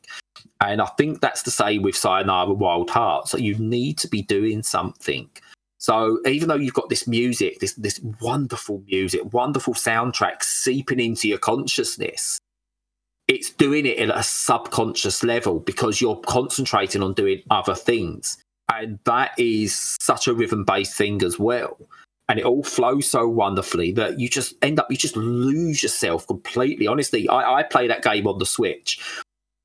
And 0.62 0.82
I 0.82 0.86
think 0.98 1.22
that's 1.22 1.44
the 1.44 1.52
same 1.52 1.82
with 1.82 1.96
Sayonara 1.96 2.54
Wild 2.54 2.90
Hearts. 2.90 3.32
So 3.32 3.38
you 3.38 3.56
need 3.58 3.98
to 4.00 4.08
be 4.08 4.22
doing 4.22 4.64
something. 4.64 5.30
So 5.78 6.20
even 6.26 6.50
though 6.50 6.56
you've 6.56 6.74
got 6.74 6.90
this 6.90 7.08
music, 7.08 7.60
this 7.60 7.74
this 7.74 8.00
wonderful 8.22 8.84
music, 8.88 9.34
wonderful 9.34 9.74
soundtrack 9.74 10.44
seeping 10.44 11.00
into 11.00 11.28
your 11.28 11.38
consciousness, 11.38 12.40
it's 13.28 13.50
doing 13.52 13.86
it 13.86 13.98
at 14.00 14.18
a 14.18 14.24
subconscious 14.24 15.24
level 15.24 15.60
because 15.60 16.02
you're 16.02 16.18
concentrating 16.18 17.02
on 17.02 17.14
doing 17.14 17.42
other 17.50 17.76
things. 17.76 18.38
And 18.72 19.00
that 19.06 19.32
is 19.38 19.98
such 20.00 20.28
a 20.28 20.34
rhythm 20.34 20.64
based 20.64 20.96
thing 20.96 21.24
as 21.24 21.40
well. 21.40 21.78
And 22.28 22.38
it 22.38 22.46
all 22.46 22.64
flows 22.64 23.10
so 23.10 23.28
wonderfully 23.28 23.92
that 23.94 24.20
you 24.20 24.30
just 24.30 24.54
end 24.62 24.80
up 24.80 24.88
you 24.92 24.98
just 24.98 25.16
lose 25.16 25.82
yourself 25.82 26.28
completely. 26.28 26.88
Honestly 26.88 27.28
i, 27.28 27.60
I 27.60 27.64
play 27.64 27.88
that 27.88 28.04
game 28.04 28.28
on 28.28 28.38
the 28.38 28.46
switch. 28.46 29.00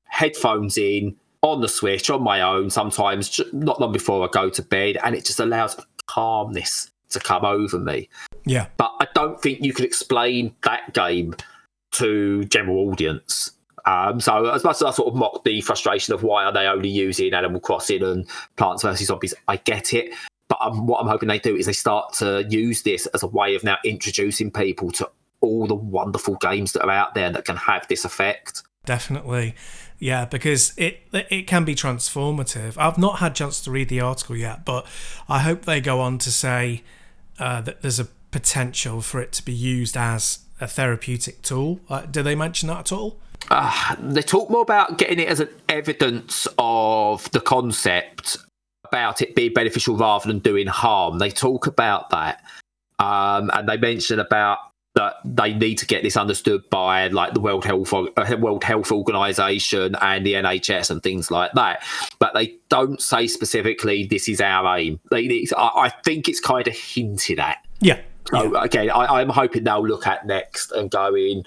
Headphones 0.05 0.77
in 0.77 1.15
on 1.41 1.61
the 1.61 1.67
switch 1.67 2.09
on 2.09 2.23
my 2.23 2.41
own 2.41 2.71
sometimes 2.71 3.39
not 3.53 3.79
long 3.79 3.91
before 3.91 4.27
i 4.27 4.31
go 4.31 4.49
to 4.49 4.63
bed 4.63 4.97
and 5.03 5.13
it 5.13 5.23
just 5.23 5.39
allows 5.39 5.79
calmness 6.07 6.89
to 7.09 7.19
come 7.19 7.45
over 7.45 7.77
me. 7.77 8.09
Yeah, 8.45 8.67
but 8.77 8.91
i 8.99 9.07
don't 9.13 9.39
think 9.39 9.61
you 9.61 9.73
can 9.73 9.85
explain 9.85 10.55
that 10.63 10.93
game 10.93 11.35
to 11.91 12.43
general 12.45 12.89
audience 12.89 13.51
um, 13.85 14.19
so 14.19 14.47
as 14.47 14.63
much 14.63 14.77
as 14.77 14.83
I 14.83 14.91
sort 14.91 15.09
of 15.09 15.15
mock 15.15 15.43
the 15.43 15.61
frustration 15.61 16.13
of 16.13 16.23
why 16.23 16.45
are 16.45 16.51
they 16.51 16.67
only 16.67 16.89
using 16.89 17.33
Animal 17.33 17.59
Crossing 17.59 18.03
and 18.03 18.27
Plants 18.55 18.83
vs 18.83 19.07
Zombies, 19.07 19.33
I 19.47 19.57
get 19.57 19.93
it 19.93 20.13
but 20.47 20.59
um, 20.61 20.85
what 20.85 21.01
I'm 21.01 21.07
hoping 21.07 21.27
they 21.27 21.39
do 21.39 21.55
is 21.55 21.65
they 21.65 21.73
start 21.73 22.13
to 22.13 22.45
use 22.49 22.83
this 22.83 23.07
as 23.07 23.23
a 23.23 23.27
way 23.27 23.55
of 23.55 23.63
now 23.63 23.77
introducing 23.83 24.51
people 24.51 24.91
to 24.91 25.09
all 25.41 25.67
the 25.67 25.75
wonderful 25.75 26.35
games 26.35 26.73
that 26.73 26.83
are 26.83 26.91
out 26.91 27.15
there 27.15 27.31
that 27.31 27.45
can 27.45 27.55
have 27.55 27.87
this 27.87 28.05
effect. 28.05 28.63
definitely. 28.85 29.55
Yeah, 29.97 30.25
because 30.25 30.73
it 30.77 30.99
it 31.13 31.47
can 31.47 31.63
be 31.63 31.73
transformative. 31.73 32.77
I've 32.77 32.97
not 32.97 33.19
had 33.19 33.33
chance 33.33 33.61
to 33.61 33.71
read 33.71 33.89
the 33.89 34.01
article 34.01 34.35
yet, 34.35 34.65
but 34.65 34.85
I 35.29 35.39
hope 35.39 35.63
they 35.63 35.79
go 35.79 36.01
on 36.01 36.17
to 36.19 36.31
say 36.31 36.83
uh, 37.39 37.61
that 37.61 37.81
there's 37.81 37.99
a 37.99 38.09
potential 38.29 39.01
for 39.01 39.21
it 39.21 39.31
to 39.33 39.45
be 39.45 39.53
used 39.53 39.95
as 39.95 40.39
a 40.59 40.67
therapeutic 40.67 41.41
tool. 41.43 41.79
Uh, 41.89 42.01
do 42.01 42.21
they 42.21 42.35
mention 42.35 42.67
that 42.67 42.79
at 42.79 42.91
all? 42.91 43.19
Uh, 43.49 43.95
they 43.99 44.21
talk 44.21 44.49
more 44.49 44.61
about 44.61 44.97
getting 44.97 45.19
it 45.19 45.27
as 45.27 45.39
an 45.39 45.49
evidence 45.69 46.47
of 46.57 47.29
the 47.31 47.39
concept 47.39 48.37
about 48.85 49.21
it 49.21 49.35
being 49.35 49.53
beneficial 49.53 49.95
rather 49.97 50.27
than 50.27 50.39
doing 50.39 50.67
harm. 50.67 51.19
They 51.19 51.29
talk 51.29 51.67
about 51.67 52.09
that. 52.11 52.43
Um, 52.99 53.51
and 53.53 53.67
they 53.67 53.77
mention 53.77 54.19
about 54.19 54.59
that 54.95 55.15
they 55.25 55.53
need 55.53 55.75
to 55.75 55.85
get 55.85 56.03
this 56.03 56.15
understood 56.15 56.67
by 56.69 57.07
like 57.07 57.33
the 57.33 57.41
World 57.41 57.65
Health 57.65 57.93
uh, 57.93 58.37
World 58.39 58.63
Health 58.63 58.91
Organization 58.91 59.95
and 60.01 60.25
the 60.25 60.33
NHS 60.33 60.89
and 60.89 61.03
things 61.03 61.29
like 61.29 61.51
that. 61.53 61.83
But 62.17 62.33
they 62.33 62.55
don't 62.69 63.01
say 63.01 63.27
specifically 63.27 64.05
this 64.05 64.29
is 64.29 64.39
our 64.39 64.77
aim. 64.77 64.99
They, 65.11 65.45
I 65.57 65.91
think 66.05 66.29
it's 66.29 66.39
kind 66.39 66.67
of 66.67 66.73
hinted 66.73 67.39
at. 67.39 67.57
Yeah. 67.81 67.99
So 68.29 68.53
yeah. 68.53 68.63
again, 68.63 68.89
I, 68.89 69.19
I'm 69.19 69.29
hoping 69.29 69.65
they'll 69.65 69.85
look 69.85 70.07
at 70.07 70.25
next 70.25 70.71
and 70.71 70.89
go 70.89 71.13
in. 71.13 71.43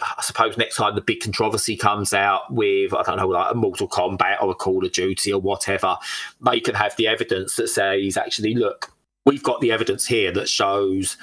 I 0.00 0.22
suppose 0.22 0.56
next 0.56 0.76
time 0.76 0.94
the 0.94 1.00
big 1.00 1.20
controversy 1.20 1.76
comes 1.76 2.12
out 2.12 2.52
with 2.52 2.94
I 2.94 3.02
don't 3.02 3.16
know 3.16 3.28
like 3.28 3.52
a 3.52 3.54
Mortal 3.54 3.88
Kombat 3.88 4.42
or 4.42 4.50
a 4.50 4.54
Call 4.54 4.84
of 4.84 4.92
Duty 4.92 5.32
or 5.32 5.40
whatever, 5.40 5.96
they 6.40 6.60
can 6.60 6.74
have 6.74 6.94
the 6.96 7.08
evidence 7.08 7.56
that 7.56 7.68
says 7.68 8.16
actually 8.16 8.54
look, 8.54 8.92
we've 9.24 9.42
got 9.42 9.60
the 9.60 9.72
evidence 9.72 10.06
here 10.06 10.32
that 10.32 10.48
shows 10.48 11.16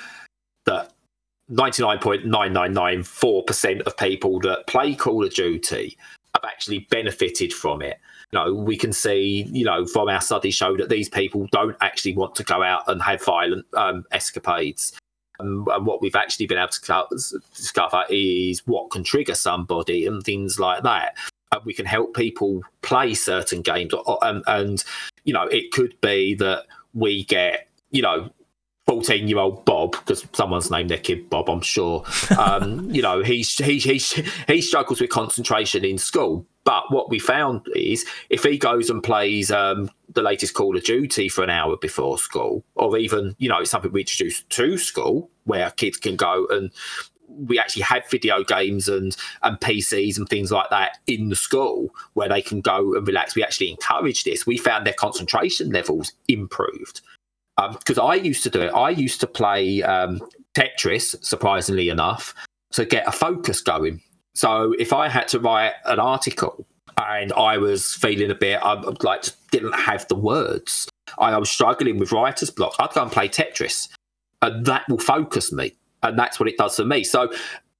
that 0.65 0.91
99.9994% 1.51 3.81
of 3.81 3.97
people 3.97 4.39
that 4.41 4.67
play 4.67 4.95
Call 4.95 5.23
of 5.23 5.33
Duty 5.33 5.97
have 6.33 6.43
actually 6.45 6.87
benefited 6.89 7.53
from 7.53 7.81
it. 7.81 7.99
You 8.31 8.39
know, 8.39 8.53
we 8.53 8.77
can 8.77 8.93
see, 8.93 9.45
you 9.51 9.65
know, 9.65 9.85
from 9.85 10.07
our 10.09 10.21
study 10.21 10.51
show 10.51 10.77
that 10.77 10.89
these 10.89 11.09
people 11.09 11.47
don't 11.51 11.75
actually 11.81 12.15
want 12.15 12.35
to 12.35 12.43
go 12.43 12.63
out 12.63 12.83
and 12.87 13.01
have 13.01 13.23
violent 13.23 13.65
um, 13.75 14.05
escapades. 14.11 14.93
Um, 15.43 15.67
and 15.71 15.85
what 15.85 16.01
we've 16.01 16.15
actually 16.15 16.47
been 16.47 16.57
able 16.57 16.69
to 16.69 17.39
discover 17.55 18.05
is 18.09 18.65
what 18.65 18.91
can 18.91 19.03
trigger 19.03 19.35
somebody 19.35 20.05
and 20.05 20.23
things 20.23 20.59
like 20.59 20.83
that. 20.83 21.17
And 21.51 21.61
we 21.65 21.73
can 21.73 21.85
help 21.85 22.15
people 22.15 22.61
play 22.81 23.13
certain 23.13 23.61
games, 23.61 23.93
and, 24.21 24.43
and 24.47 24.83
you 25.23 25.33
know, 25.33 25.43
it 25.43 25.71
could 25.71 25.99
be 26.01 26.33
that 26.35 26.65
we 26.93 27.25
get, 27.25 27.67
you 27.91 28.01
know, 28.01 28.31
14 28.87 29.27
year 29.27 29.37
old 29.37 29.63
Bob, 29.65 29.91
because 29.91 30.25
someone's 30.33 30.69
named 30.69 30.89
their 30.89 30.97
kid 30.97 31.29
Bob, 31.29 31.49
I'm 31.49 31.61
sure. 31.61 32.03
Um, 32.37 32.89
you 32.91 33.01
know, 33.01 33.23
he, 33.23 33.41
he, 33.41 33.77
he, 33.77 34.01
he 34.47 34.61
struggles 34.61 34.99
with 34.99 35.09
concentration 35.09 35.85
in 35.85 35.97
school. 35.97 36.45
But 36.65 36.91
what 36.91 37.09
we 37.09 37.19
found 37.19 37.67
is 37.75 38.05
if 38.29 38.43
he 38.43 38.57
goes 38.57 38.89
and 38.89 39.03
plays 39.03 39.51
um, 39.51 39.89
the 40.09 40.21
latest 40.21 40.53
Call 40.53 40.77
of 40.77 40.83
Duty 40.83 41.27
for 41.27 41.43
an 41.43 41.49
hour 41.49 41.77
before 41.77 42.17
school, 42.17 42.63
or 42.75 42.97
even, 42.97 43.35
you 43.37 43.49
know, 43.49 43.63
something 43.63 43.91
we 43.91 44.01
introduced 44.01 44.49
to 44.49 44.77
school 44.77 45.29
where 45.45 45.71
kids 45.71 45.97
can 45.97 46.15
go 46.15 46.47
and 46.49 46.71
we 47.27 47.57
actually 47.57 47.81
have 47.81 48.03
video 48.09 48.43
games 48.43 48.87
and 48.87 49.15
and 49.41 49.59
PCs 49.59 50.17
and 50.17 50.27
things 50.29 50.51
like 50.51 50.69
that 50.69 50.99
in 51.07 51.29
the 51.29 51.35
school 51.35 51.89
where 52.13 52.29
they 52.29 52.41
can 52.41 52.61
go 52.61 52.95
and 52.95 53.07
relax. 53.07 53.35
We 53.35 53.43
actually 53.43 53.71
encourage 53.71 54.23
this. 54.23 54.45
We 54.45 54.57
found 54.57 54.85
their 54.85 54.93
concentration 54.93 55.71
levels 55.71 56.13
improved 56.27 57.01
because 57.55 57.99
um, 57.99 58.09
I 58.09 58.15
used 58.15 58.43
to 58.43 58.49
do 58.49 58.61
it. 58.61 58.69
I 58.69 58.89
used 58.89 59.19
to 59.21 59.27
play 59.27 59.83
um, 59.83 60.21
Tetris, 60.55 61.23
surprisingly 61.23 61.89
enough, 61.89 62.33
to 62.71 62.85
get 62.85 63.07
a 63.07 63.11
focus 63.11 63.61
going. 63.61 64.01
So 64.35 64.73
if 64.79 64.93
I 64.93 65.07
had 65.07 65.27
to 65.29 65.39
write 65.39 65.73
an 65.85 65.99
article 65.99 66.65
and 66.97 67.31
I 67.33 67.57
was 67.57 67.93
feeling 67.93 68.31
a 68.31 68.35
bit, 68.35 68.59
I 68.63 68.73
like 68.73 69.25
didn't 69.51 69.73
have 69.73 70.07
the 70.07 70.15
words, 70.15 70.89
I 71.19 71.37
was 71.37 71.51
struggling 71.51 71.99
with 71.99 72.11
writer's 72.11 72.49
block. 72.49 72.75
I'd 72.79 72.93
go 72.93 73.03
and 73.03 73.11
play 73.11 73.29
Tetris, 73.29 73.89
and 74.43 74.65
that 74.65 74.87
will 74.87 74.99
focus 74.99 75.51
me, 75.51 75.73
and 76.03 76.19
that's 76.19 76.39
what 76.39 76.49
it 76.49 76.57
does 76.57 76.75
for 76.75 76.85
me. 76.85 77.03
So 77.03 77.31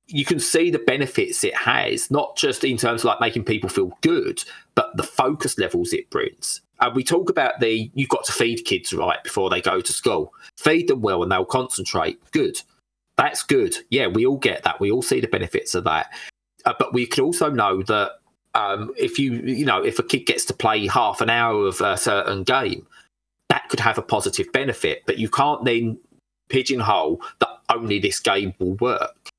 you 0.08 0.26
can 0.26 0.40
see 0.40 0.70
the 0.70 0.80
benefits 0.80 1.44
it 1.44 1.56
has, 1.56 2.10
not 2.12 2.36
just 2.36 2.64
in 2.64 2.78
terms 2.78 3.02
of 3.02 3.06
like 3.06 3.22
making 3.22 3.44
people 3.46 3.70
feel 3.70 3.98
good, 4.02 4.44
but 4.76 4.96
the 4.98 5.04
focus 5.04 5.58
levels 5.58 5.94
it 5.94 6.10
brings. 6.10 6.62
And 6.80 6.96
we 6.96 7.04
talk 7.04 7.30
about 7.30 7.60
the 7.60 7.90
you've 7.94 8.10
got 8.10 8.26
to 8.26 8.32
feed 8.32 8.66
kids 8.66 8.94
right 8.94 9.24
before 9.24 9.50
they 9.50 9.62
go 9.62 9.82
to 9.82 9.94
school. 9.94 10.34
Feed 10.58 10.88
them 10.88 11.02
well 11.02 11.24
and 11.24 11.32
they'll 11.32 11.46
concentrate. 11.46 12.20
Good. 12.32 12.62
That's 13.16 13.44
good. 13.44 13.76
Yeah, 13.90 14.08
we 14.08 14.26
all 14.26 14.38
get 14.38 14.64
that. 14.64 14.80
We 14.80 14.92
all 14.92 15.02
see 15.02 15.22
the 15.22 15.28
benefits 15.28 15.76
of 15.76 15.84
that. 15.86 16.12
Uh, 16.66 16.74
but 16.78 16.94
we 16.94 17.06
could 17.06 17.24
also 17.24 17.50
know 17.50 17.84
that 17.84 18.14
um, 18.56 18.92
if 18.98 19.18
you 19.18 19.34
you 19.34 19.66
know 19.66 19.84
if 19.84 20.00
a 20.00 20.04
kid 20.04 20.26
gets 20.26 20.46
to 20.46 20.54
play 20.54 20.88
half 20.88 21.22
an 21.22 21.30
hour 21.30 21.66
of 21.68 21.80
a 21.82 21.98
certain 21.98 22.44
game, 22.44 22.86
that 23.50 23.70
could 23.70 23.80
have 23.80 23.98
a 23.98 24.04
positive 24.04 24.52
benefit. 24.52 25.04
But 25.06 25.18
you 25.18 25.30
can't 25.30 25.64
then 25.64 25.98
pigeonhole 26.50 27.22
that 27.40 27.50
only 27.70 28.00
this 28.00 28.20
game 28.20 28.54
will 28.60 28.74
work 28.76 29.32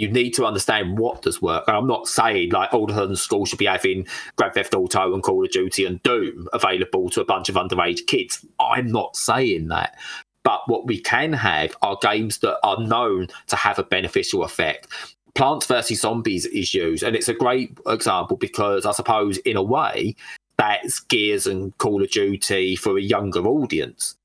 you 0.00 0.10
need 0.10 0.30
to 0.30 0.46
understand 0.46 0.96
what 0.96 1.20
does 1.20 1.42
work. 1.42 1.62
And 1.68 1.76
I'm 1.76 1.86
not 1.86 2.08
saying 2.08 2.52
like 2.52 2.72
all 2.72 2.84
of 2.84 2.90
a 2.90 2.94
sudden 2.94 3.16
school 3.16 3.44
should 3.44 3.58
be 3.58 3.66
having 3.66 4.06
Grand 4.36 4.54
Theft 4.54 4.74
Auto 4.74 5.12
and 5.12 5.22
Call 5.22 5.44
of 5.44 5.50
Duty 5.50 5.84
and 5.84 6.02
Doom 6.02 6.48
available 6.54 7.10
to 7.10 7.20
a 7.20 7.24
bunch 7.26 7.50
of 7.50 7.56
underage 7.56 8.06
kids. 8.06 8.42
I'm 8.58 8.90
not 8.90 9.14
saying 9.14 9.68
that. 9.68 9.98
But 10.42 10.62
what 10.68 10.86
we 10.86 10.98
can 11.00 11.34
have 11.34 11.76
are 11.82 11.98
games 12.00 12.38
that 12.38 12.58
are 12.64 12.80
known 12.80 13.28
to 13.48 13.56
have 13.56 13.78
a 13.78 13.82
beneficial 13.82 14.42
effect. 14.42 14.88
Plants 15.34 15.66
vs. 15.66 16.00
Zombies 16.00 16.46
is 16.46 16.72
used, 16.72 17.02
and 17.02 17.14
it's 17.14 17.28
a 17.28 17.34
great 17.34 17.76
example 17.86 18.38
because 18.38 18.86
I 18.86 18.92
suppose, 18.92 19.36
in 19.38 19.58
a 19.58 19.62
way, 19.62 20.16
that's 20.56 21.00
Gears 21.00 21.46
and 21.46 21.76
Call 21.76 22.02
of 22.02 22.10
Duty 22.10 22.74
for 22.74 22.96
a 22.96 23.02
younger 23.02 23.46
audience. 23.46 24.16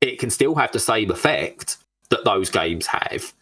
It 0.00 0.18
can 0.18 0.30
still 0.30 0.54
have 0.54 0.72
the 0.72 0.78
same 0.78 1.10
effect 1.10 1.78
that 2.10 2.24
those 2.24 2.50
games 2.50 2.86
have, 2.86 3.32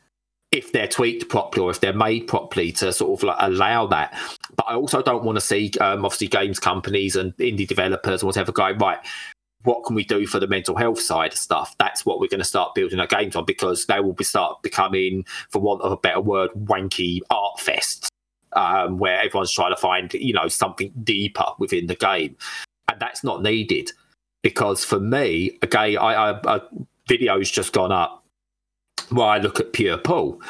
if 0.51 0.73
they're 0.73 0.89
tweaked 0.89 1.29
properly 1.29 1.65
or 1.65 1.71
if 1.71 1.81
they're 1.81 1.93
made 1.93 2.27
properly 2.27 2.73
to 2.73 2.93
sort 2.93 3.19
of 3.19 3.25
like 3.25 3.37
allow 3.41 3.87
that. 3.89 4.19
But 4.57 4.67
I 4.69 4.75
also 4.75 5.03
don't 5.03 5.25
want 5.25 5.37
to 5.37 5.41
see 5.41 5.71
um, 5.81 6.05
obviously 6.05 6.29
games 6.29 6.59
companies 6.59 7.17
and 7.17 7.37
indie 7.37 7.67
developers 7.67 8.23
and 8.23 8.27
whatever 8.27 8.53
going 8.53 8.79
right. 8.79 8.99
What 9.63 9.85
can 9.85 9.97
we 9.97 10.05
do 10.05 10.27
for 10.27 10.39
the 10.39 10.47
mental 10.47 10.77
health 10.77 11.01
side 11.01 11.33
of 11.33 11.39
stuff? 11.39 11.75
That's 11.79 12.07
what 12.07 12.21
we're 12.21 12.29
going 12.29 12.39
to 12.39 12.45
start 12.45 12.75
building 12.75 13.01
our 13.01 13.07
games 13.07 13.35
on 13.35 13.45
because 13.45 13.87
they 13.87 13.99
will 13.99 14.13
be 14.13 14.23
start 14.23 14.63
becoming, 14.63 15.25
for 15.51 15.61
want 15.61 15.83
of 15.83 15.91
a 15.91 15.97
better 15.97 16.21
word, 16.21 16.51
wanky 16.53 17.21
art 17.31 17.59
fests 17.59 18.09
um, 18.57 18.99
where 18.99 19.21
everyone's 19.21 19.53
trying 19.53 19.73
to 19.73 19.81
find 19.81 20.13
you 20.15 20.33
know 20.33 20.49
something 20.49 20.93
deeper 21.05 21.47
within 21.59 21.87
the 21.87 21.95
game, 21.95 22.37
and 22.89 23.01
that's 23.01 23.23
not 23.23 23.43
needed 23.43 23.93
because 24.47 24.85
for 24.85 25.01
me, 25.01 25.59
again, 25.61 25.99
I, 25.99 26.39
I, 26.47 26.61
video's 27.09 27.51
just 27.51 27.73
gone 27.73 27.91
up 27.91 28.23
where 29.09 29.27
I 29.27 29.39
look 29.39 29.59
at 29.59 29.73
pure 29.73 29.99
pool. 29.99 30.41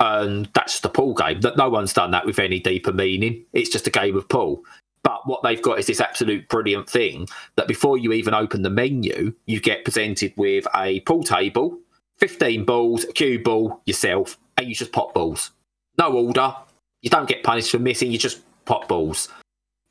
And 0.00 0.48
that's 0.54 0.80
the 0.80 0.88
pool 0.88 1.14
game. 1.14 1.40
That 1.42 1.56
no 1.56 1.68
one's 1.68 1.92
done 1.92 2.10
that 2.10 2.26
with 2.26 2.40
any 2.40 2.58
deeper 2.58 2.92
meaning. 2.92 3.44
It's 3.52 3.70
just 3.70 3.86
a 3.86 3.90
game 3.90 4.16
of 4.16 4.28
pool. 4.28 4.64
But 5.04 5.20
what 5.28 5.44
they've 5.44 5.62
got 5.62 5.78
is 5.78 5.86
this 5.86 6.00
absolute 6.00 6.48
brilliant 6.48 6.90
thing 6.90 7.28
that 7.54 7.68
before 7.68 7.96
you 7.96 8.12
even 8.12 8.34
open 8.34 8.62
the 8.62 8.70
menu, 8.70 9.32
you 9.46 9.60
get 9.60 9.84
presented 9.84 10.32
with 10.36 10.66
a 10.74 10.98
pool 11.02 11.22
table, 11.22 11.78
15 12.18 12.64
balls, 12.64 13.04
a 13.04 13.12
cue 13.12 13.40
ball, 13.40 13.80
yourself, 13.86 14.36
and 14.58 14.66
you 14.66 14.74
just 14.74 14.90
pop 14.90 15.14
balls. 15.14 15.52
No 15.96 16.10
order. 16.12 16.56
You 17.02 17.10
don't 17.10 17.28
get 17.28 17.44
punished 17.44 17.70
for 17.70 17.78
missing, 17.78 18.10
you 18.10 18.18
just 18.18 18.42
pop 18.64 18.88
balls. 18.88 19.28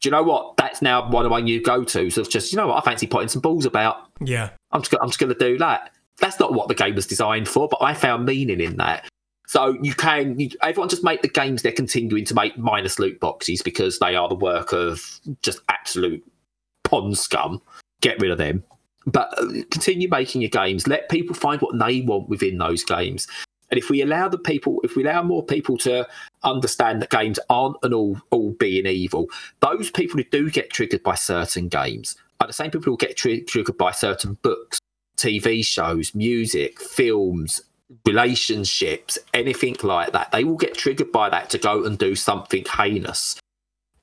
Do 0.04 0.10
you 0.10 0.12
know 0.12 0.22
what? 0.22 0.58
That's 0.58 0.84
now 0.84 1.10
one 1.10 1.26
of 1.26 1.32
my 1.32 1.42
new 1.42 1.64
go 1.64 1.84
tos 1.84 2.20
of 2.20 2.30
just, 2.30 2.52
you 2.52 2.58
know 2.58 2.68
what, 2.68 2.78
I 2.78 2.86
fancy 2.86 3.08
putting 3.08 3.30
some 3.30 3.42
balls 3.42 3.66
about. 3.66 3.98
Yeah. 4.22 4.52
I'm 4.72 4.84
just, 4.84 4.94
I'm 5.02 5.08
just 5.08 5.18
going 5.18 5.34
to 5.34 5.40
do 5.40 5.58
that 5.58 5.90
that's 6.20 6.40
not 6.40 6.54
what 6.54 6.68
the 6.68 6.76
game 6.76 6.96
was 6.96 7.08
designed 7.08 7.48
for, 7.48 7.68
but 7.68 7.82
I 7.82 7.94
found 7.94 8.26
meaning 8.26 8.62
in 8.62 8.78
that. 8.78 9.06
So 9.48 9.78
you 9.82 9.94
can, 9.94 10.40
you, 10.40 10.50
everyone 10.62 10.90
just 10.90 11.04
make 11.04 11.22
the 11.22 11.28
games 11.28 11.62
they're 11.62 11.72
continuing 11.72 12.26
to 12.26 12.34
make 12.34 12.58
minus 12.58 12.98
loot 12.98 13.20
boxes 13.20 13.62
because 13.62 14.00
they 14.00 14.16
are 14.16 14.30
the 14.30 14.36
work 14.36 14.72
of 14.74 15.20
just 15.42 15.60
absolute 15.70 16.24
pond 16.84 17.18
scum. 17.18 17.62
Get 18.02 18.20
rid 18.20 18.32
of 18.32 18.38
them. 18.38 18.64
But 19.06 19.38
uh, 19.38 19.64
continue 19.70 20.08
making 20.08 20.42
your 20.42 20.50
games. 20.50 20.88
Let 20.88 21.10
people 21.10 21.36
find 21.36 21.62
what 21.62 21.78
they 21.78 22.02
want 22.02 22.30
within 22.30 22.58
those 22.58 22.84
games. 22.84 23.28
And 23.74 23.80
if 23.80 23.90
we 23.90 24.04
allow 24.04 24.28
the 24.28 24.38
people, 24.38 24.80
if 24.84 24.96
we 24.96 25.04
allow 25.04 25.24
more 25.24 25.44
people 25.44 25.80
to 25.80 26.08
understand 26.44 27.02
that 27.02 27.10
games 27.10 27.40
aren't 27.50 27.78
an 27.82 27.92
all 27.92 28.22
all 28.30 28.52
being 28.52 28.86
evil, 28.86 29.26
those 29.62 29.90
people 29.90 30.18
who 30.18 30.24
do 30.26 30.52
get 30.52 30.70
triggered 30.70 31.02
by 31.02 31.16
certain 31.16 31.70
games 31.70 32.16
are 32.40 32.46
the 32.46 32.54
same 32.54 32.70
people 32.70 32.94
who 32.94 32.98
get 32.98 33.18
tri- 33.18 33.40
triggered 33.40 33.80
by 33.80 33.90
certain 33.90 34.38
books 34.44 34.78
TV 35.18 35.66
shows, 35.66 36.14
music, 36.14 36.80
films, 36.80 37.64
relationships, 38.06 39.18
anything 39.34 39.76
like 39.82 40.12
that. 40.12 40.32
They 40.32 40.44
will 40.44 40.58
get 40.58 40.76
triggered 40.78 41.12
by 41.12 41.32
that 41.32 41.50
to 41.50 41.58
go 41.58 41.84
and 41.84 41.98
do 41.98 42.14
something 42.14 42.66
heinous. 42.78 43.40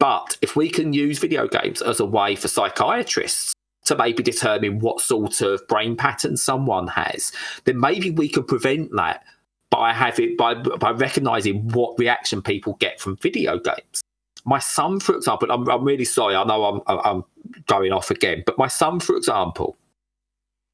But 0.01 0.37
if 0.43 0.57
we 0.57 0.69
can 0.69 0.93
use 0.93 1.21
video 1.21 1.47
games 1.47 1.81
as 1.81 2.01
a 2.01 2.05
way 2.05 2.35
for 2.35 2.49
psychiatrists 2.49 3.53
to 3.85 3.97
maybe 3.97 4.25
determine 4.25 4.81
what 4.81 5.01
sort 5.01 5.41
of 5.41 5.65
brain 5.69 5.95
pattern 5.95 6.37
someone 6.37 6.89
has, 6.89 7.31
then 7.67 7.79
maybe 7.79 8.11
we 8.11 8.29
can 8.29 8.43
prevent 8.43 8.91
that 8.97 9.23
by 9.71 9.93
having 9.93 10.37
by 10.37 10.55
by 10.55 10.91
recognizing 10.91 11.69
what 11.69 11.99
reaction 11.99 12.43
people 12.43 12.75
get 12.81 13.01
from 13.01 13.17
video 13.17 13.59
games. 13.59 14.03
My 14.45 14.59
son, 14.59 15.01
for 15.01 15.15
example, 15.15 15.51
I'm, 15.53 15.69
I'm 15.69 15.85
really 15.85 16.05
sorry. 16.05 16.35
I 16.35 16.45
know 16.45 16.65
I'm 16.65 16.99
I'm 17.05 17.25
going 17.67 17.93
off 17.93 18.11
again, 18.11 18.43
but 18.47 18.59
my 18.59 18.69
son, 18.69 19.01
for 19.01 19.17
example, 19.17 19.77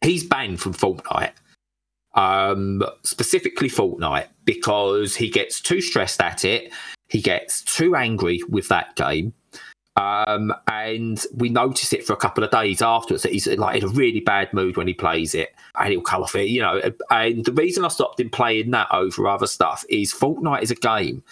he's 0.00 0.24
banned 0.24 0.60
from 0.60 0.72
Fortnite. 0.74 1.32
Um, 2.14 2.82
specifically 3.02 3.68
Fortnite 3.68 4.28
because 4.46 5.14
he 5.14 5.28
gets 5.28 5.60
too 5.60 5.82
stressed 5.82 6.22
at 6.22 6.46
it, 6.46 6.72
he 7.08 7.20
gets 7.20 7.60
too 7.62 7.94
angry 7.94 8.40
with 8.48 8.68
that 8.68 8.96
game, 8.96 9.34
Um, 9.96 10.52
and 10.68 11.24
we 11.34 11.48
notice 11.48 11.92
it 11.92 12.06
for 12.06 12.12
a 12.12 12.18
couple 12.18 12.44
of 12.44 12.50
days 12.50 12.82
afterwards 12.82 13.22
that 13.22 13.32
he's 13.32 13.46
like 13.46 13.82
in 13.82 13.88
a 13.88 13.92
really 13.92 14.20
bad 14.20 14.52
mood 14.52 14.76
when 14.76 14.86
he 14.86 14.92
plays 14.92 15.34
it 15.34 15.54
and 15.78 15.90
he'll 15.90 16.02
come 16.02 16.22
off 16.22 16.34
it, 16.34 16.48
you 16.48 16.60
know. 16.60 16.80
And 17.10 17.44
the 17.44 17.52
reason 17.52 17.84
I 17.84 17.88
stopped 17.88 18.20
him 18.20 18.28
playing 18.28 18.72
that 18.72 18.88
over 18.90 19.26
other 19.26 19.46
stuff 19.46 19.84
is 19.88 20.12
Fortnite 20.12 20.62
is 20.62 20.70
a 20.70 20.74
game 20.74 21.22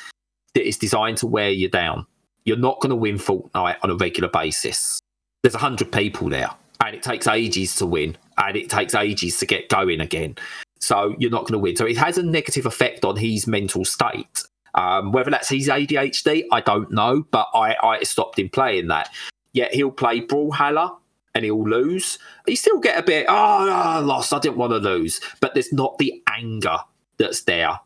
that 0.54 0.66
is 0.66 0.78
designed 0.78 1.18
to 1.18 1.26
wear 1.26 1.50
you 1.50 1.68
down. 1.68 2.06
You're 2.44 2.56
not 2.56 2.80
going 2.80 2.90
to 2.90 2.96
win 2.96 3.18
Fortnite 3.18 3.76
on 3.82 3.90
a 3.90 3.96
regular 3.96 4.30
basis. 4.30 5.00
There's 5.42 5.54
100 5.54 5.92
people 5.92 6.30
there 6.30 6.50
and 6.84 6.94
it 6.94 7.02
takes 7.02 7.26
ages 7.26 7.76
to 7.76 7.86
win 7.86 8.16
and 8.38 8.56
it 8.56 8.70
takes 8.70 8.94
ages 8.94 9.38
to 9.38 9.46
get 9.46 9.68
going 9.68 10.00
again. 10.00 10.36
So 10.80 11.14
you're 11.18 11.30
not 11.30 11.42
going 11.42 11.52
to 11.52 11.58
win. 11.58 11.76
So 11.76 11.86
it 11.86 11.98
has 11.98 12.18
a 12.18 12.22
negative 12.22 12.66
effect 12.66 13.04
on 13.04 13.16
his 13.16 13.46
mental 13.46 13.84
state. 13.84 14.42
Um, 14.74 15.12
whether 15.12 15.30
that's 15.30 15.48
his 15.48 15.68
ADHD, 15.68 16.44
I 16.50 16.60
don't 16.60 16.90
know, 16.90 17.24
but 17.30 17.48
I, 17.54 17.76
I 17.82 18.02
stopped 18.02 18.38
him 18.38 18.48
playing 18.48 18.88
that. 18.88 19.10
Yet 19.52 19.72
he'll 19.72 19.92
play 19.92 20.20
Brawlhalla 20.20 20.96
and 21.34 21.44
he'll 21.44 21.68
lose. 21.68 22.18
He 22.46 22.56
still 22.56 22.80
get 22.80 22.98
a 22.98 23.02
bit, 23.02 23.26
oh, 23.28 23.34
I 23.34 23.98
lost, 24.00 24.32
I 24.32 24.40
didn't 24.40 24.56
want 24.56 24.72
to 24.72 24.78
lose. 24.78 25.20
But 25.40 25.54
there's 25.54 25.72
not 25.72 25.98
the 25.98 26.22
anger 26.28 26.78
that's 27.18 27.42
there. 27.42 27.78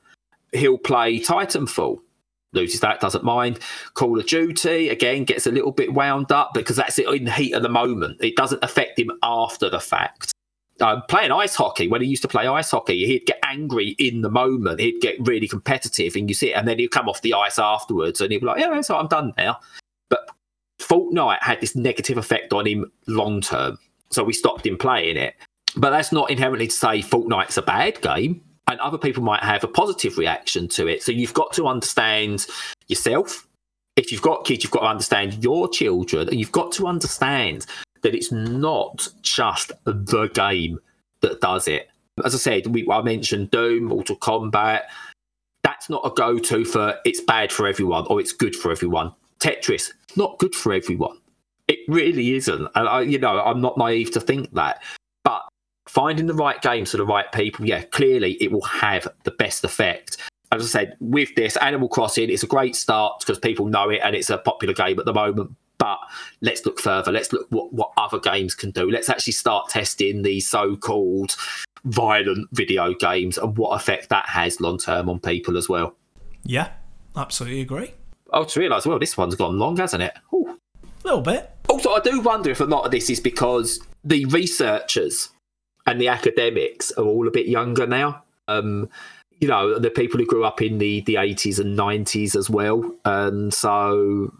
He'll 0.52 0.78
play 0.78 1.20
Titanfall, 1.20 1.98
loses 2.52 2.80
that, 2.80 3.00
doesn't 3.00 3.24
mind. 3.24 3.58
Call 3.92 4.18
of 4.18 4.26
Duty, 4.26 4.88
again, 4.88 5.24
gets 5.24 5.46
a 5.46 5.52
little 5.52 5.72
bit 5.72 5.92
wound 5.92 6.32
up 6.32 6.54
because 6.54 6.76
that's 6.76 6.98
it 6.98 7.08
in 7.08 7.24
the 7.24 7.32
heat 7.32 7.52
of 7.52 7.62
the 7.62 7.68
moment. 7.68 8.16
It 8.20 8.36
doesn't 8.36 8.64
affect 8.64 8.98
him 8.98 9.10
after 9.22 9.68
the 9.68 9.80
fact 9.80 10.32
uh, 10.80 11.00
playing 11.02 11.32
ice 11.32 11.54
hockey, 11.54 11.88
when 11.88 12.00
he 12.00 12.08
used 12.08 12.22
to 12.22 12.28
play 12.28 12.46
ice 12.46 12.70
hockey, 12.70 13.06
he'd 13.06 13.26
get 13.26 13.38
angry 13.44 13.96
in 13.98 14.22
the 14.22 14.30
moment. 14.30 14.80
He'd 14.80 15.00
get 15.00 15.16
really 15.20 15.48
competitive, 15.48 16.14
and 16.16 16.28
you 16.28 16.34
see 16.34 16.50
it, 16.50 16.54
and 16.54 16.66
then 16.66 16.78
he'd 16.78 16.90
come 16.90 17.08
off 17.08 17.22
the 17.22 17.34
ice 17.34 17.58
afterwards, 17.58 18.20
and 18.20 18.32
he'd 18.32 18.38
be 18.38 18.46
like, 18.46 18.60
"Yeah, 18.60 18.80
so 18.80 18.96
I'm 18.96 19.08
done 19.08 19.32
now." 19.36 19.58
But 20.08 20.30
Fortnite 20.80 21.42
had 21.42 21.60
this 21.60 21.74
negative 21.74 22.18
effect 22.18 22.52
on 22.52 22.66
him 22.66 22.90
long 23.06 23.40
term, 23.40 23.78
so 24.10 24.24
we 24.24 24.32
stopped 24.32 24.66
him 24.66 24.78
playing 24.78 25.16
it. 25.16 25.34
But 25.76 25.90
that's 25.90 26.12
not 26.12 26.30
inherently 26.30 26.68
to 26.68 26.74
say 26.74 27.00
Fortnite's 27.02 27.58
a 27.58 27.62
bad 27.62 28.00
game, 28.00 28.40
and 28.68 28.80
other 28.80 28.98
people 28.98 29.22
might 29.22 29.42
have 29.42 29.64
a 29.64 29.68
positive 29.68 30.18
reaction 30.18 30.68
to 30.68 30.86
it. 30.86 31.02
So 31.02 31.12
you've 31.12 31.34
got 31.34 31.52
to 31.54 31.66
understand 31.66 32.46
yourself. 32.86 33.46
If 33.96 34.12
you've 34.12 34.22
got 34.22 34.44
kids, 34.44 34.62
you've 34.62 34.70
got 34.70 34.80
to 34.80 34.86
understand 34.86 35.42
your 35.42 35.68
children, 35.68 36.28
and 36.28 36.38
you've 36.38 36.52
got 36.52 36.70
to 36.72 36.86
understand 36.86 37.66
that 38.02 38.14
it's 38.14 38.32
not 38.32 39.08
just 39.22 39.72
the 39.84 40.30
game 40.34 40.78
that 41.20 41.40
does 41.40 41.68
it. 41.68 41.88
As 42.24 42.34
I 42.34 42.38
said, 42.38 42.66
we, 42.68 42.86
I 42.90 43.02
mentioned 43.02 43.50
Doom, 43.50 43.84
Mortal 43.84 44.16
Kombat. 44.16 44.82
That's 45.62 45.90
not 45.90 46.02
a 46.04 46.10
go 46.10 46.38
to 46.38 46.64
for 46.64 46.96
it's 47.04 47.20
bad 47.20 47.52
for 47.52 47.66
everyone 47.66 48.06
or 48.08 48.20
it's 48.20 48.32
good 48.32 48.56
for 48.56 48.70
everyone. 48.70 49.12
Tetris, 49.40 49.92
not 50.16 50.38
good 50.38 50.54
for 50.54 50.72
everyone. 50.72 51.18
It 51.68 51.80
really 51.86 52.34
isn't. 52.34 52.68
And 52.74 52.88
I, 52.88 53.02
you 53.02 53.18
know, 53.18 53.40
I'm 53.40 53.60
not 53.60 53.76
naive 53.76 54.10
to 54.12 54.20
think 54.20 54.52
that. 54.54 54.82
But 55.22 55.42
finding 55.86 56.26
the 56.26 56.34
right 56.34 56.60
games 56.62 56.90
for 56.90 56.96
the 56.96 57.06
right 57.06 57.30
people, 57.32 57.66
yeah, 57.66 57.82
clearly 57.82 58.32
it 58.40 58.50
will 58.50 58.62
have 58.62 59.06
the 59.24 59.30
best 59.32 59.64
effect. 59.64 60.16
As 60.50 60.62
I 60.62 60.66
said, 60.66 60.96
with 61.00 61.34
this 61.34 61.56
Animal 61.58 61.88
Crossing, 61.88 62.30
it's 62.30 62.42
a 62.42 62.46
great 62.46 62.74
start 62.74 63.20
because 63.20 63.38
people 63.38 63.66
know 63.66 63.90
it 63.90 64.00
and 64.02 64.16
it's 64.16 64.30
a 64.30 64.38
popular 64.38 64.72
game 64.72 64.98
at 64.98 65.04
the 65.04 65.12
moment. 65.12 65.54
But 65.78 65.98
let's 66.40 66.66
look 66.66 66.80
further. 66.80 67.12
Let's 67.12 67.32
look 67.32 67.46
what, 67.50 67.72
what 67.72 67.92
other 67.96 68.18
games 68.18 68.54
can 68.54 68.70
do. 68.72 68.90
Let's 68.90 69.08
actually 69.08 69.34
start 69.34 69.68
testing 69.70 70.22
these 70.22 70.48
so-called 70.48 71.36
violent 71.84 72.48
video 72.52 72.94
games 72.94 73.38
and 73.38 73.56
what 73.56 73.70
effect 73.70 74.08
that 74.08 74.28
has 74.28 74.60
long 74.60 74.78
term 74.78 75.08
on 75.08 75.20
people 75.20 75.56
as 75.56 75.68
well. 75.68 75.94
Yeah, 76.44 76.70
absolutely 77.16 77.60
agree. 77.60 77.94
I 78.32 78.42
just 78.42 78.56
realised, 78.56 78.86
well, 78.86 78.98
this 78.98 79.16
one's 79.16 79.36
gone 79.36 79.58
long, 79.58 79.76
hasn't 79.76 80.02
it? 80.02 80.14
A 80.32 80.56
little 81.04 81.20
bit. 81.20 81.50
Also, 81.68 81.90
I 81.92 82.00
do 82.00 82.20
wonder 82.20 82.50
if 82.50 82.60
a 82.60 82.64
lot 82.64 82.84
of 82.84 82.90
this 82.90 83.08
is 83.08 83.20
because 83.20 83.80
the 84.04 84.24
researchers 84.26 85.30
and 85.86 86.00
the 86.00 86.08
academics 86.08 86.90
are 86.92 87.04
all 87.04 87.26
a 87.26 87.30
bit 87.30 87.46
younger 87.46 87.86
now. 87.86 88.22
Um, 88.46 88.88
you 89.40 89.48
know, 89.48 89.78
the 89.78 89.90
people 89.90 90.18
who 90.18 90.26
grew 90.26 90.44
up 90.44 90.60
in 90.60 90.78
the, 90.78 91.00
the 91.02 91.14
80s 91.14 91.58
and 91.58 91.78
90s 91.78 92.34
as 92.34 92.50
well. 92.50 92.94
And 93.04 93.54
so 93.54 94.34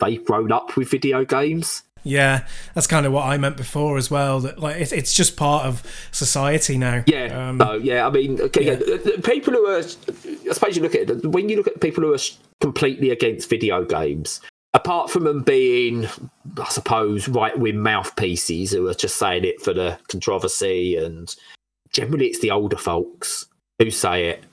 they've 0.00 0.24
grown 0.24 0.52
up 0.52 0.76
with 0.76 0.90
video 0.90 1.24
games. 1.24 1.82
Yeah, 2.02 2.46
that's 2.74 2.86
kind 2.86 3.04
of 3.04 3.12
what 3.12 3.26
I 3.26 3.36
meant 3.36 3.56
before 3.56 3.98
as 3.98 4.10
well. 4.10 4.40
That 4.40 4.58
like 4.58 4.76
it's, 4.76 4.92
it's 4.92 5.12
just 5.12 5.36
part 5.36 5.66
of 5.66 5.82
society 6.12 6.78
now. 6.78 7.04
Yeah, 7.06 7.48
um, 7.48 7.58
no, 7.58 7.74
yeah. 7.74 8.06
I 8.06 8.10
mean, 8.10 8.40
okay, 8.40 8.64
yeah. 8.64 8.98
yeah. 9.04 9.16
people 9.22 9.52
who 9.52 9.66
are, 9.66 9.78
I 9.78 10.52
suppose 10.52 10.76
you 10.76 10.82
look 10.82 10.94
at 10.94 11.10
it 11.10 11.26
when 11.26 11.48
you 11.48 11.56
look 11.56 11.66
at 11.66 11.80
people 11.80 12.02
who 12.02 12.14
are 12.14 12.18
completely 12.60 13.10
against 13.10 13.50
video 13.50 13.84
games. 13.84 14.40
Apart 14.72 15.10
from 15.10 15.24
them 15.24 15.42
being, 15.42 16.06
I 16.56 16.68
suppose, 16.68 17.26
right 17.28 17.58
wing 17.58 17.80
mouthpieces 17.80 18.70
who 18.70 18.86
are 18.86 18.94
just 18.94 19.16
saying 19.16 19.44
it 19.44 19.60
for 19.60 19.74
the 19.74 19.98
controversy, 20.08 20.96
and 20.96 21.34
generally 21.92 22.28
it's 22.28 22.38
the 22.38 22.52
older 22.52 22.76
folks 22.76 23.46
who 23.78 23.90
say 23.90 24.28
it. 24.28 24.44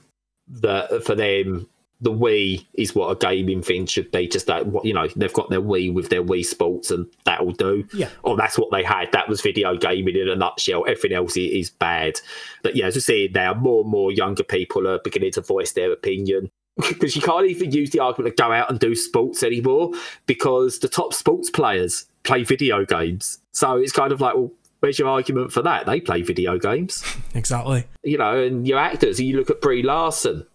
That 0.50 1.04
for 1.06 1.14
them, 1.14 1.70
the 2.00 2.12
Wii 2.12 2.66
is 2.76 2.94
what 2.94 3.10
a 3.10 3.16
gaming 3.16 3.62
thing 3.62 3.86
should 3.86 4.12
be. 4.12 4.28
Just 4.28 4.48
that, 4.48 4.66
you 4.84 4.94
know, 4.94 5.08
they've 5.16 5.34
got 5.34 5.50
their 5.50 5.62
Wii 5.62 5.94
with 5.94 6.10
their 6.10 6.24
Wii 6.24 6.46
Sports, 6.46 6.92
and 6.92 7.08
that'll 7.26 7.52
do. 7.52 7.88
Yeah. 7.94 8.10
Or 8.24 8.38
that's 8.38 8.58
what 8.58 8.72
they 8.72 8.84
had. 8.84 9.12
That 9.12 9.28
was 9.28 9.42
video 9.42 9.76
gaming 9.78 10.16
in 10.16 10.30
a 10.30 10.36
nutshell. 10.36 10.86
Everything 10.88 11.14
else 11.14 11.38
is 11.38 11.70
bad. 11.70 12.20
But 12.62 12.76
yeah, 12.76 12.86
as 12.86 12.96
we 12.96 13.02
see 13.02 13.30
now, 13.34 13.54
more 13.54 13.82
and 13.82 13.90
more 13.90 14.12
younger 14.12 14.44
people 14.44 14.88
are 14.88 15.00
beginning 15.00 15.32
to 15.34 15.42
voice 15.42 15.72
their 15.74 15.92
opinion 15.92 16.52
because 16.76 17.16
you 17.16 17.22
can't 17.22 17.48
even 17.48 17.72
use 17.72 17.90
the 17.90 18.00
argument 18.00 18.36
to 18.38 18.44
go 18.44 18.52
out 18.52 18.70
and 18.70 18.80
do 18.80 18.96
sports 18.96 19.42
anymore 19.42 19.92
because 20.28 20.80
the 20.80 20.88
top 20.88 21.14
sports 21.14 21.50
players 21.50 22.06
play 22.24 22.44
video 22.44 22.86
games. 22.86 23.40
So 23.54 23.78
it's 23.78 23.92
kind 23.92 24.12
of 24.12 24.22
like, 24.22 24.36
well, 24.36 24.52
where's 24.82 25.00
your 25.00 25.08
argument 25.08 25.52
for 25.52 25.64
that? 25.64 25.88
They 25.88 26.00
play 26.00 26.22
video 26.22 26.60
games. 26.60 27.04
Exactly. 27.34 27.86
You 28.02 28.18
know, 28.18 28.36
and 28.36 28.68
your 28.68 28.80
actors, 28.80 29.20
you 29.20 29.38
look 29.38 29.52
at 29.52 29.62
Brie 29.62 29.84
Larson 29.84 30.48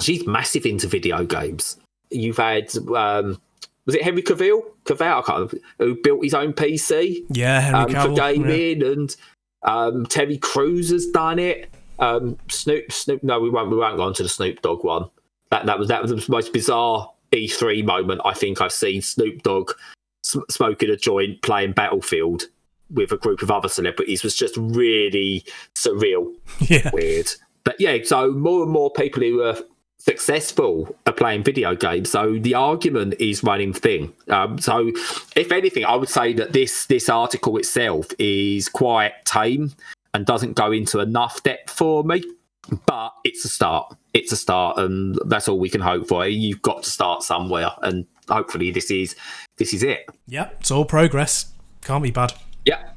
she's 0.00 0.26
massive 0.26 0.66
into 0.66 0.86
video 0.86 1.24
games. 1.24 1.76
You've 2.10 2.38
had 2.38 2.74
um, 2.94 3.40
was 3.86 3.94
it 3.94 4.02
Henry 4.02 4.22
Cavill? 4.22 4.62
Cavill, 4.84 5.18
I 5.18 5.22
can't 5.22 5.28
remember, 5.28 5.58
who 5.78 5.94
built 6.02 6.24
his 6.24 6.34
own 6.34 6.52
PC. 6.52 7.24
Yeah, 7.30 7.60
Henry 7.60 7.80
um, 7.80 7.88
Cavill, 7.88 8.16
for 8.16 8.32
gaming, 8.32 8.80
yeah. 8.80 8.92
and 8.92 9.16
um, 9.62 10.06
Terry 10.06 10.38
Crews 10.38 10.90
has 10.90 11.06
done 11.06 11.38
it. 11.38 11.70
Um, 11.98 12.38
Snoop, 12.48 12.90
Snoop. 12.92 13.22
No, 13.22 13.40
we 13.40 13.50
won't. 13.50 13.70
We 13.70 13.76
won't 13.76 13.96
go 13.96 14.04
on 14.04 14.14
to 14.14 14.22
the 14.22 14.28
Snoop 14.28 14.62
Dogg 14.62 14.84
one. 14.84 15.10
That 15.50 15.66
that 15.66 15.78
was 15.78 15.88
that 15.88 16.02
was 16.02 16.10
the 16.10 16.24
most 16.30 16.52
bizarre 16.52 17.10
E3 17.32 17.84
moment 17.84 18.20
I 18.24 18.34
think 18.34 18.60
I've 18.60 18.72
seen. 18.72 19.02
Snoop 19.02 19.42
Dogg 19.42 19.72
smoking 20.22 20.90
a 20.90 20.96
joint, 20.96 21.42
playing 21.42 21.72
Battlefield 21.72 22.44
with 22.90 23.12
a 23.12 23.16
group 23.16 23.42
of 23.42 23.50
other 23.50 23.68
celebrities 23.68 24.22
was 24.22 24.34
just 24.34 24.56
really 24.56 25.44
surreal, 25.74 26.32
yeah. 26.60 26.90
weird. 26.92 27.30
But 27.64 27.80
yeah, 27.80 27.98
so 28.04 28.32
more 28.32 28.62
and 28.62 28.72
more 28.72 28.90
people 28.90 29.22
who 29.22 29.42
are 29.42 29.56
successful 30.00 30.96
at 31.06 31.16
playing 31.16 31.44
video 31.44 31.76
games. 31.76 32.10
So 32.10 32.38
the 32.38 32.54
argument 32.54 33.14
is 33.20 33.44
running 33.44 33.72
thing. 33.72 34.12
Um, 34.28 34.58
so 34.58 34.88
if 35.36 35.52
anything, 35.52 35.84
I 35.84 35.94
would 35.94 36.08
say 36.08 36.32
that 36.32 36.52
this 36.52 36.86
this 36.86 37.08
article 37.08 37.56
itself 37.58 38.08
is 38.18 38.68
quite 38.68 39.12
tame 39.24 39.72
and 40.12 40.26
doesn't 40.26 40.54
go 40.54 40.72
into 40.72 40.98
enough 40.98 41.42
depth 41.42 41.70
for 41.70 42.02
me. 42.02 42.24
But 42.86 43.12
it's 43.24 43.44
a 43.44 43.48
start. 43.48 43.96
It's 44.14 44.32
a 44.32 44.36
start, 44.36 44.78
and 44.78 45.18
that's 45.26 45.48
all 45.48 45.58
we 45.58 45.70
can 45.70 45.80
hope 45.80 46.08
for. 46.08 46.26
You've 46.26 46.62
got 46.62 46.82
to 46.84 46.90
start 46.90 47.22
somewhere, 47.22 47.70
and 47.82 48.06
hopefully 48.28 48.70
this 48.70 48.90
is 48.90 49.16
this 49.56 49.72
is 49.74 49.82
it. 49.82 50.08
Yeah, 50.26 50.50
it's 50.60 50.70
all 50.70 50.84
progress. 50.84 51.52
Can't 51.82 52.02
be 52.02 52.10
bad. 52.10 52.32
Yeah. 52.64 52.90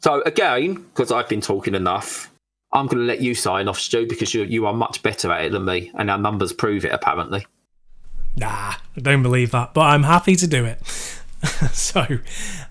So 0.00 0.22
again, 0.22 0.74
because 0.74 1.12
I've 1.12 1.28
been 1.28 1.40
talking 1.40 1.74
enough, 1.74 2.31
I'm 2.72 2.86
going 2.86 2.98
to 2.98 3.04
let 3.04 3.20
you 3.20 3.34
sign 3.34 3.68
off, 3.68 3.78
Stu, 3.78 4.06
because 4.06 4.32
you 4.32 4.44
you 4.44 4.66
are 4.66 4.72
much 4.72 5.02
better 5.02 5.30
at 5.30 5.44
it 5.44 5.52
than 5.52 5.64
me, 5.64 5.90
and 5.94 6.10
our 6.10 6.18
numbers 6.18 6.52
prove 6.52 6.84
it. 6.84 6.92
Apparently. 6.92 7.46
Nah, 8.36 8.74
I 8.96 9.00
don't 9.00 9.22
believe 9.22 9.50
that, 9.50 9.74
but 9.74 9.82
I'm 9.82 10.04
happy 10.04 10.36
to 10.36 10.46
do 10.46 10.64
it. 10.64 10.84
so, 11.72 12.00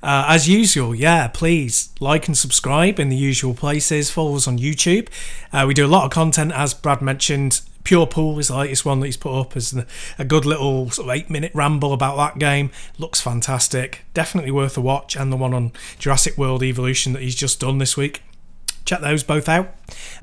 uh, 0.02 0.26
as 0.28 0.50
usual, 0.50 0.96
yeah, 0.96 1.28
please 1.28 1.90
like 2.00 2.28
and 2.28 2.38
subscribe 2.38 3.00
in 3.00 3.10
the 3.10 3.16
usual 3.16 3.54
places. 3.54 4.10
Follow 4.10 4.36
us 4.36 4.48
on 4.48 4.58
YouTube. 4.58 5.10
Uh, 5.54 5.66
we 5.68 5.74
do 5.74 5.86
a 5.86 5.88
lot 5.88 6.06
of 6.06 6.12
content, 6.12 6.52
as 6.54 6.74
Brad 6.74 7.02
mentioned. 7.02 7.62
Pure 7.84 8.08
Pool 8.08 8.38
is 8.40 8.48
the 8.48 8.58
latest 8.58 8.86
one 8.86 9.00
that 9.00 9.08
he's 9.08 9.18
put 9.18 9.40
up 9.40 9.58
as 9.58 9.76
a 10.20 10.24
good 10.24 10.46
little 10.46 10.92
sort 10.92 11.10
of 11.10 11.16
eight 11.16 11.30
minute 11.30 11.52
ramble 11.54 11.94
about 11.94 12.16
that 12.16 12.40
game. 12.40 12.70
Looks 12.98 13.20
fantastic. 13.20 14.04
Definitely 14.14 14.52
worth 14.52 14.78
a 14.78 14.82
watch. 14.82 15.16
And 15.16 15.32
the 15.32 15.38
one 15.38 15.54
on 15.54 15.72
Jurassic 15.98 16.38
World 16.38 16.64
Evolution 16.64 17.14
that 17.14 17.24
he's 17.24 17.36
just 17.36 17.60
done 17.60 17.80
this 17.80 17.98
week 17.98 18.22
check 18.86 19.02
those 19.02 19.24
both 19.24 19.48
out. 19.50 19.74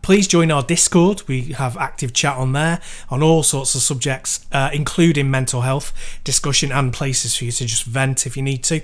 Please 0.02 0.26
join 0.26 0.50
our 0.50 0.62
Discord. 0.62 1.22
We 1.26 1.52
have 1.52 1.76
active 1.76 2.12
chat 2.12 2.36
on 2.36 2.52
there 2.52 2.80
on 3.10 3.22
all 3.22 3.42
sorts 3.42 3.74
of 3.74 3.82
subjects, 3.82 4.46
uh, 4.52 4.70
including 4.72 5.30
mental 5.30 5.62
health 5.62 5.92
discussion 6.24 6.72
and 6.72 6.92
places 6.92 7.36
for 7.36 7.44
you 7.44 7.52
to 7.52 7.66
just 7.66 7.84
vent 7.84 8.26
if 8.26 8.36
you 8.36 8.42
need 8.42 8.64
to. 8.64 8.80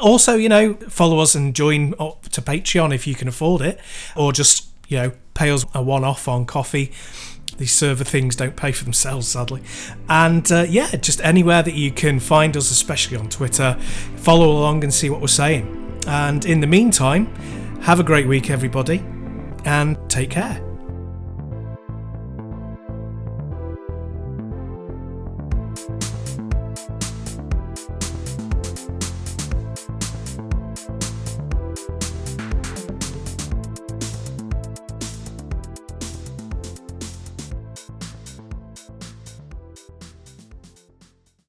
Also, 0.00 0.34
you 0.34 0.48
know, 0.48 0.74
follow 0.88 1.18
us 1.20 1.34
and 1.34 1.54
join 1.54 1.94
up 2.00 2.28
to 2.30 2.42
Patreon 2.42 2.94
if 2.94 3.06
you 3.06 3.14
can 3.14 3.28
afford 3.28 3.62
it, 3.62 3.78
or 4.16 4.32
just, 4.32 4.68
you 4.88 4.96
know, 4.96 5.12
pay 5.34 5.50
us 5.50 5.64
a 5.74 5.82
one 5.82 6.04
off 6.04 6.26
on 6.28 6.46
coffee. 6.46 6.92
These 7.56 7.72
server 7.72 8.02
things 8.02 8.34
don't 8.34 8.56
pay 8.56 8.72
for 8.72 8.82
themselves, 8.82 9.28
sadly. 9.28 9.62
And 10.08 10.50
uh, 10.50 10.66
yeah, 10.68 10.96
just 10.96 11.20
anywhere 11.20 11.62
that 11.62 11.74
you 11.74 11.92
can 11.92 12.18
find 12.18 12.56
us, 12.56 12.72
especially 12.72 13.16
on 13.16 13.28
Twitter, 13.28 13.74
follow 14.16 14.50
along 14.50 14.82
and 14.82 14.92
see 14.92 15.08
what 15.08 15.20
we're 15.20 15.28
saying. 15.28 16.02
And 16.08 16.44
in 16.44 16.60
the 16.60 16.66
meantime, 16.66 17.32
have 17.84 18.00
a 18.00 18.02
great 18.02 18.26
week, 18.26 18.48
everybody, 18.48 19.04
and 19.66 19.98
take 20.08 20.30
care. 20.30 20.73